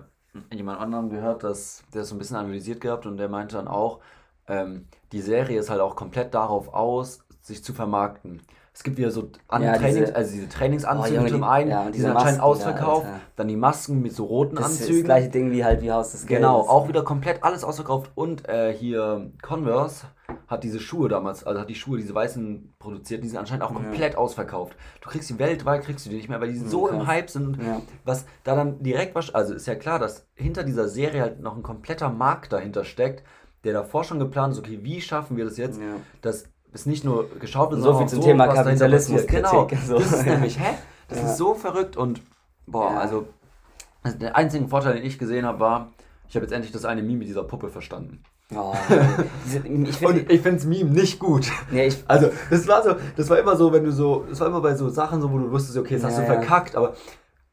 jemand 0.55 0.81
anderem 0.81 1.11
gehört, 1.11 1.45
dass 1.45 1.83
der 1.95 2.03
es 2.03 2.09
so 2.09 2.15
ein 2.15 2.19
bisschen 2.19 2.37
analysiert 2.37 2.81
gehabt 2.81 3.07
und 3.07 3.17
der 3.17 3.29
meinte 3.29 3.57
dann 3.57 3.69
auch, 3.69 4.01
ähm, 4.49 4.87
die 5.13 5.21
Serie 5.21 5.61
ist 5.61 5.71
halt 5.71 5.81
auch 5.81 5.97
komplett 5.97 6.35
darauf 6.35 6.73
aus, 6.75 7.25
sich 7.41 7.65
zu 7.65 7.73
vermarkten. 7.73 8.43
Es 8.81 8.85
gibt 8.85 8.97
wieder 8.97 9.11
so 9.11 9.29
an 9.49 9.63
Ja, 9.63 9.75
Trainings, 9.77 10.07
diese- 10.07 10.17
also 10.17 10.33
diese 10.33 10.49
Trainingsanzüge 10.49 11.21
Oh, 11.23 11.27
zum 11.29 11.45
einen, 11.45 11.71
ja, 11.71 11.85
die 11.85 11.93
diese 11.93 12.05
sind 12.07 12.17
anscheinend 12.17 12.39
Masken 12.39 12.41
da, 12.41 12.45
ausverkauft. 12.71 13.05
Alter. 13.07 13.21
dann 13.37 13.49
die 13.49 13.57
Masken 13.57 14.01
mit 14.01 14.15
so 14.15 14.25
roten 14.25 14.57
Das 14.57 14.71
ist 14.71 14.81
das 14.81 14.87
Anzügen. 14.87 15.05
gleiche 15.05 15.29
Ding 15.29 15.51
wie 15.51 15.63
halt 15.67 15.83
wie 15.83 15.93
Haus 15.93 16.13
des 16.13 16.23
Geldes. 16.27 16.39
Genau, 16.47 16.61
auch 16.61 16.89
wieder 16.89 17.03
komplett 17.03 17.45
alles 17.45 17.63
ausverkauft. 17.63 18.11
Und 18.15 18.49
äh, 18.49 18.73
hier 18.73 19.33
Converse 19.43 20.07
hat 20.47 20.65
diese 20.65 20.81
Schuhe 20.81 21.11
damals, 21.11 21.45
also 21.45 21.61
hat 21.61 21.69
die 21.69 21.75
Schuhe, 21.75 21.99
diese 21.99 22.15
weißen 22.15 22.73
produziert, 22.79 23.23
die 23.23 23.29
sind 23.29 23.37
anscheinend 23.39 23.65
auch 23.65 23.75
komplett 23.75 24.17
ausverkauft. 24.17 24.75
Du 25.03 25.11
kriegst 25.11 25.29
die 25.29 25.39
weltweit, 25.39 25.83
kriegst 25.83 26.07
du 26.07 26.11
die 26.11 26.17
nicht 26.17 26.31
mehr, 26.31 26.41
weil 26.41 26.51
die 26.51 26.57
so 26.59 26.89
im 26.89 27.01
krass. 27.01 27.07
Hype 27.09 27.29
sind. 27.29 27.59
Ja. 27.63 27.83
Was 28.07 28.25
da 28.45 28.57
dann 28.57 28.83
direkt, 28.83 29.15
also 29.35 29.53
ist 29.53 29.67
ja 29.67 29.75
klar, 29.75 29.99
dass 29.99 30.27
hinter 30.35 30.63
dieser 30.65 30.89
Serie 30.89 31.21
halt 31.21 31.41
noch 31.41 31.55
ein 31.55 31.63
kompletter 31.63 32.09
Markt 32.09 32.51
dahinter 32.55 32.85
steckt, 32.85 33.25
der 33.65 33.75
davor 33.75 34.05
schon 34.05 34.19
geplant 34.19 34.55
ist, 34.55 34.59
okay, 34.61 34.79
wie 34.81 35.03
schaffen 35.03 35.37
wir 35.37 35.45
das 35.45 35.59
jetzt, 35.59 35.79
Ja. 35.79 35.97
dass 36.23 36.45
es 36.73 36.87
nicht 36.87 37.05
nur 37.05 37.29
geschaut 37.41 37.71
wird, 37.71 37.83
So 37.83 37.97
viel 37.99 38.07
zum 38.07 38.21
auch 38.21 38.25
Thema 38.25 38.47
passiert. 38.47 39.29
Genau, 39.29 39.69
So. 39.87 39.99
das 39.99 40.13
ist 40.13 40.27
nämlich, 40.27 40.59
hä? 40.59 40.75
Das 41.09 41.19
Ja. 41.19 41.25
ist 41.25 41.37
so 41.39 41.55
verrückt 41.55 41.97
und, 41.97 42.21
boah, 42.67 42.93
also, 42.93 43.27
der 44.05 44.37
einzige 44.37 44.67
Vorteil, 44.69 44.95
den 44.95 45.05
ich 45.05 45.19
gesehen 45.19 45.45
habe, 45.45 45.61
war, 45.61 45.93
ich 46.29 46.37
habe 46.37 46.45
jetzt 46.47 46.53
endlich 46.53 46.73
das 46.73 46.85
eine 46.85 47.03
Meme 47.03 47.19
mit 47.19 47.29
dieser 47.29 47.43
Puppe 47.45 47.69
verstanden. 47.69 48.23
Oh, 48.55 48.75
ich 49.47 49.53
finde, 49.97 50.07
Und 50.07 50.31
ich 50.31 50.41
finde 50.41 50.53
das 50.59 50.65
Meme 50.65 50.91
nicht 50.91 51.19
gut. 51.19 51.51
nee, 51.71 51.87
ich, 51.87 52.03
Also, 52.07 52.31
das 52.51 52.67
war 52.67 52.83
so, 52.83 52.95
das 53.17 53.29
war 53.31 53.39
immer 53.39 53.57
so, 53.57 53.73
wenn 53.73 53.85
du 53.85 53.93
so, 53.93 54.25
das 54.29 54.41
war 54.41 54.49
immer 54.49 54.61
bei 54.61 54.75
so 54.75 54.89
Sachen 54.89 55.21
so, 55.21 55.31
wo 55.31 55.39
du 55.39 55.51
wusstest, 55.51 55.77
okay, 55.79 55.95
jetzt 55.95 56.05
hast 56.05 56.19
Ja, 56.19 56.25
du 56.25 56.33
ja. 56.33 56.35
verkackt, 56.39 56.75
aber, 56.77 56.95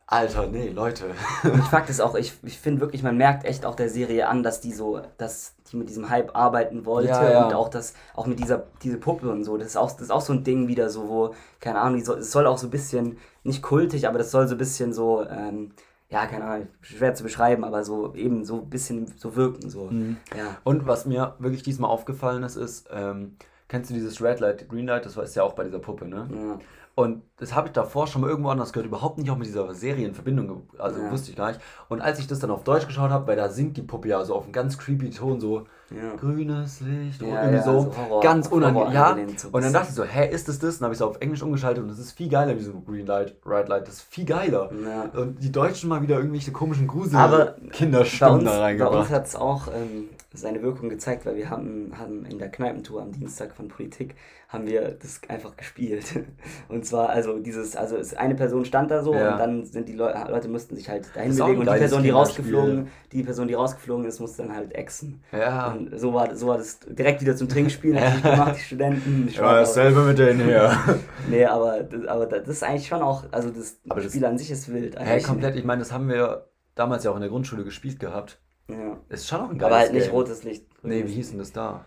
Alter, 0.09 0.47
nee, 0.47 0.69
Leute. 0.69 1.03
Und 1.43 1.63
Fakt 1.65 1.89
ist 1.89 1.99
auch, 1.99 2.15
ich, 2.15 2.33
ich 2.43 2.57
finde 2.57 2.79
wirklich, 2.79 3.03
man 3.03 3.17
merkt 3.17 3.43
echt 3.43 3.65
auch 3.65 3.75
der 3.75 3.89
Serie 3.89 4.29
an, 4.29 4.41
dass 4.41 4.61
die 4.61 4.71
so, 4.71 5.01
dass 5.17 5.53
die 5.67 5.77
mit 5.77 5.89
diesem 5.89 6.09
Hype 6.09 6.35
arbeiten 6.35 6.85
wollte 6.85 7.09
Ja, 7.09 7.31
ja. 7.31 7.45
und 7.45 7.53
auch 7.53 7.69
das, 7.69 7.93
auch 8.15 8.25
mit 8.25 8.39
dieser 8.39 8.63
diese 8.83 8.97
Puppe 8.97 9.29
und 9.29 9.43
so. 9.43 9.57
Das 9.57 9.67
ist 9.67 9.77
auch, 9.77 9.91
das 9.91 10.01
ist 10.03 10.11
auch 10.11 10.21
so 10.21 10.33
ein 10.33 10.43
Ding 10.43 10.67
wieder 10.67 10.89
so, 10.89 11.07
wo, 11.09 11.33
keine 11.59 11.79
Ahnung, 11.79 11.99
es 11.99 12.31
soll 12.31 12.47
auch 12.47 12.57
so 12.57 12.67
ein 12.67 12.71
bisschen, 12.71 13.17
nicht 13.43 13.61
kultig, 13.61 14.07
aber 14.07 14.17
das 14.17 14.31
soll 14.31 14.47
so 14.47 14.55
ein 14.55 14.57
bisschen 14.57 14.93
so, 14.93 15.25
ähm, 15.27 15.71
ja, 16.09 16.25
keine 16.25 16.45
Ahnung, 16.45 16.67
schwer 16.81 17.13
zu 17.15 17.23
beschreiben, 17.23 17.63
aber 17.63 17.83
so 17.83 18.13
eben 18.15 18.45
so 18.45 18.61
ein 18.61 18.69
bisschen 18.69 19.13
so 19.17 19.35
wirken. 19.35 19.69
So. 19.69 19.89
Ja. 20.35 20.57
Und 20.63 20.87
was 20.87 21.05
mir 21.05 21.35
wirklich 21.39 21.63
diesmal 21.63 21.91
aufgefallen 21.91 22.43
ist, 22.43 22.55
ist, 22.55 22.87
ähm, 22.91 23.35
kennst 23.67 23.89
du 23.89 23.93
dieses 23.93 24.21
Red 24.21 24.39
Light, 24.39 24.69
Green 24.69 24.87
Light? 24.87 25.05
Das 25.05 25.17
war 25.17 25.23
ist 25.23 25.35
ja 25.35 25.43
auch 25.43 25.53
bei 25.53 25.65
dieser 25.65 25.79
Puppe, 25.79 26.07
ne? 26.07 26.27
Ja. 26.31 26.59
Und 26.97 27.21
das 27.37 27.53
habe 27.53 27.67
ich 27.67 27.73
davor 27.73 28.07
schon 28.07 28.21
mal 28.21 28.29
irgendwo 28.31 28.49
anders 28.49 28.73
gehört, 28.73 28.87
überhaupt 28.87 29.19
nicht 29.19 29.29
auch 29.29 29.37
mit 29.37 29.45
dieser 29.45 29.71
Serie 29.75 30.07
in 30.07 30.15
Verbindung, 30.15 30.63
also 30.79 30.99
Ja. 30.99 31.11
wusste 31.11 31.29
ich 31.29 31.37
gar 31.37 31.49
nicht. 31.49 31.61
Und 31.89 32.01
als 32.01 32.17
ich 32.17 32.25
das 32.25 32.39
dann 32.39 32.49
auf 32.49 32.63
Deutsch 32.63 32.87
geschaut 32.87 33.11
habe, 33.11 33.27
weil 33.27 33.35
da 33.35 33.49
singt 33.49 33.77
die 33.77 33.83
Puppe 33.83 34.07
ja 34.07 34.25
so 34.25 34.33
auf 34.33 34.45
einem 34.45 34.51
ganz 34.51 34.79
creepy 34.79 35.11
Ton 35.11 35.39
so, 35.39 35.65
ja. 35.91 36.15
grünes 36.19 36.81
Licht, 36.81 37.21
ja, 37.21 37.27
irgendwie 37.27 37.57
ja, 37.57 37.61
so, 37.61 37.81
so 37.81 37.95
Horror, 37.95 38.23
ganz 38.23 38.47
unangenehm. 38.47 38.91
Ja, 38.93 39.15
und 39.51 39.63
dann 39.63 39.73
dachte 39.73 39.89
ich 39.89 39.93
so, 39.93 40.05
hä, 40.05 40.27
ist 40.27 40.49
es 40.49 40.57
das? 40.57 40.79
Dann 40.79 40.85
habe 40.85 40.95
ich 40.95 40.97
es 40.97 41.03
auf 41.03 41.17
Englisch 41.19 41.43
umgeschaltet 41.43 41.83
und 41.83 41.91
es 41.91 41.99
ist 41.99 42.13
viel 42.13 42.29
geiler 42.29 42.57
wie 42.57 42.63
so 42.63 42.73
Green 42.81 43.05
Light, 43.05 43.35
Red 43.45 43.69
Light, 43.69 43.87
das 43.87 43.97
ist 43.97 44.01
viel 44.01 44.25
geiler. 44.25 44.71
Und 45.13 45.43
die 45.43 45.51
Deutschen 45.51 45.89
mal 45.89 46.01
wieder 46.01 46.17
irgendwelche 46.17 46.51
komischen 46.51 46.87
Grusel 46.87 47.53
Kinderstimmen 47.73 48.43
da 48.43 48.59
reingebracht. 48.59 48.91
Bei 48.91 48.99
uns 49.01 49.09
hat 49.11 49.27
es 49.27 49.35
auch 49.35 49.67
ähm, 49.67 50.05
seine 50.33 50.61
Wirkung 50.61 50.89
gezeigt, 50.89 51.25
weil 51.25 51.35
wir 51.35 51.49
haben, 51.49 51.93
haben 51.97 52.25
in 52.25 52.37
der 52.37 52.49
Kneipentour 52.49 53.01
am 53.01 53.11
Dienstag 53.11 53.55
von 53.55 53.69
Politik 53.69 54.15
haben 54.49 54.65
wir 54.65 54.91
das 54.91 55.19
einfach 55.27 55.57
gespielt. 55.57 56.23
Und 56.69 56.85
zwar, 56.85 57.09
also 57.09 57.39
dieses, 57.39 57.75
also 57.75 57.97
eine 58.17 58.35
Person 58.35 58.63
stand 58.65 58.91
da 58.91 59.03
so 59.03 59.13
ja. 59.13 59.33
und 59.33 59.39
dann 59.39 59.65
sind 59.65 59.89
die 59.89 59.93
Le 59.93 60.25
Leute 60.29 60.47
mussten 60.47 60.75
sich 60.75 60.89
halt 60.89 61.13
dahin 61.13 61.35
bewegen 61.35 61.59
und 61.59 61.69
die 61.69 61.79
Person, 61.79 62.03
die 62.03 62.09
rausgeflogen, 62.09 62.87
die 63.11 63.23
Person, 63.23 63.47
die 63.47 63.53
rausgeflogen 63.55 64.05
ist, 64.05 64.19
musste 64.19 64.43
dann 64.43 64.55
halt 64.55 64.73
exen. 64.73 65.21
Ja. 65.33 65.73
Und 65.73 65.99
so 65.99 66.13
war, 66.13 66.33
so 66.35 66.47
war 66.47 66.57
das 66.57 66.79
direkt 66.79 67.21
wieder 67.21 67.35
zum 67.35 67.49
Trinkspiel 67.49 67.93
natürlich 67.93 68.23
gemacht, 68.23 68.55
die 68.55 68.61
Studenten. 68.61 69.29
Ja, 69.33 69.59
dasselbe 69.59 70.01
mit 70.03 70.17
denen 70.17 70.45
hier. 70.45 70.77
nee, 71.29 71.45
aber, 71.45 71.83
das, 71.83 72.05
aber 72.05 72.25
das 72.25 72.47
ist 72.47 72.63
eigentlich 72.63 72.87
schon 72.87 73.01
auch, 73.01 73.25
also 73.31 73.49
das 73.49 73.79
aber 73.89 74.01
Spiel 74.01 74.21
das, 74.21 74.29
an 74.29 74.37
sich 74.37 74.51
ist 74.51 74.71
wild. 74.71 74.97
Hey, 74.97 75.21
komplett, 75.21 75.57
ich 75.57 75.65
meine, 75.65 75.79
das 75.79 75.91
haben 75.91 76.07
wir 76.07 76.47
damals 76.75 77.03
ja 77.03 77.11
auch 77.11 77.15
in 77.15 77.21
der 77.21 77.29
Grundschule 77.29 77.65
gespielt 77.65 77.99
gehabt. 77.99 78.39
Ja. 78.69 78.97
Ist 79.09 79.27
schon 79.27 79.41
auch 79.41 79.49
ein 79.49 79.57
geiles 79.57 79.73
Aber 79.73 79.79
halt 79.79 79.93
nicht 79.93 80.05
Game. 80.05 80.13
rotes 80.13 80.43
Licht. 80.43 80.65
Nee, 80.83 81.05
wie 81.05 81.13
hieß 81.13 81.29
denn 81.29 81.39
das 81.39 81.51
da? 81.51 81.85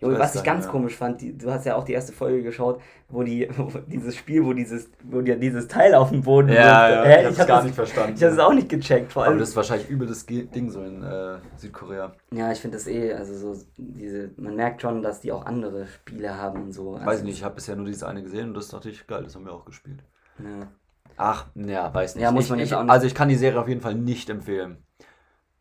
Junge, 0.00 0.18
was 0.18 0.34
ich 0.34 0.42
ganz 0.42 0.66
ja. 0.66 0.70
komisch 0.70 0.96
fand, 0.96 1.20
die, 1.20 1.38
du 1.38 1.50
hast 1.50 1.64
ja 1.64 1.76
auch 1.76 1.84
die 1.84 1.92
erste 1.92 2.12
Folge 2.12 2.42
geschaut, 2.42 2.80
wo 3.08 3.22
die 3.22 3.48
wo 3.56 3.70
dieses 3.86 4.16
Spiel, 4.16 4.44
wo 4.44 4.52
dieses, 4.52 4.90
wo 5.02 5.20
dir 5.20 5.36
dieses 5.36 5.68
Teil 5.68 5.94
auf 5.94 6.10
dem 6.10 6.22
Boden 6.22 6.48
ja, 6.48 6.90
ja, 6.90 7.04
ich, 7.04 7.20
ich 7.20 7.26
hab's 7.26 7.36
gar 7.38 7.56
das, 7.58 7.64
nicht 7.64 7.74
verstanden. 7.74 8.14
Ich 8.16 8.22
habe 8.22 8.34
es 8.34 8.38
auch 8.38 8.52
nicht 8.52 8.68
gecheckt. 8.68 9.12
Vor 9.12 9.22
allem. 9.22 9.32
Aber 9.32 9.40
das 9.40 9.50
ist 9.50 9.56
wahrscheinlich 9.56 9.88
übel 9.88 10.06
das 10.06 10.26
Ding 10.26 10.70
so 10.70 10.82
in 10.82 11.02
äh, 11.02 11.38
Südkorea. 11.56 12.12
Ja, 12.32 12.52
ich 12.52 12.60
finde 12.60 12.76
das 12.76 12.86
eh, 12.86 13.14
also 13.14 13.54
so 13.54 13.62
diese, 13.76 14.30
man 14.36 14.56
merkt 14.56 14.82
schon, 14.82 15.00
dass 15.00 15.20
die 15.20 15.32
auch 15.32 15.46
andere 15.46 15.86
Spiele 15.86 16.36
haben 16.36 16.64
und 16.64 16.72
so. 16.72 16.94
Also 16.94 17.06
weiß 17.06 17.18
ich 17.20 17.24
nicht, 17.24 17.38
ich 17.38 17.44
habe 17.44 17.54
bisher 17.54 17.76
nur 17.76 17.86
diese 17.86 18.06
eine 18.08 18.22
gesehen 18.22 18.48
und 18.48 18.54
das 18.54 18.68
dachte 18.68 18.90
ich, 18.90 19.06
geil, 19.06 19.22
das 19.22 19.36
haben 19.36 19.46
wir 19.46 19.52
auch 19.52 19.64
gespielt. 19.64 20.02
Ja. 20.38 20.68
Ach, 21.16 21.46
ja, 21.54 21.94
weiß 21.94 22.16
nicht. 22.16 22.24
Ja, 22.24 22.32
muss 22.32 22.48
man 22.48 22.58
ich, 22.58 22.70
nicht. 22.70 22.90
Also 22.90 23.06
ich 23.06 23.14
kann 23.14 23.28
die 23.28 23.36
Serie 23.36 23.60
auf 23.60 23.68
jeden 23.68 23.80
Fall 23.80 23.94
nicht 23.94 24.28
empfehlen. 24.28 24.83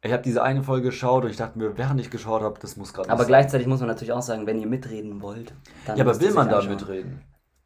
Ich 0.03 0.11
habe 0.11 0.21
diese 0.21 0.43
eine 0.43 0.63
Folge 0.63 0.87
geschaut 0.87 1.23
und 1.23 1.29
ich 1.29 1.37
dachte 1.37 1.57
mir, 1.57 1.77
während 1.77 1.99
ich 2.01 2.09
geschaut 2.09 2.41
habe, 2.41 2.59
das 2.59 2.75
muss 2.75 2.93
gerade. 2.93 3.09
Aber 3.09 3.19
sein. 3.19 3.27
gleichzeitig 3.27 3.67
muss 3.67 3.79
man 3.79 3.87
natürlich 3.87 4.11
auch 4.11 4.21
sagen, 4.21 4.45
wenn 4.45 4.59
ihr 4.59 4.67
mitreden 4.67 5.21
wollt, 5.21 5.53
dann. 5.85 5.97
Ja, 5.97 6.03
aber 6.03 6.19
will 6.19 6.31
man 6.31 6.49
da 6.49 6.61
mitreden? 6.61 7.21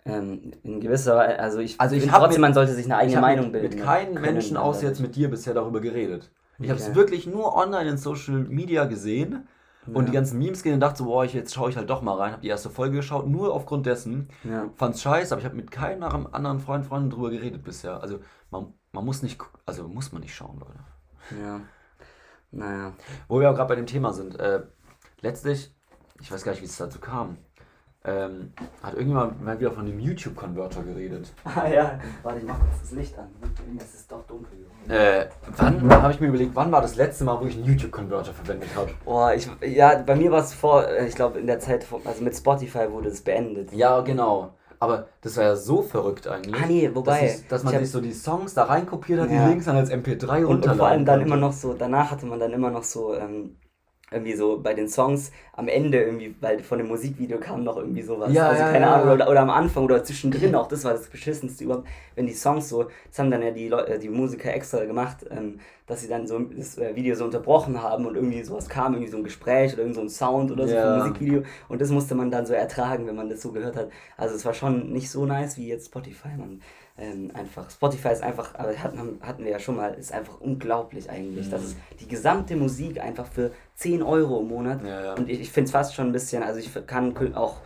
Ähm, 0.06 0.52
in 0.64 0.80
gewisser 0.80 1.18
Weise, 1.18 1.40
also 1.40 1.60
ich, 1.60 1.82
also 1.82 1.96
ich 1.96 2.04
finde 2.04 2.16
trotzdem, 2.16 2.42
mit, 2.42 2.42
man 2.42 2.54
sollte 2.54 2.74
sich 2.74 2.86
eine 2.86 2.98
eigene 2.98 3.20
Meinung 3.20 3.52
bilden. 3.52 3.78
Ich 3.78 3.86
habe 3.86 4.04
mit 4.06 4.14
keinem 4.14 4.22
Menschen 4.22 4.56
außer 4.56 4.88
jetzt 4.88 5.00
mit 5.00 5.16
dir 5.16 5.30
bisher 5.30 5.54
darüber 5.54 5.82
geredet. 5.82 6.32
Ich 6.60 6.62
okay. 6.62 6.70
habe 6.70 6.80
es 6.80 6.96
wirklich 6.96 7.28
nur 7.28 7.56
online 7.56 7.90
in 7.90 7.98
Social 7.98 8.36
Media 8.36 8.86
gesehen 8.86 9.48
und 9.94 10.08
die 10.08 10.12
ganzen 10.12 10.38
Memes 10.38 10.64
gesehen 10.64 10.76
und 10.76 10.80
dachte 10.80 11.00
so, 11.00 11.06
boah, 11.06 11.26
ich, 11.26 11.34
jetzt 11.34 11.54
schaue 11.54 11.70
ich 11.70 11.78
halt 11.78 11.90
doch 11.90 12.02
mal 12.02 12.16
rein. 12.16 12.32
Habe 12.34 12.42
die 12.42 12.48
erste 12.48 12.70
Folge 12.70 12.98
geschaut, 12.98 13.28
nur 13.28 13.54
aufgrund 13.54 13.86
dessen. 13.86 14.30
Ja. 14.44 14.70
Fand's 14.76 15.02
scheiße, 15.02 15.34
aber 15.34 15.40
ich 15.40 15.46
habe 15.46 15.56
mit 15.56 15.72
keinem 15.72 16.04
anderen 16.04 16.60
Freund, 16.60 16.86
Freundin 16.86 17.10
drüber 17.10 17.30
geredet 17.30 17.64
bisher. 17.64 18.02
Also 18.02 18.20
man, 18.52 18.74
man 18.92 19.06
muss 19.06 19.24
nicht, 19.24 19.40
also 19.66 19.88
muss 19.88 20.12
man 20.12 20.22
nicht 20.22 20.36
schauen, 20.36 20.60
Leute. 20.60 20.80
Ja. 21.42 21.62
Naja. 22.52 22.94
Wo 23.28 23.40
wir 23.40 23.50
auch 23.50 23.56
gerade 23.56 23.70
bei 23.70 23.76
dem 23.76 23.86
Thema 23.86 24.14
sind. 24.14 24.40
Äh, 24.40 24.62
letztlich, 25.22 25.74
ich 26.22 26.32
weiß 26.32 26.44
gar 26.44 26.52
nicht, 26.52 26.62
wie 26.62 26.66
es 26.66 26.78
dazu 26.78 27.00
kam, 27.00 27.38
ähm, 28.08 28.54
hat 28.82 28.94
irgendjemand 28.94 29.44
mal 29.44 29.60
wieder 29.60 29.72
von 29.72 29.86
dem 29.86 30.00
YouTube-Converter 30.00 30.82
geredet. 30.84 31.34
Ah 31.44 31.68
ja, 31.68 32.00
warte, 32.24 32.40
ich 32.40 32.46
mach 32.46 32.58
kurz 32.60 32.80
das 32.82 32.92
Licht 32.92 33.18
an. 33.18 33.28
Es 33.78 33.96
ist 33.96 34.12
doch 34.12 34.26
dunkel. 34.26 34.66
Äh, 34.88 35.26
wann 35.58 35.92
habe 35.92 36.14
ich 36.14 36.20
mir 36.22 36.28
überlegt, 36.28 36.56
wann 36.56 36.72
war 36.72 36.82
das 36.82 36.96
letzte 36.96 37.26
Mal, 37.26 37.40
wo 37.42 37.46
ich 37.46 37.56
einen 37.56 37.66
YouTube-Converter 37.66 38.34
verwendet 38.34 38.70
habe? 38.76 38.92
Boah, 39.04 39.34
ich, 39.34 39.50
ja, 39.62 39.98
bei 39.98 40.16
mir 40.16 40.32
war 40.32 40.40
es 40.40 40.54
vor, 40.54 40.88
äh, 40.88 41.08
ich 41.08 41.16
glaube 41.16 41.40
in 41.40 41.48
der 41.48 41.60
Zeit, 41.60 41.86
also 42.06 42.24
mit 42.24 42.36
Spotify 42.36 42.90
wurde 42.92 43.10
es 43.10 43.22
beendet. 43.22 43.74
Ja, 43.74 44.00
genau. 44.02 44.54
Aber 44.80 45.08
das 45.22 45.38
war 45.38 45.44
ja 45.44 45.56
so 45.56 45.82
verrückt 45.82 46.28
eigentlich. 46.28 46.62
Ah 46.62 46.68
nee, 46.68 46.90
wobei. 46.94 47.22
Dass, 47.22 47.40
ich, 47.40 47.48
dass 47.48 47.64
man 47.64 47.80
sich 47.80 47.92
so 47.92 48.02
die 48.02 48.14
Songs 48.14 48.54
da 48.54 48.66
reinkopiert 48.66 49.22
hat, 49.22 49.32
ja. 49.32 49.44
die 49.44 49.50
Links 49.50 49.66
dann 49.66 49.76
als 49.76 49.92
MP3 49.92 50.46
und, 50.46 50.66
und 50.66 50.76
vor 50.76 50.88
allem 50.88 51.06
dann 51.06 51.22
immer 51.22 51.38
noch 51.38 51.54
so, 51.54 51.74
danach 51.74 52.12
hatte 52.12 52.26
man 52.26 52.40
dann 52.40 52.52
immer 52.54 52.70
noch 52.70 52.84
so, 52.84 53.16
ähm, 53.16 53.58
irgendwie 54.10 54.36
so 54.36 54.60
bei 54.62 54.74
den 54.74 54.88
Songs 54.88 55.32
am 55.52 55.68
Ende 55.68 56.02
irgendwie, 56.02 56.34
weil 56.40 56.60
von 56.60 56.78
dem 56.78 56.88
Musikvideo 56.88 57.40
kam 57.40 57.66
noch 57.66 57.76
irgendwie 57.76 58.02
sowas. 58.02 58.32
Ja, 58.32 58.48
also 58.48 58.62
ja, 58.62 58.72
keine 58.72 58.86
ja, 58.86 58.96
Ahnung, 58.96 59.14
oder, 59.14 59.30
oder 59.30 59.42
am 59.42 59.50
Anfang 59.50 59.84
oder 59.84 60.02
zwischendrin 60.02 60.56
auch, 60.56 60.68
das 60.68 60.86
war 60.86 60.94
das 60.94 61.10
Beschissenste 61.10 61.66
überhaupt, 61.66 61.88
wenn 62.16 62.26
die 62.26 62.34
Songs 62.34 62.70
so, 62.70 62.84
das 62.84 63.20
haben 63.20 63.32
dann 63.32 63.42
ja 63.42 63.52
die 63.52 63.68
Leute, 63.68 64.00
die 64.00 64.08
Musiker 64.08 64.54
extra 64.54 64.86
gemacht, 64.86 65.26
ähm, 65.30 65.60
dass 65.88 66.02
sie 66.02 66.08
dann 66.08 66.26
so 66.26 66.40
das 66.40 66.78
äh, 66.78 66.96
Video 66.96 67.16
so 67.16 67.26
unterbrochen 67.26 67.82
haben 67.82 68.06
und 68.06 68.16
irgendwie 68.16 68.44
sowas 68.44 68.70
kam, 68.70 68.94
irgendwie 68.94 69.12
so 69.12 69.18
ein 69.18 69.24
Gespräch 69.26 69.74
oder 69.74 69.82
irgend 69.82 69.96
so 69.96 70.02
ein 70.02 70.10
Sound 70.10 70.52
oder 70.52 70.68
so 70.68 70.74
ja. 70.74 70.84
vom 70.84 71.00
Musikvideo 71.00 71.44
und 71.68 71.82
das 71.82 71.90
musste 71.90 72.16
man 72.16 72.32
dann 72.32 72.46
so 72.46 72.54
ertragen, 72.54 73.08
wenn 73.08 73.16
man 73.16 73.30
das 73.30 73.42
so 73.42 73.52
gehört 73.52 73.76
hat. 73.76 73.90
Also 74.16 74.36
es 74.36 74.46
war 74.46 74.54
schon 74.54 74.94
nicht 74.94 75.10
so 75.10 75.26
nice 75.26 75.58
wie 75.58 75.68
jetzt 75.68 75.88
Spotify, 75.88 76.30
man 76.38 76.62
ähm, 76.98 77.32
einfach. 77.34 77.70
Spotify 77.70 78.10
ist 78.10 78.24
einfach, 78.24 78.56
aber 78.56 78.72
hatten, 78.82 79.20
hatten 79.22 79.44
wir 79.44 79.52
ja 79.52 79.60
schon 79.60 79.76
mal, 79.76 79.94
ist 79.94 80.12
einfach 80.12 80.40
unglaublich 80.42 81.10
eigentlich. 81.10 81.48
Mhm. 81.48 81.52
Das 81.52 81.64
ist 81.64 81.78
die 82.00 82.08
gesamte 82.08 82.56
Musik 82.56 83.00
einfach 83.00 83.28
für 83.28 83.52
10 83.76 84.02
Euro 84.02 84.40
im 84.42 84.48
Monat. 84.48 84.84
Ja, 84.84 85.04
ja. 85.04 85.14
Und 85.14 85.30
ich, 85.30 85.42
ich 85.42 85.52
finde 85.52 85.66
es 85.66 85.72
fast 85.72 85.96
schon 85.96 86.08
ein 86.08 86.12
bisschen, 86.12 86.44
also 86.44 86.60
ich 86.60 86.70
kann 86.88 87.16
auch 87.36 87.58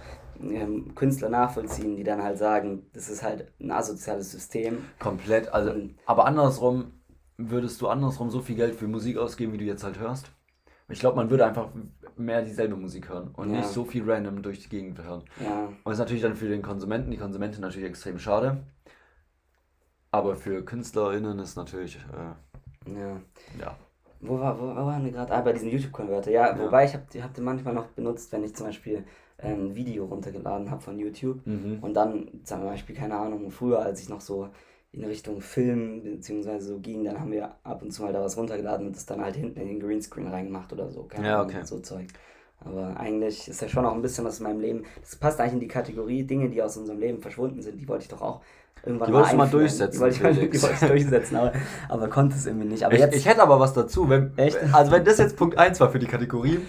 ähm, 0.41 0.93
Künstler 0.95 1.29
nachvollziehen, 1.29 1.95
die 1.95 2.03
dann 2.03 2.21
halt 2.21 2.37
sagen, 2.37 2.83
das 2.93 3.09
ist 3.09 3.23
halt 3.23 3.47
ein 3.59 3.71
asoziales 3.71 4.31
System. 4.31 4.79
Komplett, 4.99 5.53
also, 5.53 5.71
Und, 5.71 5.95
aber 6.05 6.25
andersrum, 6.25 6.91
würdest 7.37 7.81
du 7.81 7.87
andersrum 7.87 8.29
so 8.29 8.41
viel 8.41 8.55
Geld 8.55 8.75
für 8.75 8.87
Musik 8.87 9.17
ausgeben, 9.17 9.53
wie 9.53 9.57
du 9.57 9.65
jetzt 9.65 9.83
halt 9.83 9.99
hörst? 9.99 10.27
Ich 10.89 10.99
glaube, 10.99 11.15
man 11.15 11.29
würde 11.29 11.45
einfach 11.45 11.69
mehr 12.17 12.41
dieselbe 12.41 12.75
Musik 12.75 13.09
hören 13.09 13.29
und 13.33 13.51
ja. 13.51 13.59
nicht 13.59 13.69
so 13.69 13.85
viel 13.85 14.03
random 14.09 14.41
durch 14.41 14.59
die 14.59 14.69
Gegend 14.69 15.01
hören. 15.01 15.23
Ja. 15.41 15.65
Und 15.65 15.79
das 15.85 15.93
ist 15.93 15.99
natürlich 15.99 16.21
dann 16.21 16.35
für 16.35 16.49
den 16.49 16.61
Konsumenten, 16.61 17.11
die 17.11 17.17
Konsumentin 17.17 17.61
natürlich 17.61 17.87
extrem 17.87 18.19
schade. 18.19 18.57
Aber 20.11 20.35
für 20.35 20.63
KünstlerInnen 20.63 21.39
ist 21.39 21.55
natürlich. 21.55 21.97
Äh, 21.97 22.91
ja. 22.99 23.21
ja. 23.59 23.77
Wo, 24.19 24.39
war, 24.39 24.59
wo, 24.59 24.63
wo 24.63 24.85
waren 24.85 25.03
wir 25.03 25.11
gerade? 25.11 25.33
Ah, 25.33 25.41
bei 25.41 25.53
diesen 25.53 25.69
YouTube-Konverter. 25.69 26.31
Ja, 26.31 26.49
ja, 26.49 26.59
wobei 26.59 26.85
ich 26.85 26.93
habe 26.93 27.05
hab 27.21 27.33
den 27.33 27.43
manchmal 27.43 27.73
noch 27.73 27.87
benutzt, 27.87 28.31
wenn 28.31 28.43
ich 28.43 28.55
zum 28.55 28.67
Beispiel 28.67 29.03
ähm, 29.39 29.67
ein 29.67 29.75
Video 29.75 30.05
runtergeladen 30.05 30.69
habe 30.69 30.81
von 30.81 30.99
YouTube 30.99 31.45
mhm. 31.45 31.79
und 31.81 31.93
dann 31.93 32.27
zum 32.43 32.61
Beispiel, 32.61 32.95
keine 32.95 33.17
Ahnung, 33.17 33.49
früher, 33.49 33.79
als 33.79 34.01
ich 34.01 34.09
noch 34.09 34.21
so 34.21 34.49
in 34.91 35.05
Richtung 35.05 35.41
Film 35.41 36.03
beziehungsweise 36.03 36.67
so 36.67 36.79
ging, 36.79 37.05
dann 37.05 37.19
haben 37.19 37.31
wir 37.31 37.55
ab 37.63 37.81
und 37.81 37.91
zu 37.91 38.03
mal 38.03 38.11
da 38.11 38.21
was 38.21 38.37
runtergeladen 38.37 38.87
und 38.87 38.95
das 38.95 39.05
dann 39.05 39.21
halt 39.21 39.35
hinten 39.35 39.59
in 39.59 39.67
den 39.67 39.79
Greenscreen 39.79 40.27
reingemacht 40.27 40.71
oder 40.73 40.89
so. 40.89 41.03
Keine 41.03 41.27
ja, 41.27 41.41
okay. 41.41 41.63
so 41.63 41.79
Zeug. 41.79 42.07
Aber 42.59 42.99
eigentlich 42.99 43.47
ist 43.47 43.61
ja 43.61 43.69
schon 43.69 43.85
auch 43.85 43.93
ein 43.93 44.01
bisschen 44.01 44.25
was 44.25 44.39
in 44.39 44.43
meinem 44.43 44.59
Leben. 44.59 44.83
Das 44.99 45.15
passt 45.15 45.39
eigentlich 45.39 45.53
in 45.53 45.59
die 45.61 45.67
Kategorie 45.67 46.23
Dinge, 46.23 46.49
die 46.49 46.61
aus 46.61 46.77
unserem 46.77 46.99
Leben 46.99 47.21
verschwunden 47.21 47.61
sind. 47.61 47.79
Die 47.79 47.87
wollte 47.87 48.03
ich 48.03 48.09
doch 48.09 48.21
auch 48.21 48.41
irgendwann 48.83 49.07
die 49.07 49.13
wolltest 49.13 49.33
du 49.33 49.37
mal 49.37 49.49
durchsetzen. 49.49 49.91
Die 49.93 49.99
wollte 49.99 50.15
ich, 50.15 50.23
mal, 50.23 50.33
die 50.33 50.61
wollte 50.61 50.75
ich 50.81 50.87
durchsetzen, 50.89 51.35
aber, 51.35 51.53
aber 51.89 52.07
konnte 52.07 52.35
es 52.35 52.45
irgendwie 52.45 52.67
nicht. 52.67 52.83
Aber 52.83 52.93
ich, 52.93 52.99
jetzt, 52.99 53.15
ich 53.15 53.25
hätte 53.27 53.41
aber 53.41 53.59
was 53.59 53.73
dazu. 53.73 54.09
Wenn, 54.09 54.37
Echt? 54.37 54.57
Also 54.71 54.91
wenn 54.91 55.05
das 55.05 55.17
jetzt 55.17 55.37
Punkt 55.37 55.57
1 55.57 55.79
war 55.79 55.89
für 55.89 55.99
die 55.99 56.07
Kategorie, 56.07 56.59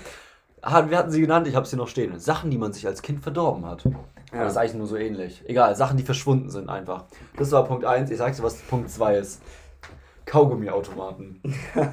wir 0.62 0.98
hatten 0.98 1.11
sie 1.11 1.20
genannt, 1.20 1.48
ich 1.48 1.57
habe 1.57 1.66
sie 1.66 1.77
noch 1.77 1.88
stehen. 1.88 2.18
Sachen, 2.18 2.51
die 2.51 2.59
man 2.59 2.72
sich 2.72 2.87
als 2.87 3.03
Kind 3.03 3.22
verdorben 3.22 3.66
hat. 3.66 3.85
Ja. 4.33 4.44
Das 4.44 4.53
ist 4.53 4.59
eigentlich 4.59 4.75
nur 4.75 4.87
so 4.87 4.96
ähnlich. 4.96 5.42
Egal, 5.46 5.75
Sachen, 5.75 5.96
die 5.96 6.05
verschwunden 6.05 6.51
sind 6.51 6.68
einfach. 6.68 7.05
Das 7.37 7.51
war 7.51 7.64
Punkt 7.64 7.85
1. 7.85 8.11
Ich 8.11 8.18
sag's 8.18 8.37
dir, 8.37 8.42
was 8.42 8.57
Punkt 8.62 8.90
2 8.90 9.16
ist. 9.16 9.42
Kaugummiautomaten. 10.26 11.40
ja. 11.74 11.90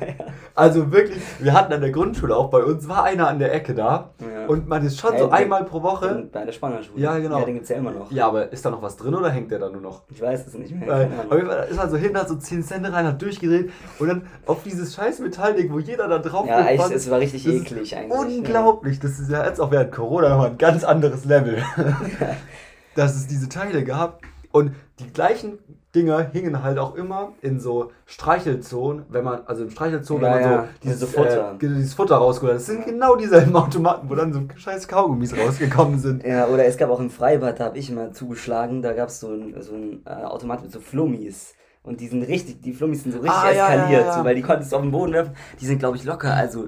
Also 0.55 0.91
wirklich, 0.91 1.21
wir 1.39 1.53
hatten 1.53 1.73
an 1.73 1.81
der 1.81 1.91
Grundschule 1.91 2.35
auch 2.35 2.49
bei 2.49 2.63
uns, 2.63 2.87
war 2.87 3.03
einer 3.03 3.27
an 3.27 3.39
der 3.39 3.53
Ecke 3.53 3.73
da 3.73 4.11
ja. 4.19 4.45
und 4.47 4.67
man 4.67 4.85
ist 4.85 4.99
schon 4.99 5.13
hey, 5.13 5.21
so 5.21 5.29
einmal 5.29 5.65
pro 5.65 5.81
Woche. 5.81 6.29
Bei 6.31 6.45
der 6.45 6.51
Spannerschule. 6.51 7.01
Ja, 7.01 7.17
genau. 7.17 7.39
Ja, 7.39 7.45
den 7.45 7.55
gibt's 7.55 7.69
ja 7.69 7.77
immer 7.77 7.91
noch. 7.91 8.11
Ja, 8.11 8.27
aber 8.27 8.51
ist 8.51 8.65
da 8.65 8.69
noch 8.69 8.81
was 8.81 8.97
drin 8.97 9.15
oder 9.15 9.29
hängt 9.29 9.51
der 9.51 9.59
da 9.59 9.69
nur 9.69 9.81
noch? 9.81 10.03
Ich 10.09 10.21
weiß 10.21 10.47
es 10.47 10.53
nicht 10.53 10.75
mehr. 10.75 10.87
Weil, 10.87 11.09
auf 11.27 11.35
jeden 11.35 11.47
Fall 11.47 11.67
ist 11.69 11.77
man 11.77 11.89
so 11.89 11.97
hin, 11.97 12.17
hat 12.17 12.29
so 12.29 12.35
10 12.35 12.63
Cent 12.63 12.91
rein, 12.91 13.05
hat 13.05 13.21
durchgedreht 13.21 13.71
und 13.97 14.07
dann 14.07 14.23
auf 14.45 14.63
dieses 14.63 14.93
scheiß 14.93 15.19
Metallding, 15.19 15.71
wo 15.73 15.79
jeder 15.79 16.07
da 16.07 16.19
drauf 16.19 16.47
Ja, 16.47 16.67
echt, 16.67 16.91
es 16.91 17.09
war 17.09 17.19
richtig 17.19 17.47
eklig 17.47 17.95
eigentlich. 17.95 18.37
Unglaublich. 18.37 18.99
Das 18.99 19.19
ist 19.19 19.31
ja 19.31 19.45
jetzt 19.45 19.59
auch 19.59 19.71
während 19.71 19.91
Corona 19.91 20.29
nochmal 20.29 20.51
ein 20.51 20.57
ganz 20.57 20.83
anderes 20.83 21.25
Level. 21.25 21.63
Dass 22.95 23.15
es 23.15 23.27
diese 23.27 23.49
Teile 23.49 23.83
gab 23.83 24.21
und 24.51 24.73
die 24.99 25.11
gleichen 25.11 25.59
Dinger 25.95 26.29
hingen 26.31 26.61
halt 26.61 26.77
auch 26.77 26.95
immer 26.95 27.33
in 27.41 27.59
so 27.59 27.91
Streichelzonen, 28.05 29.05
wenn 29.09 29.23
man, 29.23 29.41
also 29.45 29.63
im 29.63 29.71
Streichelzonen, 29.71 30.23
ja, 30.23 30.35
wenn 30.35 30.41
man 30.41 30.51
ja. 30.51 30.61
so 30.61 30.67
dieses, 30.83 31.01
also 31.01 31.07
Futter. 31.17 31.51
Äh, 31.53 31.57
dieses 31.57 31.93
Futter 31.95 32.15
rausgeholt 32.17 32.53
hat. 32.53 32.59
Das 32.59 32.67
sind 32.67 32.85
genau 32.85 33.15
dieselben 33.15 33.55
Automaten, 33.55 34.09
wo 34.09 34.15
dann 34.15 34.31
so 34.31 34.41
scheiß 34.55 34.87
Kaugummis 34.87 35.35
rausgekommen 35.35 35.99
sind. 35.99 36.23
Ja, 36.23 36.47
oder 36.47 36.65
es 36.65 36.77
gab 36.77 36.91
auch 36.91 36.99
im 36.99 37.09
Freibad, 37.09 37.59
da 37.59 37.65
habe 37.65 37.77
ich 37.77 37.89
immer 37.89 38.11
zugeschlagen, 38.11 38.83
da 38.83 38.93
gab 38.93 39.09
es 39.09 39.19
so 39.19 39.29
ein, 39.29 39.55
so 39.61 39.73
ein 39.73 40.03
äh, 40.05 40.25
Automat 40.25 40.61
mit 40.61 40.71
so 40.71 40.79
Flummis. 40.79 41.55
Und 41.81 42.01
die 42.01 42.07
sind 42.07 42.23
richtig, 42.23 42.61
die 42.61 42.73
Flummis 42.73 43.03
sind 43.03 43.13
so 43.13 43.19
richtig 43.19 43.39
ah, 43.39 43.49
eskaliert, 43.49 44.05
ja, 44.05 44.13
so, 44.13 44.23
weil 44.23 44.35
die 44.35 44.41
konntest 44.41 44.71
du 44.71 44.75
auf 44.75 44.81
den 44.83 44.91
Boden 44.91 45.13
werfen. 45.13 45.33
Die 45.59 45.65
sind, 45.65 45.79
glaube 45.79 45.97
ich, 45.97 46.03
locker, 46.03 46.33
also 46.33 46.67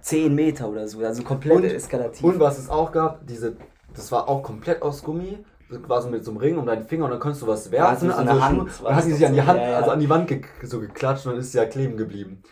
10 0.00 0.34
Meter 0.34 0.68
oder 0.68 0.86
so, 0.88 1.00
also 1.00 1.22
komplett 1.22 1.56
und, 1.56 1.64
eskalativ. 1.64 2.22
Und 2.24 2.40
was 2.40 2.58
es 2.58 2.70
auch 2.70 2.92
gab, 2.92 3.26
diese, 3.26 3.56
das 3.94 4.10
war 4.12 4.28
auch 4.28 4.42
komplett 4.42 4.80
aus 4.80 5.02
Gummi 5.02 5.38
quasi 5.80 6.10
mit 6.10 6.24
so 6.24 6.30
einem 6.30 6.38
Ring 6.38 6.58
um 6.58 6.66
deinen 6.66 6.86
Finger 6.86 7.04
und 7.04 7.10
dann 7.10 7.20
konntest 7.20 7.42
du 7.42 7.46
was 7.46 7.70
werfen. 7.70 8.10
Also 8.10 8.20
an 8.20 8.26
der 8.26 8.44
Hand. 8.44 8.70
Dann 8.82 8.96
hat 8.96 9.04
die 9.04 9.12
sich 9.12 9.26
an 9.26 9.34
die 9.34 9.42
Hand, 9.42 9.60
ja, 9.60 9.70
ja. 9.70 9.76
also 9.78 9.90
an 9.90 10.00
die 10.00 10.08
Wand 10.08 10.28
ge 10.28 10.42
so 10.62 10.80
geklatscht 10.80 11.26
und 11.26 11.32
dann 11.32 11.40
ist 11.40 11.52
sie 11.52 11.58
ja 11.58 11.66
kleben 11.66 11.96
geblieben. 11.96 12.42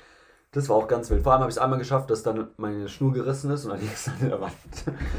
Das 0.55 0.69
war 0.69 0.77
auch 0.77 0.87
ganz 0.87 1.09
wild. 1.09 1.23
Vor 1.23 1.33
allem 1.33 1.41
habe 1.41 1.51
ich 1.51 1.57
es 1.57 1.63
einmal 1.63 1.79
geschafft, 1.79 2.11
dass 2.11 2.23
dann 2.23 2.49
meine 2.59 2.87
Schnur 2.87 3.15
gerissen 3.15 3.51
ist 3.51 3.65
und 3.65 3.71
dann 3.71 3.81
liegt 3.81 3.95
es 3.95 4.05
dann 4.05 4.17
in 4.21 4.29
der 4.29 4.39
Wand. 4.39 4.53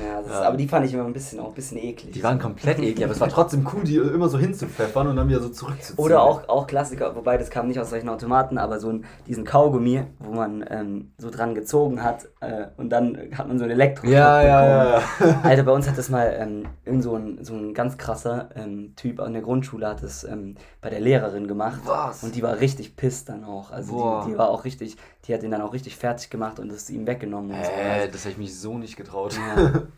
Ja, 0.06 0.20
Ist, 0.20 0.30
aber 0.30 0.56
die 0.58 0.68
fand 0.68 0.86
ich 0.86 0.94
immer 0.94 1.06
ein 1.06 1.14
bisschen, 1.14 1.40
auch 1.40 1.48
ein 1.48 1.54
bisschen 1.56 1.80
eklig. 1.80 2.14
Die 2.14 2.24
waren 2.24 2.38
komplett 2.38 2.78
eklig, 2.78 3.04
aber 3.04 3.14
es 3.14 3.20
war 3.20 3.30
trotzdem 3.30 3.68
cool, 3.74 3.84
die 3.84 3.98
immer 3.98 4.30
so 4.30 4.38
hinzupfeffern 4.38 5.08
und 5.08 5.16
dann 5.16 5.28
wieder 5.28 5.40
so 5.40 5.50
zurückzuziehen. 5.50 5.98
Oder 6.06 6.22
auch, 6.22 6.48
auch 6.50 6.68
Klassiker, 6.68 7.16
wobei 7.16 7.40
das 7.40 7.50
kam 7.50 7.68
nicht 7.68 7.80
aus 7.80 7.90
solchen 7.90 8.10
Automaten, 8.10 8.60
aber 8.60 8.80
so 8.80 8.90
ein, 8.90 9.06
diesen 9.26 9.44
Kaugummi, 9.44 10.04
wo 10.20 10.34
man 10.34 10.64
ähm, 10.70 11.14
so 11.18 11.32
dran 11.32 11.56
gezogen 11.56 12.04
hat 12.04 12.28
äh, 12.42 12.68
und 12.78 12.90
dann 12.90 13.18
hat 13.36 13.48
man 13.48 13.58
so 13.58 13.64
ein 13.64 13.72
Elektro. 13.72 14.06
Ja, 14.06 14.40
ja, 14.40 14.66
ja, 14.68 15.00
ja. 15.00 15.40
Alter, 15.44 15.64
bei 15.64 15.72
uns 15.72 15.90
hat 15.90 15.98
das 15.98 16.10
mal 16.10 16.32
ähm, 16.38 16.68
irgend 16.86 17.02
so 17.02 17.16
ein, 17.16 17.44
so 17.44 17.56
ein 17.56 17.74
ganz 17.74 17.98
krasser 17.98 18.50
ähm, 18.56 18.94
Typ 18.96 19.20
an 19.20 19.34
der 19.34 19.42
Grundschule 19.42 19.88
hat 19.88 20.04
das 20.04 20.24
ähm, 20.26 20.58
bei 20.80 20.92
der 20.92 21.00
Lehrerin 21.00 21.48
gemacht. 21.48 21.82
Was? 21.86 22.24
Und 22.24 22.36
die 22.36 22.44
war 22.44 22.60
richtig 22.60 22.96
pisst 22.96 23.30
dann 23.30 23.44
auch. 23.44 23.72
Also 23.72 24.22
die, 24.26 24.32
die 24.32 24.38
war 24.38 24.50
auch 24.50 24.64
richtig, 24.64 24.98
die 25.26 25.34
hat 25.34 25.44
ihn 25.44 25.52
dann 25.52 25.62
auch 25.62 25.74
richtig 25.74 25.96
fertig 25.96 26.30
gemacht 26.30 26.60
und 26.60 26.72
es 26.72 26.90
ihm 26.90 27.08
weggenommen. 27.08 27.52
Und 27.52 27.66
so. 27.66 27.72
Äh, 27.72 28.10
das 28.10 28.22
hätte 28.22 28.32
ich 28.32 28.38
mich 28.38 28.60
so 28.60 28.78
nicht 28.78 28.98
getraut. 28.98 29.36
Ja. 29.36 29.84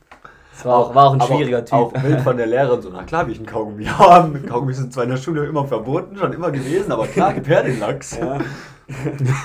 Das 0.55 0.63
war 0.63 0.77
auch, 0.77 0.95
war 0.95 1.07
auch 1.07 1.13
ein 1.15 1.21
schwieriger 1.21 1.65
Typ. 1.65 1.73
Auch 1.73 1.93
wild 2.01 2.21
von 2.21 2.37
der 2.37 2.45
Lehrerin 2.45 2.81
so, 2.81 2.89
na 2.89 3.03
klar 3.03 3.25
will 3.25 3.33
ich 3.33 3.39
einen 3.39 3.45
Kaugummi 3.45 3.83
haben. 3.83 4.45
Kaugummis 4.47 4.77
sind 4.77 4.93
zwar 4.93 5.03
in 5.03 5.09
der 5.09 5.17
Schule 5.17 5.45
immer 5.45 5.67
verboten, 5.67 6.15
schon 6.15 6.31
immer 6.31 6.49
gewesen, 6.49 6.93
aber 6.93 7.07
klar, 7.07 7.33
gib 7.35 7.45
her 7.49 7.61
den 7.61 7.77
Lachs. 7.77 8.17
Ja. 8.17 8.39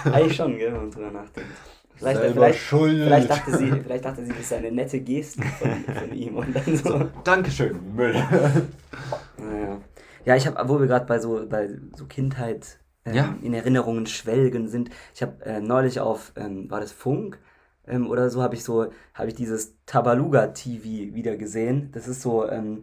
Eigentlich 0.05 0.37
schon, 0.37 0.57
gell, 0.57 0.73
wenn 0.73 0.83
man 0.83 0.91
drüber 0.93 1.11
nachdenkt. 1.11 1.51
Vielleicht, 1.97 2.21
vielleicht, 2.21 2.59
vielleicht, 2.61 3.31
dachte 3.31 3.59
sie, 3.59 3.73
vielleicht 3.73 4.05
dachte 4.05 4.25
sie, 4.25 4.29
das 4.29 4.39
ist 4.39 4.53
eine 4.53 4.71
nette 4.71 5.01
Geste 5.01 5.43
von, 5.43 5.85
von 5.93 6.13
ihm 6.15 6.37
und 6.37 6.55
dann 6.55 6.77
so. 6.77 6.91
So, 6.91 7.11
Dankeschön, 7.25 7.77
Müll. 7.97 8.15
Naja. 8.15 9.79
Ja, 10.25 10.37
ich 10.37 10.47
habe, 10.47 10.69
wo 10.69 10.79
wir 10.79 10.87
gerade 10.87 11.07
bei 11.07 11.19
so, 11.19 11.45
bei 11.49 11.71
so 11.97 12.05
Kindheit 12.05 12.79
ähm, 13.05 13.15
Ja. 13.15 13.35
in 13.43 13.55
Erinnerungen 13.55 14.07
schwelgen 14.07 14.69
sind, 14.69 14.91
ich 15.15 15.23
habe 15.23 15.45
äh, 15.45 15.61
neulich 15.61 16.01
auf, 16.01 16.33
ähm, 16.37 16.71
war 16.71 16.81
das 16.81 16.93
Funk 16.93 17.39
ähm, 17.87 18.09
oder 18.09 18.31
so, 18.31 18.43
habe 18.43 18.55
ich 18.55 18.65
so, 18.65 18.93
habe 19.15 19.29
ich 19.29 19.35
dieses 19.35 19.75
Tabaluga 19.87 20.49
TV 20.49 21.15
wieder 21.15 21.37
gesehen. 21.37 21.91
Das 21.93 22.09
ist 22.09 22.23
so, 22.23 22.49
ähm, 22.49 22.83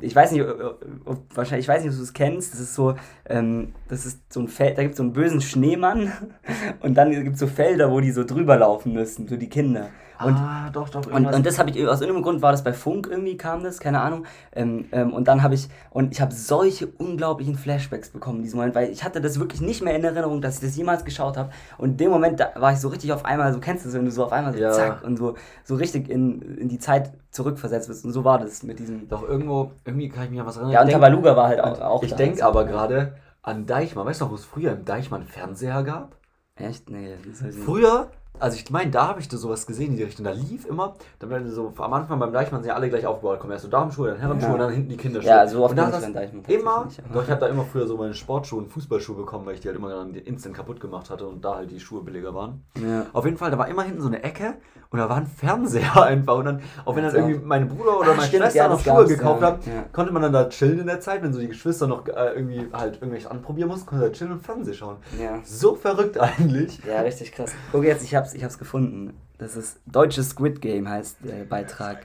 ich 0.00 0.14
weiß 0.14 0.32
nicht, 0.32 0.42
ob, 0.44 0.84
ob, 1.06 1.36
wahrscheinlich, 1.36 1.64
ich 1.64 1.68
weiß 1.68 1.82
nicht, 1.82 1.92
ob 1.92 1.96
du 1.98 2.02
es 2.02 2.12
kennst. 2.12 2.52
Das 2.52 2.60
ist 2.60 2.74
so, 2.74 2.94
ähm, 3.26 3.74
das 3.88 4.06
ist 4.06 4.32
so 4.32 4.40
ein 4.40 4.48
Feld, 4.48 4.78
da 4.78 4.82
gibt 4.82 4.92
es 4.92 4.98
so 4.98 5.02
einen 5.02 5.12
bösen 5.12 5.40
Schneemann 5.40 6.12
und 6.80 6.94
dann 6.94 7.10
gibt 7.10 7.34
es 7.34 7.40
so 7.40 7.46
Felder, 7.46 7.90
wo 7.90 8.00
die 8.00 8.12
so 8.12 8.24
drüber 8.24 8.56
laufen 8.56 8.92
müssen, 8.92 9.28
so 9.28 9.36
die 9.36 9.48
Kinder. 9.48 9.88
Und 10.20 10.34
ah, 10.34 10.68
doch, 10.72 10.88
doch. 10.88 11.06
und, 11.06 11.26
und 11.26 11.46
das 11.46 11.58
habe 11.60 11.70
ich, 11.70 11.86
aus 11.86 12.00
irgendeinem 12.00 12.24
Grund 12.24 12.42
war 12.42 12.50
das 12.50 12.64
bei 12.64 12.72
Funk 12.72 13.06
irgendwie, 13.08 13.36
kam 13.36 13.62
das, 13.62 13.78
keine 13.78 14.00
Ahnung. 14.00 14.24
Ähm, 14.52 14.86
ähm, 14.90 15.12
und 15.12 15.28
dann 15.28 15.44
habe 15.44 15.54
ich, 15.54 15.68
und 15.90 16.12
ich 16.12 16.20
habe 16.20 16.34
solche 16.34 16.88
unglaublichen 16.88 17.54
Flashbacks 17.54 18.10
bekommen 18.10 18.38
in 18.38 18.42
diesem 18.42 18.58
Moment, 18.58 18.74
weil 18.74 18.90
ich 18.90 19.04
hatte 19.04 19.20
das 19.20 19.38
wirklich 19.38 19.60
nicht 19.60 19.82
mehr 19.82 19.94
in 19.94 20.02
Erinnerung, 20.02 20.40
dass 20.40 20.56
ich 20.56 20.60
das 20.60 20.76
jemals 20.76 21.04
geschaut 21.04 21.36
habe. 21.36 21.50
Und 21.76 21.90
in 21.90 21.96
dem 21.98 22.10
Moment, 22.10 22.40
da 22.40 22.50
war 22.56 22.72
ich 22.72 22.80
so 22.80 22.88
richtig 22.88 23.12
auf 23.12 23.24
einmal, 23.24 23.52
so 23.52 23.60
kennst 23.60 23.84
du 23.84 23.90
das, 23.90 23.96
wenn 23.96 24.06
du 24.06 24.10
so 24.10 24.24
auf 24.24 24.32
einmal 24.32 24.52
so 24.52 24.58
Ja. 24.58 24.72
zack 24.72 25.04
und 25.04 25.18
so, 25.18 25.34
so 25.62 25.76
richtig 25.76 26.08
in, 26.10 26.42
in 26.58 26.68
die 26.68 26.80
Zeit 26.80 27.12
zurückversetzt 27.30 27.86
bist. 27.86 28.04
Und 28.04 28.12
so 28.12 28.24
war 28.24 28.40
das 28.40 28.64
mit 28.64 28.80
diesem. 28.80 29.08
Doch 29.08 29.22
irgendwo, 29.22 29.70
irgendwie 29.84 30.08
kann 30.08 30.24
ich 30.24 30.30
mich 30.30 30.40
an 30.40 30.46
was 30.46 30.56
erinnern. 30.56 30.72
Ja, 30.72 30.82
und 30.82 30.90
Tabaluga 30.90 31.36
war 31.36 31.46
halt 31.46 31.60
auch. 31.60 31.80
auch 31.80 32.02
Ich 32.02 32.14
denke 32.14 32.44
aber 32.44 32.64
gerade 32.64 33.12
an 33.48 33.66
Deichmann. 33.66 34.06
Weißt 34.06 34.20
du 34.20 34.26
noch, 34.26 34.32
wo 34.32 34.36
es 34.36 34.44
früher 34.44 34.72
im 34.72 34.84
Deichmann 34.84 35.24
Fernseher 35.24 35.82
gab? 35.82 36.16
Echt? 36.54 36.90
Nee, 36.90 37.16
das 37.24 37.40
nicht. 37.40 37.58
Früher, 37.58 38.10
also 38.40 38.56
ich 38.56 38.70
meine, 38.70 38.90
da 38.92 39.08
habe 39.08 39.18
ich 39.20 39.26
da 39.28 39.36
sowas 39.36 39.66
gesehen 39.66 39.90
in 39.92 39.96
die 39.96 40.04
Richtung. 40.04 40.24
Da 40.24 40.30
lief 40.30 40.64
immer, 40.64 40.94
dann 41.18 41.28
werden 41.30 41.50
so 41.50 41.72
am 41.76 41.92
Anfang 41.92 42.20
beim 42.20 42.32
Deichmann 42.32 42.62
sind 42.62 42.68
ja 42.68 42.76
alle 42.76 42.88
gleich 42.88 43.04
aufgebaut. 43.04 43.40
Kommen 43.40 43.52
erst 43.52 43.64
so 43.64 43.68
Damenschuhe, 43.70 44.10
dann 44.10 44.18
Herrenschuhe 44.18 44.48
Ja. 44.50 44.54
und 44.54 44.60
dann 44.60 44.72
hinten 44.72 44.88
die 44.90 44.96
Kinderschuhe. 44.96 45.28
Ja, 45.30 45.46
so 45.48 45.64
oft 45.64 45.74
bin 45.74 45.84
ich 45.84 45.90
beim 45.90 46.12
Deichmann 46.12 46.44
immer, 46.46 46.84
nicht, 46.84 47.02
doch 47.12 47.24
ich 47.24 47.30
habe 47.30 47.40
da 47.40 47.48
immer 47.48 47.64
früher 47.64 47.86
so 47.88 47.96
meine 47.96 48.14
Sportschuhe 48.14 48.60
und 48.60 48.68
Fußballschuhe 48.68 49.16
bekommen, 49.16 49.44
weil 49.46 49.54
ich 49.54 49.60
die 49.60 49.66
halt 49.68 49.76
immer 49.76 49.88
dann 49.90 50.14
instant 50.14 50.54
kaputt 50.54 50.78
gemacht 50.80 51.10
hatte 51.10 51.26
und 51.26 51.44
da 51.44 51.56
halt 51.56 51.70
die 51.72 51.80
Schuhe 51.80 52.02
billiger 52.02 52.32
waren. 52.32 52.62
Ja. 52.80 53.06
Auf 53.12 53.24
jeden 53.24 53.36
Fall, 53.38 53.50
da 53.50 53.58
war 53.58 53.66
immer 53.68 53.82
hinten 53.82 54.00
so 54.02 54.06
eine 54.08 54.22
Ecke 54.22 54.54
und 54.90 54.98
da 55.00 55.08
war 55.08 55.16
ein 55.16 55.26
Fernseher 55.26 55.96
einfach. 56.02 56.36
Und 56.38 56.44
dann, 56.44 56.62
auch 56.84 56.94
wenn 56.94 57.02
dann 57.02 57.12
Ja. 57.14 57.20
irgendwie 57.26 57.44
meine 57.44 57.66
Bruder 57.66 57.98
oder 57.98 58.10
Ah, 58.12 58.14
meine 58.14 58.22
stimmt, 58.28 58.44
Schwester 58.44 58.68
noch 58.68 58.78
Schuhe 58.80 59.04
gekauft 59.06 59.42
haben, 59.42 59.58
konnte 59.92 60.12
man 60.12 60.22
dann 60.22 60.32
da 60.32 60.48
chillen 60.48 60.78
in 60.78 60.86
der 60.86 61.00
Zeit, 61.00 61.22
wenn 61.24 61.32
so 61.32 61.40
die 61.40 61.48
Geschwister 61.48 61.88
noch 61.88 62.06
äh, 62.06 62.34
irgendwie 62.36 62.68
halt 62.72 62.94
irgendwelches 62.96 63.28
anprobieren 63.28 63.68
mussten, 63.68 63.86
konnte 63.86 64.04
man 64.04 64.12
da 64.12 64.16
chillen 64.16 64.32
und 64.32 64.44
Fernsehen 64.44 64.74
schauen. 64.74 64.96
Ja. 65.20 65.40
So 65.42 65.74
verrückt 65.74 66.18
eigentlich. 66.20 66.78
Ja, 66.86 67.00
richtig 67.00 67.32
krass. 67.32 67.52
Guck 67.72 67.82
jetzt, 67.84 68.04
ich 68.04 68.14
hab's, 68.18 68.34
ich 68.34 68.44
hab's 68.44 68.58
gefunden. 68.58 69.18
Das 69.38 69.56
ist 69.56 69.80
deutsches 69.86 70.30
Squid 70.30 70.60
Game 70.60 70.88
heißt 70.88 71.18
der 71.20 71.44
Beitrag. 71.44 71.98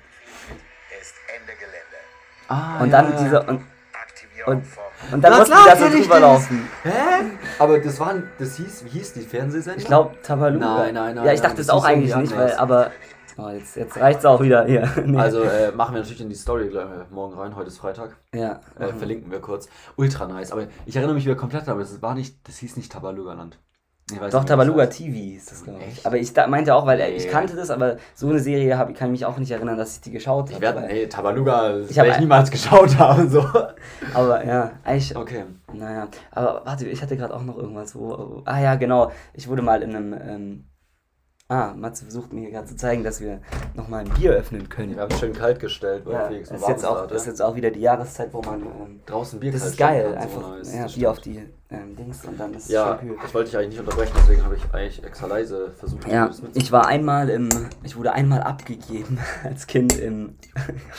ist 1.01 1.13
Ende 1.35 1.53
Gelände. 1.53 1.97
Ah, 2.47 2.81
Und 2.83 2.91
dann 2.91 3.17
dieser 3.17 3.47
und, 3.49 3.61
Aktivierung 3.93 4.57
und, 4.57 5.13
und 5.13 5.21
dann 5.23 5.31
Na 5.31 5.39
mussten 5.39 5.53
klar 5.53 5.75
die 5.75 5.81
da 5.81 5.89
so 5.89 5.97
drüber 5.97 6.13
das. 6.19 6.21
laufen. 6.21 6.69
Hä? 6.83 6.89
Aber 7.59 7.79
das 7.79 7.99
waren, 7.99 8.29
das 8.39 8.55
hieß, 8.57 8.85
wie 8.85 8.89
hieß 8.89 9.13
die 9.13 9.21
Fernsehsendung? 9.21 9.79
Ich 9.81 9.85
glaube 9.87 10.15
Tabaluga. 10.21 10.65
Nein, 10.77 10.93
nein, 10.93 11.15
nein, 11.15 11.25
Ja, 11.25 11.33
ich 11.33 11.41
dachte 11.41 11.57
das 11.57 11.65
es 11.65 11.69
auch 11.71 11.83
eigentlich 11.85 12.15
nicht, 12.15 12.35
weil, 12.35 12.53
aber 12.55 12.91
oh, 13.37 13.49
jetzt, 13.49 13.75
jetzt 13.75 13.97
reicht's 13.97 14.25
auch 14.25 14.41
wieder 14.41 14.65
hier. 14.65 14.87
Nee. 15.05 15.17
Also 15.17 15.41
äh, 15.43 15.71
machen 15.71 15.95
wir 15.95 16.01
natürlich 16.01 16.21
in 16.21 16.29
die 16.29 16.35
Story 16.35 16.69
gleich 16.69 16.85
äh, 16.85 17.05
morgen 17.09 17.33
rein, 17.37 17.55
heute 17.55 17.67
ist 17.69 17.79
Freitag. 17.79 18.15
ja. 18.33 18.59
Äh, 18.79 18.93
verlinken 18.93 19.31
wir 19.31 19.39
kurz. 19.41 19.67
Ultra 19.95 20.27
nice. 20.27 20.51
Aber 20.51 20.67
ich 20.85 20.95
erinnere 20.95 21.15
mich 21.15 21.25
wieder 21.25 21.35
komplett, 21.35 21.67
aber 21.67 21.79
das 21.79 22.01
war 22.01 22.13
nicht, 22.13 22.47
das 22.47 22.57
hieß 22.57 22.77
nicht 22.77 22.91
Tabaluga-Land. 22.91 23.57
Ich 23.57 23.57
weiß 23.57 23.72
Doch, 24.31 24.43
Tabaluga 24.43 24.85
das 24.85 24.95
heißt. 24.99 25.05
TV 25.05 25.37
ist 25.37 25.51
das, 25.51 25.63
glaube 25.63 25.79
ich. 25.89 26.05
Aber 26.05 26.17
ich 26.17 26.33
da, 26.33 26.45
meinte 26.47 26.75
auch, 26.75 26.85
weil 26.85 26.99
äh, 26.99 27.11
ich 27.11 27.23
Nee. 27.25 27.31
kannte 27.31 27.55
das, 27.55 27.69
aber 27.69 27.95
so 28.13 28.27
eine 28.29 28.39
Serie 28.39 28.77
hab, 28.77 28.89
ich 28.89 28.97
kann 28.97 29.11
mich 29.11 29.25
auch 29.25 29.37
nicht 29.37 29.49
erinnern, 29.51 29.77
dass 29.77 29.95
ich 29.95 30.01
die 30.01 30.11
geschaut 30.11 30.49
Ich 30.49 30.55
habe. 30.55 30.61
werde, 30.65 30.81
weil- 30.81 30.89
ey, 30.91 31.09
Tabaluga, 31.09 31.79
Ich 31.79 31.95
werde 31.95 32.09
ich 32.11 32.19
niemals 32.19 32.51
geschaut 32.51 32.97
haben, 32.99 33.29
so. 33.29 33.45
Aber 34.13 34.45
ja, 34.45 34.71
eigentlich. 34.83 35.15
Okay. 35.15 35.45
Naja, 35.73 36.07
aber 36.31 36.61
warte, 36.65 36.85
ich 36.87 37.01
hatte 37.01 37.15
gerade 37.15 37.33
auch 37.33 37.43
noch 37.43 37.57
irgendwas, 37.57 37.95
wo. 37.95 38.41
Ah 38.45 38.59
ja, 38.59 38.75
genau. 38.75 39.11
Ich 39.33 39.47
wurde 39.47 39.61
mal 39.61 39.81
in 39.81 39.95
einem. 39.95 40.13
Ähm, 40.13 40.63
ah, 41.47 41.73
Matze 41.75 42.03
versucht 42.05 42.33
mir 42.33 42.51
gerade 42.51 42.67
zu 42.67 42.75
zeigen, 42.75 43.03
dass 43.03 43.21
wir 43.21 43.39
nochmal 43.73 44.01
ein 44.01 44.09
Bier 44.09 44.31
öffnen 44.33 44.67
können. 44.69 44.95
Wir 44.95 45.01
haben 45.03 45.11
es 45.11 45.19
schön 45.19 45.33
kalt 45.33 45.59
gestellt, 45.59 46.05
weil 46.05 46.13
Ja, 46.13 46.27
Felix 46.27 46.51
ist, 46.51 46.67
jetzt 46.67 46.85
auch, 46.85 47.09
ist 47.09 47.25
jetzt 47.25 47.41
auch 47.41 47.55
wieder 47.55 47.71
die 47.71 47.81
Jahreszeit, 47.81 48.33
wo 48.33 48.41
man. 48.41 48.61
Ähm, 48.61 48.99
Draußen 49.05 49.39
Bier 49.39 49.51
das 49.53 49.65
ist 49.65 49.77
geil, 49.77 50.15
einfach 50.17 50.41
ja, 50.73 50.87
Bier 50.87 51.09
auf 51.11 51.19
die 51.19 51.39
ähm, 51.73 51.95
Dings 51.95 52.23
und 52.25 52.39
dann 52.39 52.53
ist 52.53 52.65
es 52.65 52.69
Ja, 52.71 52.97
schön 52.99 53.09
kühl. 53.09 53.17
ich 53.25 53.33
wollte 53.33 53.49
dich 53.49 53.57
eigentlich 53.57 53.69
nicht 53.71 53.79
unterbrechen, 53.79 54.13
deswegen 54.17 54.43
habe 54.43 54.55
ich 54.55 54.63
eigentlich 54.73 55.03
extra 55.03 55.27
leise 55.27 55.71
versucht, 55.77 56.07
Ja, 56.07 56.29
ich 56.53 56.71
war 56.71 56.87
einmal 56.87 57.29
im, 57.29 57.49
ich 57.83 57.95
wurde 57.95 58.13
einmal 58.13 58.41
abgegeben 58.41 59.17
als 59.43 59.67
Kind 59.67 59.97
im, 59.99 60.35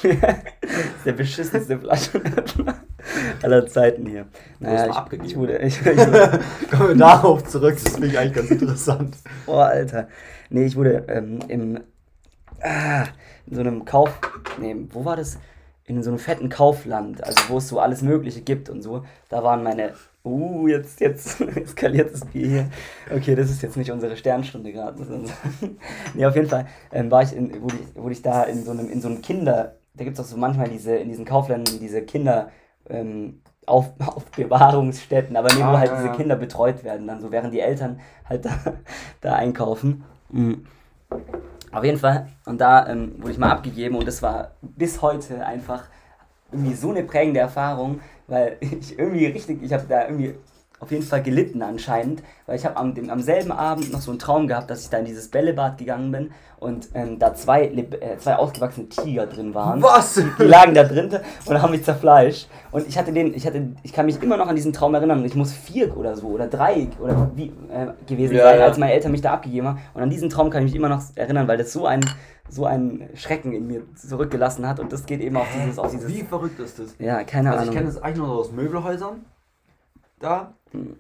der 1.05 1.13
beschissenste 1.13 1.79
Flaschenöffner 1.79 2.75
aller 3.43 3.67
Zeiten 3.67 4.07
hier. 4.07 4.27
Naja, 4.61 4.87
ich, 4.87 4.93
abgegeben? 4.93 5.29
ich 5.29 5.37
wurde, 5.37 5.59
ich, 5.59 5.81
ich 5.87 5.99
wurde, 5.99 6.41
Kommen 6.71 6.89
wir 6.91 6.97
darauf 6.97 7.45
zurück, 7.45 7.79
das 7.83 7.93
finde 7.93 8.09
ich 8.09 8.19
eigentlich 8.19 8.35
ganz 8.35 8.51
interessant. 8.51 9.17
oh 9.47 9.55
Alter, 9.57 10.09
nee, 10.51 10.67
ich 10.67 10.77
wurde 10.77 11.05
ähm, 11.09 11.39
im, 11.49 11.81
ah, 12.61 13.05
in 13.47 13.55
so 13.55 13.61
einem 13.61 13.85
Kauf, 13.85 14.11
nee, 14.59 14.75
wo 14.91 15.05
war 15.05 15.17
das? 15.17 15.39
In 15.87 16.03
so 16.03 16.09
einem 16.09 16.19
fetten 16.19 16.49
Kaufland, 16.49 17.23
also 17.23 17.39
wo 17.49 17.59
es 17.59 17.69
so 17.69 17.79
alles 17.79 18.01
Mögliche 18.01 18.41
gibt 18.41 18.71
und 18.71 18.81
so. 18.81 19.05
Da 19.29 19.45
waren 19.45 19.63
meine, 19.63 19.93
uh, 20.25 20.69
jetzt, 20.69 21.01
jetzt 21.01 21.41
eskaliert 21.57 22.13
das 22.13 22.25
Bier 22.25 22.49
hier. 22.49 22.71
Okay, 23.15 23.35
das 23.35 23.51
ist 23.51 23.63
jetzt 23.63 23.77
nicht 23.77 23.91
unsere 23.91 24.17
Sternstunde 24.17 24.73
gerade. 24.73 25.03
nee, 26.15 26.27
auf 26.27 26.35
jeden 26.35 26.49
Fall 26.49 26.67
ähm, 26.93 27.11
war 27.11 27.23
ich, 27.23 27.35
in, 27.35 27.63
wurde 27.63 27.77
ich, 27.77 28.01
wurde 28.01 28.13
ich 28.13 28.23
da 28.23 28.45
in 28.45 28.65
so 28.65 28.71
einem, 28.71 28.91
in 28.91 29.01
so 29.01 29.09
einem 29.09 29.23
Kinder, 29.23 29.77
da 29.95 30.05
gibt 30.05 30.19
es 30.19 30.25
auch 30.25 30.29
so 30.29 30.37
manchmal 30.37 30.69
diese, 30.69 30.97
in 30.97 31.09
diesen 31.09 31.25
Kaufländern 31.25 31.79
diese 31.81 32.03
Kinder, 32.03 32.51
ähm, 32.89 33.41
auf, 33.67 33.93
Aufbewahrungsstätten, 33.99 35.37
aber 35.37 35.53
nee, 35.53 35.61
wo 35.61 35.65
Ah, 35.65 35.79
halt 35.79 35.91
ja, 35.91 35.97
diese 35.97 36.09
ja. 36.09 36.15
Kinder 36.15 36.37
betreut 36.37 36.85
werden, 36.85 37.07
dann 37.07 37.21
so 37.21 37.31
während 37.31 37.55
die 37.55 37.61
Eltern 37.61 38.01
halt 38.29 38.45
da, 38.45 38.51
da 39.21 39.35
einkaufen. 39.35 40.05
Mhm. 40.31 40.67
Auf 41.73 41.85
jeden 41.85 41.99
Fall. 41.99 42.29
Und 42.47 42.61
da 42.61 42.89
ähm, 42.89 43.17
wurde 43.19 43.33
ich 43.33 43.39
mal 43.39 43.51
abgegeben 43.51 43.97
und 43.97 44.07
das 44.07 44.23
war 44.23 44.53
bis 44.63 45.03
heute 45.03 45.45
einfach 45.45 45.89
irgendwie 46.55 46.75
so 46.75 46.91
eine 46.91 47.03
prägende 47.03 47.41
Erfahrung, 47.41 48.01
weil 48.27 48.57
ich 48.61 48.99
irgendwie 48.99 49.27
richtig, 49.27 49.63
ich 49.63 49.73
habe 49.73 49.85
da 49.89 50.07
irgendwie 50.09 50.35
auf 50.81 50.91
jeden 50.91 51.03
Fall 51.05 51.23
gelitten 51.23 51.63
anscheinend, 51.63 52.23
weil 52.47 52.57
ich 52.57 52.65
habe 52.67 52.77
am, 52.77 52.95
dem- 52.95 53.09
am 53.09 53.21
selben 53.23 53.53
Abend 53.53 53.91
noch 53.93 54.01
so 54.03 54.11
einen 54.11 54.19
Traum 54.19 54.49
gehabt, 54.49 54.69
dass 54.71 54.83
ich 54.83 54.91
da 54.91 54.99
in 54.99 55.05
dieses 55.07 55.29
Bällebad 55.29 55.79
gegangen 55.79 56.13
bin 56.13 56.31
und 56.59 56.89
ähm, 56.95 57.19
da 57.19 57.33
zwei, 57.35 57.65
äh, 57.67 58.19
zwei 58.19 58.37
ausgewachsene 58.37 58.89
Tiger 58.89 59.27
drin 59.27 59.55
waren. 59.55 59.83
Was? 59.83 60.15
Die 60.15 60.43
lagen 60.43 60.75
da 60.75 60.85
drin 60.85 61.11
und 61.47 61.63
haben 61.63 61.71
mich 61.71 61.85
zerfleischt. 61.85 62.49
Und 62.71 62.87
ich 62.87 62.99
hatte 62.99 63.13
den, 63.13 63.33
ich 63.35 63.47
hatte, 63.47 63.69
ich 63.83 63.93
kann 63.93 64.07
mich 64.07 64.23
immer 64.23 64.37
noch 64.37 64.49
an 64.49 64.57
diesen 64.57 64.73
Traum 64.73 64.95
erinnern. 64.95 65.21
Und 65.21 65.25
ich 65.25 65.35
muss 65.37 65.53
vier 65.53 65.97
oder 65.97 66.17
so 66.17 66.27
oder 66.29 66.49
drei 66.49 66.89
oder 67.01 67.31
wie 67.35 67.47
äh, 67.71 67.93
gewesen 68.07 68.37
Ja, 68.37 68.45
sein, 68.45 68.61
als 68.61 68.77
meine 68.77 68.93
Eltern 68.93 69.13
mich 69.13 69.21
da 69.23 69.33
abgegeben 69.35 69.69
haben. 69.69 69.79
Und 69.95 70.03
an 70.03 70.11
diesen 70.11 70.29
Traum 70.29 70.51
kann 70.51 70.65
ich 70.65 70.73
mich 70.73 70.77
immer 70.77 70.89
noch 70.91 71.03
erinnern, 71.15 71.49
weil 71.49 71.57
das 71.57 71.73
so 71.73 71.87
ein, 71.87 72.01
so 72.51 72.67
ein 72.67 73.09
Schrecken 73.15 73.53
in 73.53 73.67
mir 73.67 73.83
zurückgelassen 73.95 74.67
hat. 74.69 74.81
Und 74.81 74.93
das 74.93 75.07
geht 75.07 75.21
eben 75.21 75.37
auf 75.37 75.47
dieses, 75.57 75.79
auf 75.79 75.91
dieses. 75.93 76.09
Wie 76.13 76.23
verrückt 76.23 76.59
ist 76.61 76.79
das? 76.79 76.95
Ja, 76.99 77.23
keine 77.25 77.51
Also 77.51 77.63
ich 77.65 77.69
Ahnung. 77.71 77.75
kenne 77.75 77.87
das 77.95 78.03
eigentlich 78.03 78.17
nur 78.19 78.29
aus 78.39 78.53
Möbelhäusern. 78.53 79.25
Da. 80.19 80.55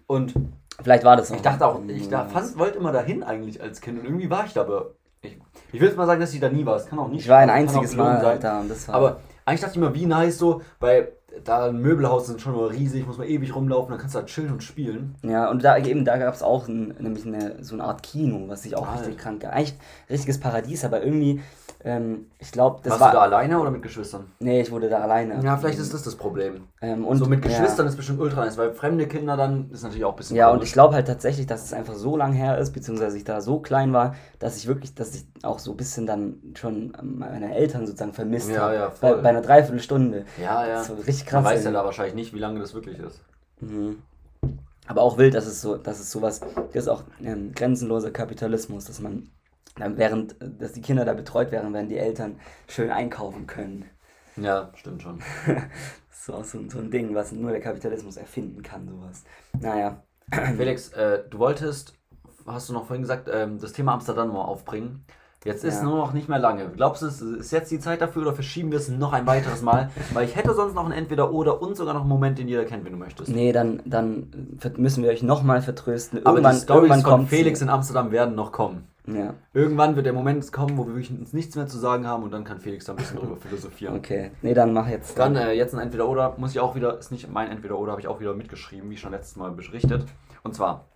Und 0.06 0.34
Vielleicht 0.82 1.04
war 1.04 1.16
das 1.16 1.30
ich 1.30 1.40
dachte 1.40 1.66
auch, 1.66 1.80
ich 1.86 2.08
da 2.08 2.24
fand, 2.24 2.58
wollte 2.58 2.78
immer 2.78 2.90
dahin 2.90 3.22
eigentlich 3.22 3.62
als 3.62 3.80
Kind 3.80 4.00
und 4.00 4.04
irgendwie 4.04 4.28
war 4.28 4.44
ich 4.44 4.54
da, 4.54 4.62
aber 4.62 4.90
ich, 5.22 5.38
ich 5.72 5.80
will 5.80 5.88
jetzt 5.88 5.96
mal 5.96 6.06
sagen, 6.06 6.20
dass 6.20 6.34
ich 6.34 6.40
da 6.40 6.48
nie 6.48 6.66
war. 6.66 6.76
Es 6.76 6.86
kann 6.86 6.98
auch 6.98 7.08
nicht 7.08 7.22
Ich 7.22 7.28
war 7.28 7.38
ein 7.38 7.50
einziges 7.50 7.94
Mal 7.94 8.20
sein. 8.20 8.40
da 8.40 8.60
und 8.60 8.68
das 8.68 8.88
war. 8.88 8.94
Aber 8.96 9.20
eigentlich 9.44 9.60
dachte 9.60 9.72
ich 9.72 9.76
immer, 9.76 9.94
wie 9.94 10.06
nice 10.06 10.38
so, 10.38 10.62
weil 10.80 11.12
da 11.44 11.66
ein 11.66 11.80
Möbelhaus 11.80 12.26
sind 12.26 12.40
schon 12.40 12.54
mal 12.54 12.66
riesig, 12.66 13.06
muss 13.06 13.18
man 13.18 13.26
ewig 13.26 13.54
rumlaufen, 13.54 13.90
dann 13.90 14.00
kannst 14.00 14.14
du 14.14 14.20
da 14.20 14.26
chillen 14.26 14.52
und 14.52 14.62
spielen. 14.62 15.16
Ja, 15.22 15.50
und 15.50 15.64
da 15.64 15.76
eben, 15.78 16.04
da 16.04 16.16
gab 16.16 16.34
es 16.34 16.42
auch 16.42 16.68
ein, 16.68 16.94
nämlich 16.98 17.26
eine, 17.26 17.62
so 17.62 17.74
eine 17.74 17.84
Art 17.84 18.02
Kino, 18.02 18.44
was 18.48 18.64
ich 18.64 18.76
auch 18.76 18.86
Alter. 18.86 19.00
richtig 19.00 19.18
krank 19.18 19.44
Eigentlich 19.44 19.74
richtiges 20.08 20.38
Paradies, 20.38 20.84
aber 20.84 21.02
irgendwie, 21.02 21.40
ähm, 21.84 22.26
ich 22.38 22.50
glaube, 22.50 22.80
das 22.82 22.92
Warst 22.92 23.00
war. 23.02 23.10
du 23.10 23.16
da 23.16 23.22
alleine 23.22 23.60
oder 23.60 23.70
mit 23.70 23.82
Geschwistern? 23.82 24.26
Nee, 24.40 24.62
ich 24.62 24.70
wurde 24.70 24.88
da 24.88 25.00
alleine. 25.00 25.40
Ja, 25.44 25.56
vielleicht 25.58 25.78
ist 25.78 25.92
das 25.92 26.02
das 26.02 26.16
Problem. 26.16 26.64
Ähm, 26.80 27.04
und, 27.04 27.18
so 27.18 27.26
mit 27.26 27.42
Geschwistern 27.42 27.86
Ja, 27.86 27.90
ist 27.90 27.96
bestimmt 27.96 28.20
ultra 28.20 28.44
nice, 28.44 28.56
weil 28.56 28.72
fremde 28.72 29.06
Kinder 29.06 29.36
dann 29.36 29.70
ist 29.70 29.82
natürlich 29.82 30.04
auch 30.04 30.12
ein 30.12 30.16
bisschen 30.16 30.36
ja 30.36 30.46
und 30.48 30.54
komisch. 30.54 30.68
ich 30.68 30.72
glaube 30.72 30.94
halt 30.94 31.06
tatsächlich, 31.06 31.46
dass 31.46 31.62
es 31.64 31.72
einfach 31.72 31.94
so 31.94 32.16
lang 32.16 32.32
her 32.32 32.58
ist, 32.58 32.72
beziehungsweise 32.72 33.16
ich 33.18 33.24
da 33.24 33.40
so 33.40 33.60
klein 33.60 33.92
war, 33.92 34.14
dass 34.38 34.56
ich 34.56 34.66
wirklich, 34.66 34.94
dass 34.94 35.14
ich 35.14 35.26
auch 35.42 35.58
so 35.58 35.72
ein 35.72 35.76
bisschen 35.76 36.06
dann 36.06 36.38
schon 36.54 36.92
meine 37.02 37.54
Eltern 37.54 37.86
sozusagen 37.86 38.14
vermisst 38.14 38.50
Ja, 38.50 38.62
habe. 38.62 38.74
ja, 38.74 38.88
bei, 39.00 39.10
voll. 39.12 39.22
bei 39.22 39.28
einer 39.28 39.42
Dreiviertelstunde. 39.42 40.24
Ja, 40.42 40.66
ja. 40.66 40.82
So 40.82 40.94
richtig 40.94 41.30
Man 41.32 41.42
krass. 41.44 41.52
weiß 41.54 41.64
ja 41.64 41.70
da 41.72 41.84
wahrscheinlich 41.84 42.14
nicht, 42.14 42.32
wie 42.34 42.38
lange 42.38 42.60
das 42.60 42.72
wirklich 42.74 42.98
ist. 42.98 43.20
Mhm. 43.60 43.98
Aber 44.86 45.02
auch 45.02 45.16
wild, 45.16 45.34
dass 45.34 45.46
es 45.46 45.62
so, 45.62 45.76
dass 45.76 45.98
es 45.98 46.10
sowas, 46.10 46.40
das 46.72 46.84
ist 46.84 46.88
auch 46.88 47.04
ähm, 47.22 47.52
grenzenloser 47.54 48.10
Kapitalismus, 48.10 48.84
dass 48.84 49.00
man, 49.00 49.30
während, 49.76 50.40
äh, 50.40 50.50
dass 50.58 50.72
die 50.72 50.82
Kinder 50.82 51.04
da 51.04 51.12
betreut 51.14 51.50
werden, 51.52 51.72
während 51.72 51.90
die 51.90 51.98
Eltern 51.98 52.36
schön 52.68 52.90
einkaufen 52.90 53.46
können. 53.46 53.84
Ja, 54.36 54.70
stimmt 54.74 55.02
schon. 55.02 55.20
Das 56.26 56.30
ist 56.30 56.34
auch 56.36 56.44
so, 56.44 56.58
so 56.70 56.78
ein 56.78 56.90
Ding, 56.90 57.14
was 57.14 57.32
nur 57.32 57.50
der 57.50 57.60
Kapitalismus 57.60 58.16
erfinden 58.16 58.62
kann, 58.62 58.88
sowas. 58.88 59.24
Naja. 59.60 60.02
Felix, 60.56 60.88
äh, 60.94 61.22
du 61.28 61.38
wolltest, 61.38 61.98
hast 62.46 62.70
du 62.70 62.72
noch 62.72 62.86
vorhin 62.86 63.02
gesagt, 63.02 63.28
ähm, 63.30 63.58
das 63.60 63.74
Thema 63.74 63.92
Amsterdam 63.92 64.32
mal 64.32 64.40
aufbringen. 64.40 65.04
Jetzt 65.44 65.64
ist 65.64 65.80
Ja. 65.80 65.82
nur 65.82 65.98
noch 65.98 66.14
nicht 66.14 66.30
mehr 66.30 66.38
lange. 66.38 66.70
Glaubst 66.70 67.02
du, 67.02 67.06
ist 67.08 67.50
jetzt 67.52 67.70
die 67.70 67.78
Zeit 67.78 68.00
dafür 68.00 68.22
oder 68.22 68.32
verschieben 68.32 68.70
wir 68.70 68.78
es 68.78 68.88
noch 68.88 69.12
ein 69.12 69.26
weiteres 69.26 69.60
Mal? 69.60 69.90
Weil 70.14 70.24
ich 70.24 70.34
hätte 70.34 70.54
sonst 70.54 70.72
noch 70.74 70.86
ein 70.86 70.92
Entweder-Oder 70.92 71.60
und 71.60 71.76
sogar 71.76 71.92
noch 71.92 72.00
einen 72.00 72.08
Moment, 72.08 72.38
den 72.38 72.48
jeder 72.48 72.64
kennt, 72.64 72.86
wenn 72.86 72.92
du 72.92 72.98
möchtest. 72.98 73.30
Nee, 73.30 73.52
dann, 73.52 73.82
dann 73.84 74.58
müssen 74.78 75.02
wir 75.02 75.10
euch 75.10 75.22
nochmal 75.22 75.60
vertrösten. 75.60 76.20
Aber 76.24 76.38
Irgendwann, 76.38 76.54
die 76.54 76.62
Storys 76.62 76.88
von 76.88 77.02
kommt 77.02 77.28
Felix 77.28 77.60
in 77.60 77.68
Amsterdam 77.68 78.10
werden 78.10 78.34
noch 78.34 78.52
kommen. 78.52 78.88
Ja, 79.06 79.34
Irgendwann 79.52 79.96
wird 79.96 80.06
der 80.06 80.14
Moment 80.14 80.50
kommen, 80.50 80.78
wo 80.78 80.86
wir 80.86 80.94
wirklich 80.94 81.10
uns 81.10 81.34
nichts 81.34 81.56
mehr 81.56 81.66
zu 81.66 81.76
sagen 81.78 82.06
haben 82.06 82.22
und 82.22 82.30
dann 82.30 82.44
kann 82.44 82.58
Felix 82.58 82.86
da 82.86 82.94
ein 82.94 82.96
bisschen 82.96 83.18
drüber 83.18 83.36
philosophieren. 83.40 83.96
okay. 83.96 84.30
Nee, 84.40 84.54
dann 84.54 84.72
mach 84.72 84.88
jetzt. 84.88 85.18
Dann 85.18 85.36
äh, 85.36 85.52
jetzt 85.52 85.74
ein 85.74 85.80
Entweder-Oder, 85.80 86.36
muss 86.38 86.52
ich 86.52 86.60
auch 86.60 86.74
wieder, 86.74 86.98
ist 86.98 87.10
nicht 87.12 87.30
mein 87.30 87.50
Entweder-Oder, 87.50 87.92
habe 87.92 88.00
ich 88.00 88.08
auch 88.08 88.20
wieder 88.20 88.34
mitgeschrieben, 88.34 88.88
wie 88.90 88.96
schon 88.96 89.10
letztes 89.12 89.36
Mal 89.36 89.50
berichtet. 89.50 90.06
Und 90.42 90.54
zwar, 90.54 90.86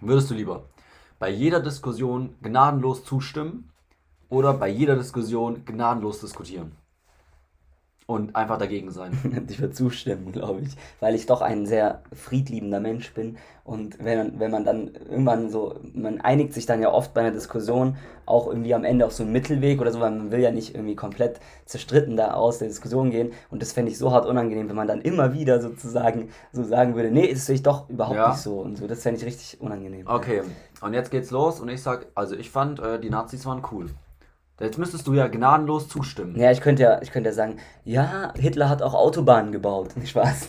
würdest 0.00 0.30
du 0.30 0.34
lieber 0.34 0.64
bei 1.20 1.30
jeder 1.30 1.60
Diskussion 1.60 2.34
gnadenlos 2.42 3.04
zustimmen 3.04 3.70
oder 4.28 4.54
bei 4.54 4.68
jeder 4.68 4.96
Diskussion 4.96 5.64
gnadenlos 5.64 6.20
diskutieren? 6.20 6.72
Und 8.12 8.36
einfach 8.36 8.58
dagegen 8.58 8.90
sein. 8.90 9.12
Ich 9.48 9.60
würde 9.60 9.72
zustimmen, 9.74 10.32
glaube 10.32 10.60
ich, 10.62 10.76
weil 11.00 11.14
ich 11.14 11.26
doch 11.26 11.40
ein 11.42 11.66
sehr 11.66 12.02
friedliebender 12.12 12.80
Mensch 12.80 13.12
bin 13.14 13.36
und 13.64 14.02
wenn, 14.04 14.18
man- 14.18 14.40
wenn 14.40 14.50
man 14.50 14.64
dann 14.64 14.90
irgendwann 15.08 15.50
so, 15.50 15.76
man 15.94 16.20
einigt 16.20 16.52
sich 16.52 16.66
dann 16.66 16.82
ja 16.82 16.90
oft 16.92 17.14
bei 17.14 17.20
einer 17.22 17.30
Diskussion 17.30 17.96
auch 18.26 18.46
irgendwie 18.48 18.74
am 18.74 18.84
Ende 18.84 19.04
auf 19.06 19.12
so 19.12 19.22
einen 19.22 19.32
Mittelweg 19.32 19.80
oder 19.80 19.90
so, 19.92 20.00
weil 20.00 20.10
man 20.10 20.30
will 20.30 20.40
ja 20.40 20.50
nicht 20.50 20.74
irgendwie 20.74 20.94
komplett 20.96 21.40
zerstritten 21.66 22.16
da 22.16 22.34
aus 22.34 22.58
der 22.58 22.68
Diskussion 22.68 23.10
gehen 23.10 23.32
und 23.50 23.62
das 23.62 23.72
fände 23.72 23.90
ich 23.90 23.98
so 23.98 24.12
hart 24.12 24.26
unangenehm, 24.26 24.68
wenn 24.68 24.76
man 24.76 24.88
dann 24.88 25.00
immer 25.00 25.32
wieder 25.32 25.60
sozusagen 25.60 26.28
so 26.52 26.62
sagen 26.64 26.94
würde, 26.94 27.10
nee, 27.10 27.32
das 27.32 27.46
sehe 27.46 27.54
ich 27.56 27.62
doch 27.62 27.88
überhaupt 27.88 28.16
Ja. 28.16 28.28
nicht 28.30 28.38
so 28.40 28.60
und 28.60 28.76
so, 28.76 28.86
das 28.86 29.02
fände 29.02 29.20
ich 29.20 29.26
richtig 29.26 29.60
unangenehm. 29.60 30.06
Okay, 30.06 30.42
und 30.80 30.94
jetzt 30.94 31.10
geht's 31.10 31.30
los 31.30 31.60
und 31.60 31.68
ich 31.68 31.82
sag, 31.82 32.06
also 32.14 32.34
ich 32.36 32.50
fand, 32.50 32.78
äh, 32.80 33.00
die 33.00 33.10
Nazis 33.10 33.44
waren 33.46 33.62
cool. 33.72 33.86
Jetzt 34.62 34.78
müsstest 34.78 35.06
du 35.06 35.14
ja 35.14 35.26
gnadenlos 35.26 35.88
zustimmen. 35.88 36.36
Ja, 36.38 36.50
ich 36.50 36.60
könnte 36.60 36.82
ja, 36.82 37.02
ich 37.02 37.10
könnte 37.10 37.30
ja 37.30 37.34
sagen, 37.34 37.56
ja, 37.84 38.32
Hitler 38.38 38.68
hat 38.68 38.80
auch 38.82 38.94
Autobahnen 38.94 39.52
gebaut. 39.52 39.90
Spaß. 40.04 40.48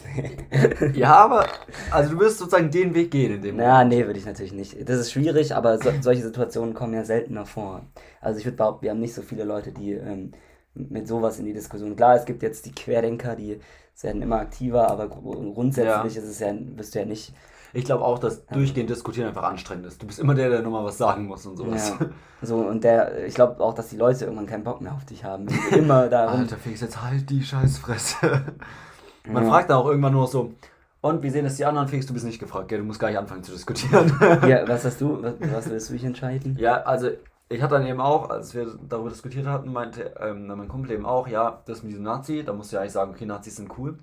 Ja, 0.93 1.15
aber, 1.15 1.45
also 1.91 2.11
du 2.11 2.19
wirst 2.19 2.37
sozusagen 2.37 2.69
den 2.71 2.93
Weg 2.93 3.11
gehen 3.11 3.33
in 3.35 3.41
dem 3.41 3.59
Ja, 3.59 3.83
nee, 3.83 4.05
würde 4.05 4.19
ich 4.19 4.25
natürlich 4.25 4.53
nicht. 4.53 4.87
Das 4.87 4.97
ist 4.99 5.11
schwierig, 5.11 5.55
aber 5.55 5.77
so, 5.79 5.89
solche 6.01 6.21
Situationen 6.21 6.73
kommen 6.73 6.93
ja 6.93 7.03
seltener 7.03 7.45
vor. 7.45 7.81
Also 8.21 8.39
ich 8.39 8.45
würde 8.45 8.57
behaupten, 8.57 8.83
wir 8.83 8.91
haben 8.91 8.99
nicht 8.99 9.13
so 9.15 9.21
viele 9.21 9.43
Leute, 9.43 9.71
die 9.71 9.93
ähm, 9.93 10.31
mit 10.75 11.07
sowas 11.07 11.39
in 11.39 11.45
die 11.45 11.53
Diskussion. 11.53 11.95
Klar, 11.95 12.15
es 12.15 12.25
gibt 12.25 12.43
jetzt 12.43 12.65
die 12.65 12.71
Querdenker, 12.71 13.35
die 13.35 13.59
werden 14.01 14.21
immer 14.21 14.39
aktiver, 14.39 14.89
aber 14.89 15.07
gru- 15.07 15.53
grundsätzlich 15.53 16.15
Ja. 16.15 16.21
ist 16.21 16.27
es 16.29 16.39
ja, 16.39 16.53
wirst 16.75 16.95
du 16.95 16.99
ja 16.99 17.05
nicht. 17.05 17.33
Ich 17.75 17.85
glaube 17.85 18.03
auch, 18.05 18.19
dass 18.19 18.45
durchgehend 18.45 18.89
diskutieren 18.89 19.27
einfach 19.27 19.43
anstrengend 19.43 19.87
ist. 19.87 20.01
Du 20.01 20.05
bist 20.05 20.19
immer 20.19 20.35
der, 20.35 20.49
der 20.49 20.61
nochmal 20.61 20.85
was 20.85 20.97
sagen 20.97 21.25
muss 21.25 21.45
und 21.45 21.57
sowas. 21.57 21.95
Ja, 21.99 22.05
so, 22.43 22.57
und 22.57 22.83
der, 22.83 23.25
ich 23.25 23.33
glaube 23.33 23.59
auch, 23.63 23.73
dass 23.73 23.89
die 23.89 23.97
Leute 23.97 24.25
irgendwann 24.25 24.45
keinen 24.45 24.63
Bock 24.63 24.79
mehr 24.79 24.93
auf 24.93 25.05
dich 25.05 25.23
haben. 25.23 25.47
Immer 25.71 26.07
darum. 26.07 26.41
Alter 26.41 26.57
Felix, 26.57 26.81
jetzt 26.81 27.01
halt 27.01 27.29
die 27.29 27.41
Scheißfresse. 27.43 28.43
Man 29.27 29.43
Ja. 29.43 29.49
fragt 29.49 29.69
dann 29.69 29.77
auch 29.77 29.87
irgendwann 29.87 30.13
nur 30.13 30.27
so, 30.27 30.53
und 31.01 31.23
wie 31.23 31.29
sehen 31.29 31.45
es 31.45 31.55
die 31.57 31.65
anderen? 31.65 31.87
Felix, 31.87 32.05
du 32.05 32.13
bist 32.13 32.25
nicht 32.25 32.39
gefragt, 32.39 32.67
gell? 32.69 32.79
Du 32.79 32.85
musst 32.85 32.99
gar 32.99 33.09
nicht 33.09 33.17
anfangen 33.17 33.43
zu 33.43 33.51
diskutieren. 33.51 34.11
Ja, 34.47 34.67
was 34.67 34.85
hast 34.85 35.01
du? 35.01 35.21
Was, 35.21 35.33
was 35.39 35.69
willst 35.69 35.89
du 35.89 35.93
dich 35.93 36.03
entscheiden? 36.05 36.55
ja, 36.59 36.81
also 36.83 37.09
ich 37.49 37.61
hatte 37.61 37.75
dann 37.75 37.85
eben 37.85 37.99
auch, 37.99 38.29
als 38.29 38.53
wir 38.53 38.67
darüber 38.87 39.09
diskutiert 39.09 39.45
hatten, 39.45 39.71
meinte 39.73 40.13
ähm, 40.19 40.47
mein 40.47 40.67
Kumpel 40.67 40.91
eben 40.91 41.05
auch, 41.05 41.27
ja, 41.27 41.61
das 41.65 41.83
mit 41.83 41.91
diesem 41.91 42.03
Nazi, 42.03 42.43
da 42.45 42.53
musst 42.53 42.71
du 42.71 42.75
ja 42.77 42.81
eigentlich 42.81 42.93
sagen, 42.93 43.11
okay, 43.11 43.25
Nazis 43.25 43.57
sind 43.57 43.77
cool. 43.77 43.97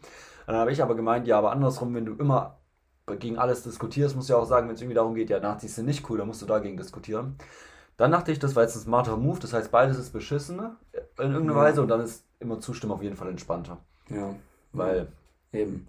Dann 0.47 0.57
habe 0.57 0.73
ich 0.73 0.83
aber 0.83 0.95
gemeint, 0.95 1.27
ja, 1.27 1.39
aber 1.39 1.53
andersrum, 1.53 1.95
wenn 1.95 2.05
du 2.05 2.15
immer 2.15 2.57
gegen 3.19 3.39
alles 3.39 3.63
diskutierst, 3.63 4.17
musst 4.17 4.29
du 4.29 4.35
ja 4.35 4.39
auch 4.39 4.47
sagen, 4.47 4.69
wenn 4.69 4.75
es 4.75 4.81
irgendwie 4.81 4.95
darum 4.95 5.15
geht, 5.15 5.31
ja, 5.31 5.41
Nazis 5.41 5.75
sind 5.75 5.87
nicht 5.87 6.09
cool, 6.09 6.19
dann 6.19 6.27
musst 6.27 6.43
du 6.43 6.47
dagegen 6.47 6.77
diskutieren. 6.77 7.37
Dann 7.97 8.13
dachte 8.13 8.33
ich, 8.33 8.39
das 8.39 8.57
war 8.57 8.63
jetzt 8.63 8.77
ein 8.77 8.81
smarter 8.83 9.17
Move, 9.17 9.39
das 9.41 9.53
heißt, 9.53 9.71
beides 9.71 9.99
ist 9.99 10.13
beschissen 10.13 10.59
in 11.19 11.33
irgendeiner 11.33 11.53
Ja. 11.53 11.65
Weise 11.65 11.83
und 11.83 11.89
dann 11.89 12.01
ist 12.01 12.25
immer 12.39 12.61
Zustimmen 12.61 12.93
auf 12.93 13.03
jeden 13.03 13.17
Fall 13.17 13.29
entspannter. 13.29 13.79
Ja, 14.09 14.35
Weil, 14.73 15.09
eben. 15.53 15.87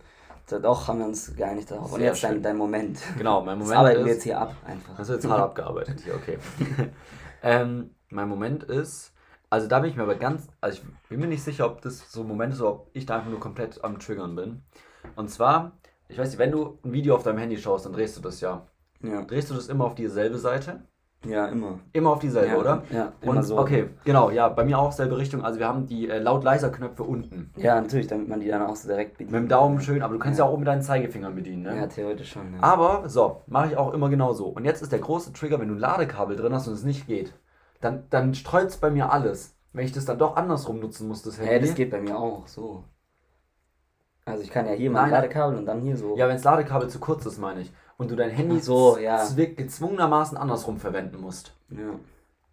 Doch 0.62 0.88
haben 0.88 1.00
wir 1.00 1.06
uns 1.06 1.34
geeinigt 1.34 1.72
darauf. 1.72 1.94
Und 1.94 2.02
jetzt 2.02 2.24
dein, 2.24 2.44
dein 2.44 2.58
Moment. 2.58 3.00
genau, 3.18 3.42
mein 3.42 3.60
Das 3.60 3.68
Moment 3.68 3.80
arbeiten 3.80 4.00
ist... 4.02 4.06
wir 4.06 4.14
jetzt 4.14 4.24
hier 4.24 4.40
ab 4.40 4.54
einfach. 4.66 4.98
Das 4.98 5.08
wird 5.08 5.24
jetzt 5.24 5.32
hart 5.32 5.42
abgearbeitet 5.42 6.02
hier, 6.02 6.16
okay. 6.16 6.38
ähm, 7.44 7.92
mein 8.10 8.28
Moment 8.28 8.64
ist, 8.64 9.14
also 9.50 9.68
da 9.68 9.80
bin 9.80 9.92
ich 9.92 9.96
mir 9.96 10.04
aber 10.04 10.16
ganz, 10.16 10.48
also 10.60 10.80
ich 10.82 11.10
bin 11.10 11.20
mir 11.22 11.28
nicht 11.28 11.44
sicher, 11.44 11.66
ob 11.66 11.82
das 11.82 12.12
so 12.12 12.22
ein 12.22 12.28
Moment 12.28 12.54
ist 12.54 12.62
oder 12.62 12.72
ob 12.72 12.90
ich 12.92 13.06
da 13.06 13.18
einfach 13.18 13.30
nur 13.30 13.40
komplett 13.40 13.82
am 13.84 14.00
Triggern 14.00 14.36
bin. 14.36 14.64
Und 15.16 15.30
zwar, 15.30 15.72
ich 16.12 16.18
weiß 16.18 16.30
nicht, 16.30 16.40
wenn 16.40 16.52
du 16.52 16.78
ein 16.84 16.92
Video 16.94 17.16
auf 17.16 17.24
deinem 17.24 17.40
Handy 17.40 17.58
schaust, 17.58 17.86
dann 17.86 17.94
drehst 17.94 18.18
du 18.18 18.22
das 18.22 18.42
ja. 18.42 18.68
Ja, 19.04 19.24
Drehst 19.24 19.50
du 19.50 19.56
das 19.56 19.68
immer 19.68 19.86
auf 19.86 19.96
dieselbe 19.96 20.38
Seite? 20.38 20.82
ja 21.24 21.46
immer. 21.48 21.80
Immer 21.94 22.12
auf 22.14 22.20
dieselbe, 22.20 22.48
ja, 22.54 22.58
oder? 22.58 22.84
Ja, 22.92 23.14
immer 23.22 23.38
Und 23.38 23.44
so. 23.44 23.58
okay, 23.60 23.90
genau, 24.06 24.32
ja, 24.32 24.50
bei 24.50 24.64
mir 24.64 24.80
auch 24.80 24.92
selbe 24.92 25.18
Richtung. 25.20 25.44
Also 25.46 25.60
wir 25.60 25.68
haben 25.68 25.86
die 25.86 26.10
äh, 26.10 26.18
laut-leiser-Knöpfe 26.18 27.04
unten. 27.04 27.52
Ja, 27.58 27.80
natürlich, 27.80 28.08
damit 28.08 28.28
man 28.28 28.40
die 28.40 28.48
dann 28.48 28.64
auch 28.64 28.76
so 28.76 28.88
direkt 28.88 29.14
bedient. 29.20 29.32
Mit 29.32 29.42
dem 29.42 29.48
Daumen 29.48 29.82
schön, 29.82 30.02
aber 30.02 30.14
du 30.14 30.20
kannst 30.20 30.40
ja, 30.40 30.46
Ja. 30.46 30.52
auch 30.52 30.58
mit 30.58 30.68
deinen 30.68 30.82
Zeigefingern 30.82 31.36
bedienen, 31.36 31.62
ne? 31.62 31.76
Ja, 31.76 31.86
theoretisch 31.88 32.32
schon. 32.32 32.54
Ja. 32.56 32.64
Aber 32.64 33.08
so, 33.08 33.42
mache 33.46 33.68
ich 33.68 33.78
auch 33.78 33.94
immer 33.94 34.10
genau 34.10 34.34
so. 34.34 34.48
Und 34.48 34.66
jetzt 34.66 34.82
ist 34.82 34.92
der 34.92 34.98
große 35.00 35.32
Trigger, 35.34 35.60
wenn 35.60 35.68
du 35.68 35.76
ein 35.76 35.80
Ladekabel 35.80 36.36
drin 36.36 36.54
hast 36.56 36.68
und 36.68 36.74
es 36.74 36.84
nicht 36.84 37.06
geht, 37.06 37.34
dann, 37.82 38.04
dann 38.10 38.34
streut 38.34 38.70
es 38.70 38.78
bei 38.78 38.90
mir 38.90 39.12
alles. 39.12 39.56
Wenn 39.74 39.86
ich 39.86 39.92
das 39.92 40.06
dann 40.06 40.18
doch 40.18 40.36
andersrum 40.36 40.80
nutzen 40.80 41.08
muss, 41.08 41.22
das 41.22 41.38
Handy. 41.40 41.52
Hä, 41.54 41.60
das 41.60 41.76
geht 41.76 41.92
bei 41.92 42.02
mir 42.02 42.18
auch 42.18 42.48
so. 42.48 42.84
Also 44.26 44.44
ich 44.44 44.52
kann 44.52 44.68
ja 44.68 44.74
hier 44.74 44.92
mal 44.92 45.00
ein 45.00 45.04
Nein. 45.12 45.22
Ladekabel 45.22 45.58
und 45.58 45.66
dann 45.66 45.82
hier 45.82 45.98
so. 45.98 46.16
Ja, 46.16 46.28
wenn 46.28 46.36
das 46.36 46.44
Ladekabel 46.44 46.90
zu 46.90 47.00
kurz 47.00 47.26
ist, 47.26 47.40
meine 47.40 47.62
ich. 47.62 47.72
Und 47.98 48.10
du 48.12 48.16
dein 48.16 48.30
Handy 48.32 48.60
so, 48.60 48.98
ja. 48.98 49.24
gezwungenermaßen 49.36 50.38
andersrum 50.38 50.78
verwenden 50.78 51.22
musst. 51.22 51.54
Ja, 51.70 51.78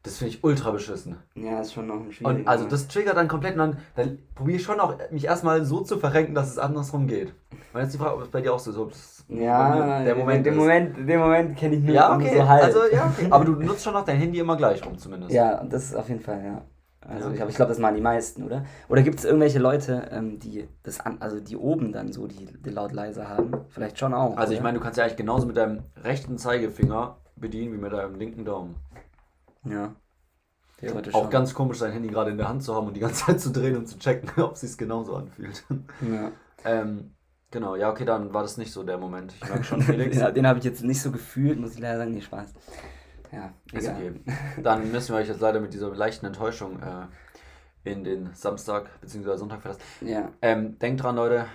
Das 0.03 0.19
finde 0.19 0.35
ich 0.35 0.45
ultra 0.45 0.71
beschissen. 0.71 1.17
ja 1.35 1.61
ist 1.61 1.73
schon 1.73 1.87
noch 1.87 1.97
ein 1.97 2.13
schwieriger. 2.13 2.41
Und 2.41 2.49
also 2.49 2.67
das 2.67 2.89
triggert 2.89 3.17
dann 3.17 3.29
komplett 3.29 3.53
und 3.55 3.59
dann, 3.59 3.79
dann 3.97 4.19
probiere 4.35 4.57
ich 4.59 4.63
schon 4.63 4.79
auch, 4.81 4.95
mich 5.11 5.25
erstmal 5.25 5.65
so 5.65 5.81
zu 5.81 5.99
verrenken, 5.99 6.35
dass 6.35 6.51
es 6.51 6.59
andersrum 6.59 7.07
geht. 7.07 7.33
Und 7.73 7.81
jetzt 7.81 7.95
die 7.95 7.99
Frage, 7.99 8.17
ob 8.17 8.23
es 8.23 8.29
bei 8.29 8.41
dir 8.41 8.53
auch 8.53 8.59
so 8.59 8.87
ist. 8.89 9.25
Ja, 9.29 10.03
der 10.05 10.15
Moment 10.15 10.47
den. 10.47 10.57
Moment, 10.57 10.97
den 11.09 11.19
Moment 11.21 11.57
kenne 11.57 11.77
ich 11.77 11.83
nur, 11.83 11.95
Ja, 11.95 12.15
okay. 12.15 12.35
so 12.37 12.49
halb. 12.49 12.65
Also, 12.65 12.79
ja, 12.91 13.13
okay. 13.15 13.27
Aber 13.31 13.45
du 13.45 13.53
nutzt 13.53 13.85
schon 13.85 13.93
noch 13.93 14.05
dein 14.05 14.17
Handy 14.17 14.39
immer 14.39 14.57
gleich 14.57 14.85
rum, 14.85 14.97
zumindest. 14.97 15.33
Ja, 15.33 15.63
das 15.65 15.85
ist 15.85 15.95
auf 15.95 16.09
jeden 16.09 16.21
Fall, 16.21 16.43
ja. 16.45 16.63
Also 17.09 17.31
Ja. 17.31 17.35
ich, 17.35 17.41
ich 17.51 17.57
glaube, 17.57 17.71
das 17.71 17.79
machen 17.79 17.95
die 17.95 18.01
meisten, 18.03 18.43
oder? 18.45 18.65
Oder 18.89 19.03
gibt 19.03 19.19
es 19.19 19.25
irgendwelche 19.25 19.59
Leute, 19.59 20.09
ähm, 20.13 20.39
die 20.39 20.69
das 20.83 21.01
an, 21.01 21.17
also 21.21 21.41
die 21.41 21.57
oben 21.57 21.93
dann 21.93 22.13
so 22.13 22.27
die, 22.27 22.45
die 22.47 22.71
laut 22.71 22.93
leiser 22.93 23.29
haben? 23.29 23.53
Vielleicht 23.71 23.99
schon 23.99 24.13
auch. 24.15 24.37
Also 24.37 24.53
ich 24.53 24.59
oder? 24.59 24.65
meine, 24.65 24.79
du 24.79 24.85
kannst 24.85 24.99
ja 24.99 25.05
eigentlich 25.05 25.17
genauso 25.17 25.47
mit 25.47 25.57
deinem 25.57 25.83
rechten 26.05 26.37
Zeigefinger 26.39 27.17
bedienen 27.37 27.73
wie 27.73 27.79
mit 27.79 27.93
deinem 27.93 28.15
linken 28.17 28.45
Daumen. 28.45 28.77
Ja. 29.65 29.95
Theoretisch 30.79 31.15
Auch 31.15 31.23
schon. 31.23 31.31
ganz 31.31 31.55
komisch, 31.55 31.79
sein 31.79 31.93
Handy 31.93 32.09
gerade 32.09 32.31
in 32.31 32.37
der 32.37 32.49
Hand 32.49 32.63
zu 32.63 32.75
haben 32.75 32.87
und 32.87 32.95
die 32.95 33.01
ganze 33.01 33.25
Zeit 33.27 33.41
zu 33.41 33.51
drehen 33.51 33.77
und 33.77 33.87
zu 33.89 33.99
checken, 33.99 34.31
ob 34.43 34.53
es 34.55 34.61
sich 34.61 34.77
genauso 34.79 35.17
anfühlt. 35.17 35.65
Ja. 36.01 36.31
ähm, 36.65 37.15
genau, 37.51 37.75
ja, 37.75 37.91
okay, 37.91 38.05
dann 38.05 38.33
war 38.33 38.43
das 38.43 38.59
nicht 38.59 38.71
so 38.73 38.85
der 38.85 38.99
Moment. 38.99 39.33
Ich 39.41 39.49
merke 39.49 39.65
schon, 39.65 39.83
Felix. 39.83 40.17
den 40.19 40.35
den 40.35 40.47
habe 40.47 40.59
ich 40.61 40.65
jetzt 40.65 40.85
nicht 40.85 41.03
so 41.03 41.11
gefühlt, 41.11 41.59
muss 41.59 41.73
ich 41.75 41.81
leider 41.81 41.99
sagen. 41.99 42.13
Nee, 42.13 42.21
Spaß. 42.21 42.53
Ja, 43.33 43.53
Ist 43.73 43.85
egal. 43.87 43.97
okay. 43.97 44.13
Dann 44.63 44.91
müssen 44.91 45.15
wir 45.15 45.21
euch 45.21 45.29
jetzt 45.29 45.41
leider 45.41 45.61
mit 45.61 45.75
dieser 45.75 45.95
leichten 45.95 46.27
Enttäuschung 46.27 46.81
äh, 46.83 47.91
in 47.91 48.05
den 48.05 48.31
Samstag 48.35 49.01
bzw. 49.01 49.37
Sonntag 49.37 49.63
verlassen. 49.63 49.83
Ja. 50.01 50.31
Ähm, 50.43 50.79
denkt 50.79 51.03
dran, 51.03 51.17
Leute. 51.17 51.47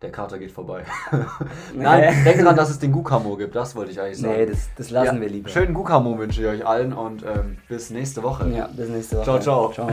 Der 0.00 0.12
Kater 0.12 0.38
geht 0.38 0.52
vorbei. 0.52 0.84
Nein, 1.74 2.14
denkt 2.24 2.44
dran, 2.44 2.54
dass 2.54 2.70
es 2.70 2.78
den 2.78 2.92
Gukamo 2.92 3.36
gibt. 3.36 3.56
Das 3.56 3.74
wollte 3.74 3.90
ich 3.90 4.00
eigentlich 4.00 4.18
sagen. 4.18 4.34
Nee, 4.34 4.46
das, 4.46 4.68
das 4.76 4.90
lassen 4.90 5.16
Ja, 5.16 5.20
wir 5.20 5.28
lieber. 5.28 5.48
Schönen 5.48 5.74
Gukamo 5.74 6.16
wünsche 6.18 6.40
ich 6.40 6.46
euch 6.46 6.64
allen 6.66 6.92
und 6.92 7.24
ähm, 7.24 7.58
bis 7.68 7.90
nächste 7.90 8.22
Woche. 8.22 8.48
Ja, 8.48 8.68
bis 8.68 8.88
nächste 8.88 9.16
Woche. 9.16 9.24
Ciao, 9.24 9.40
ciao. 9.40 9.72
Ciao. 9.72 9.90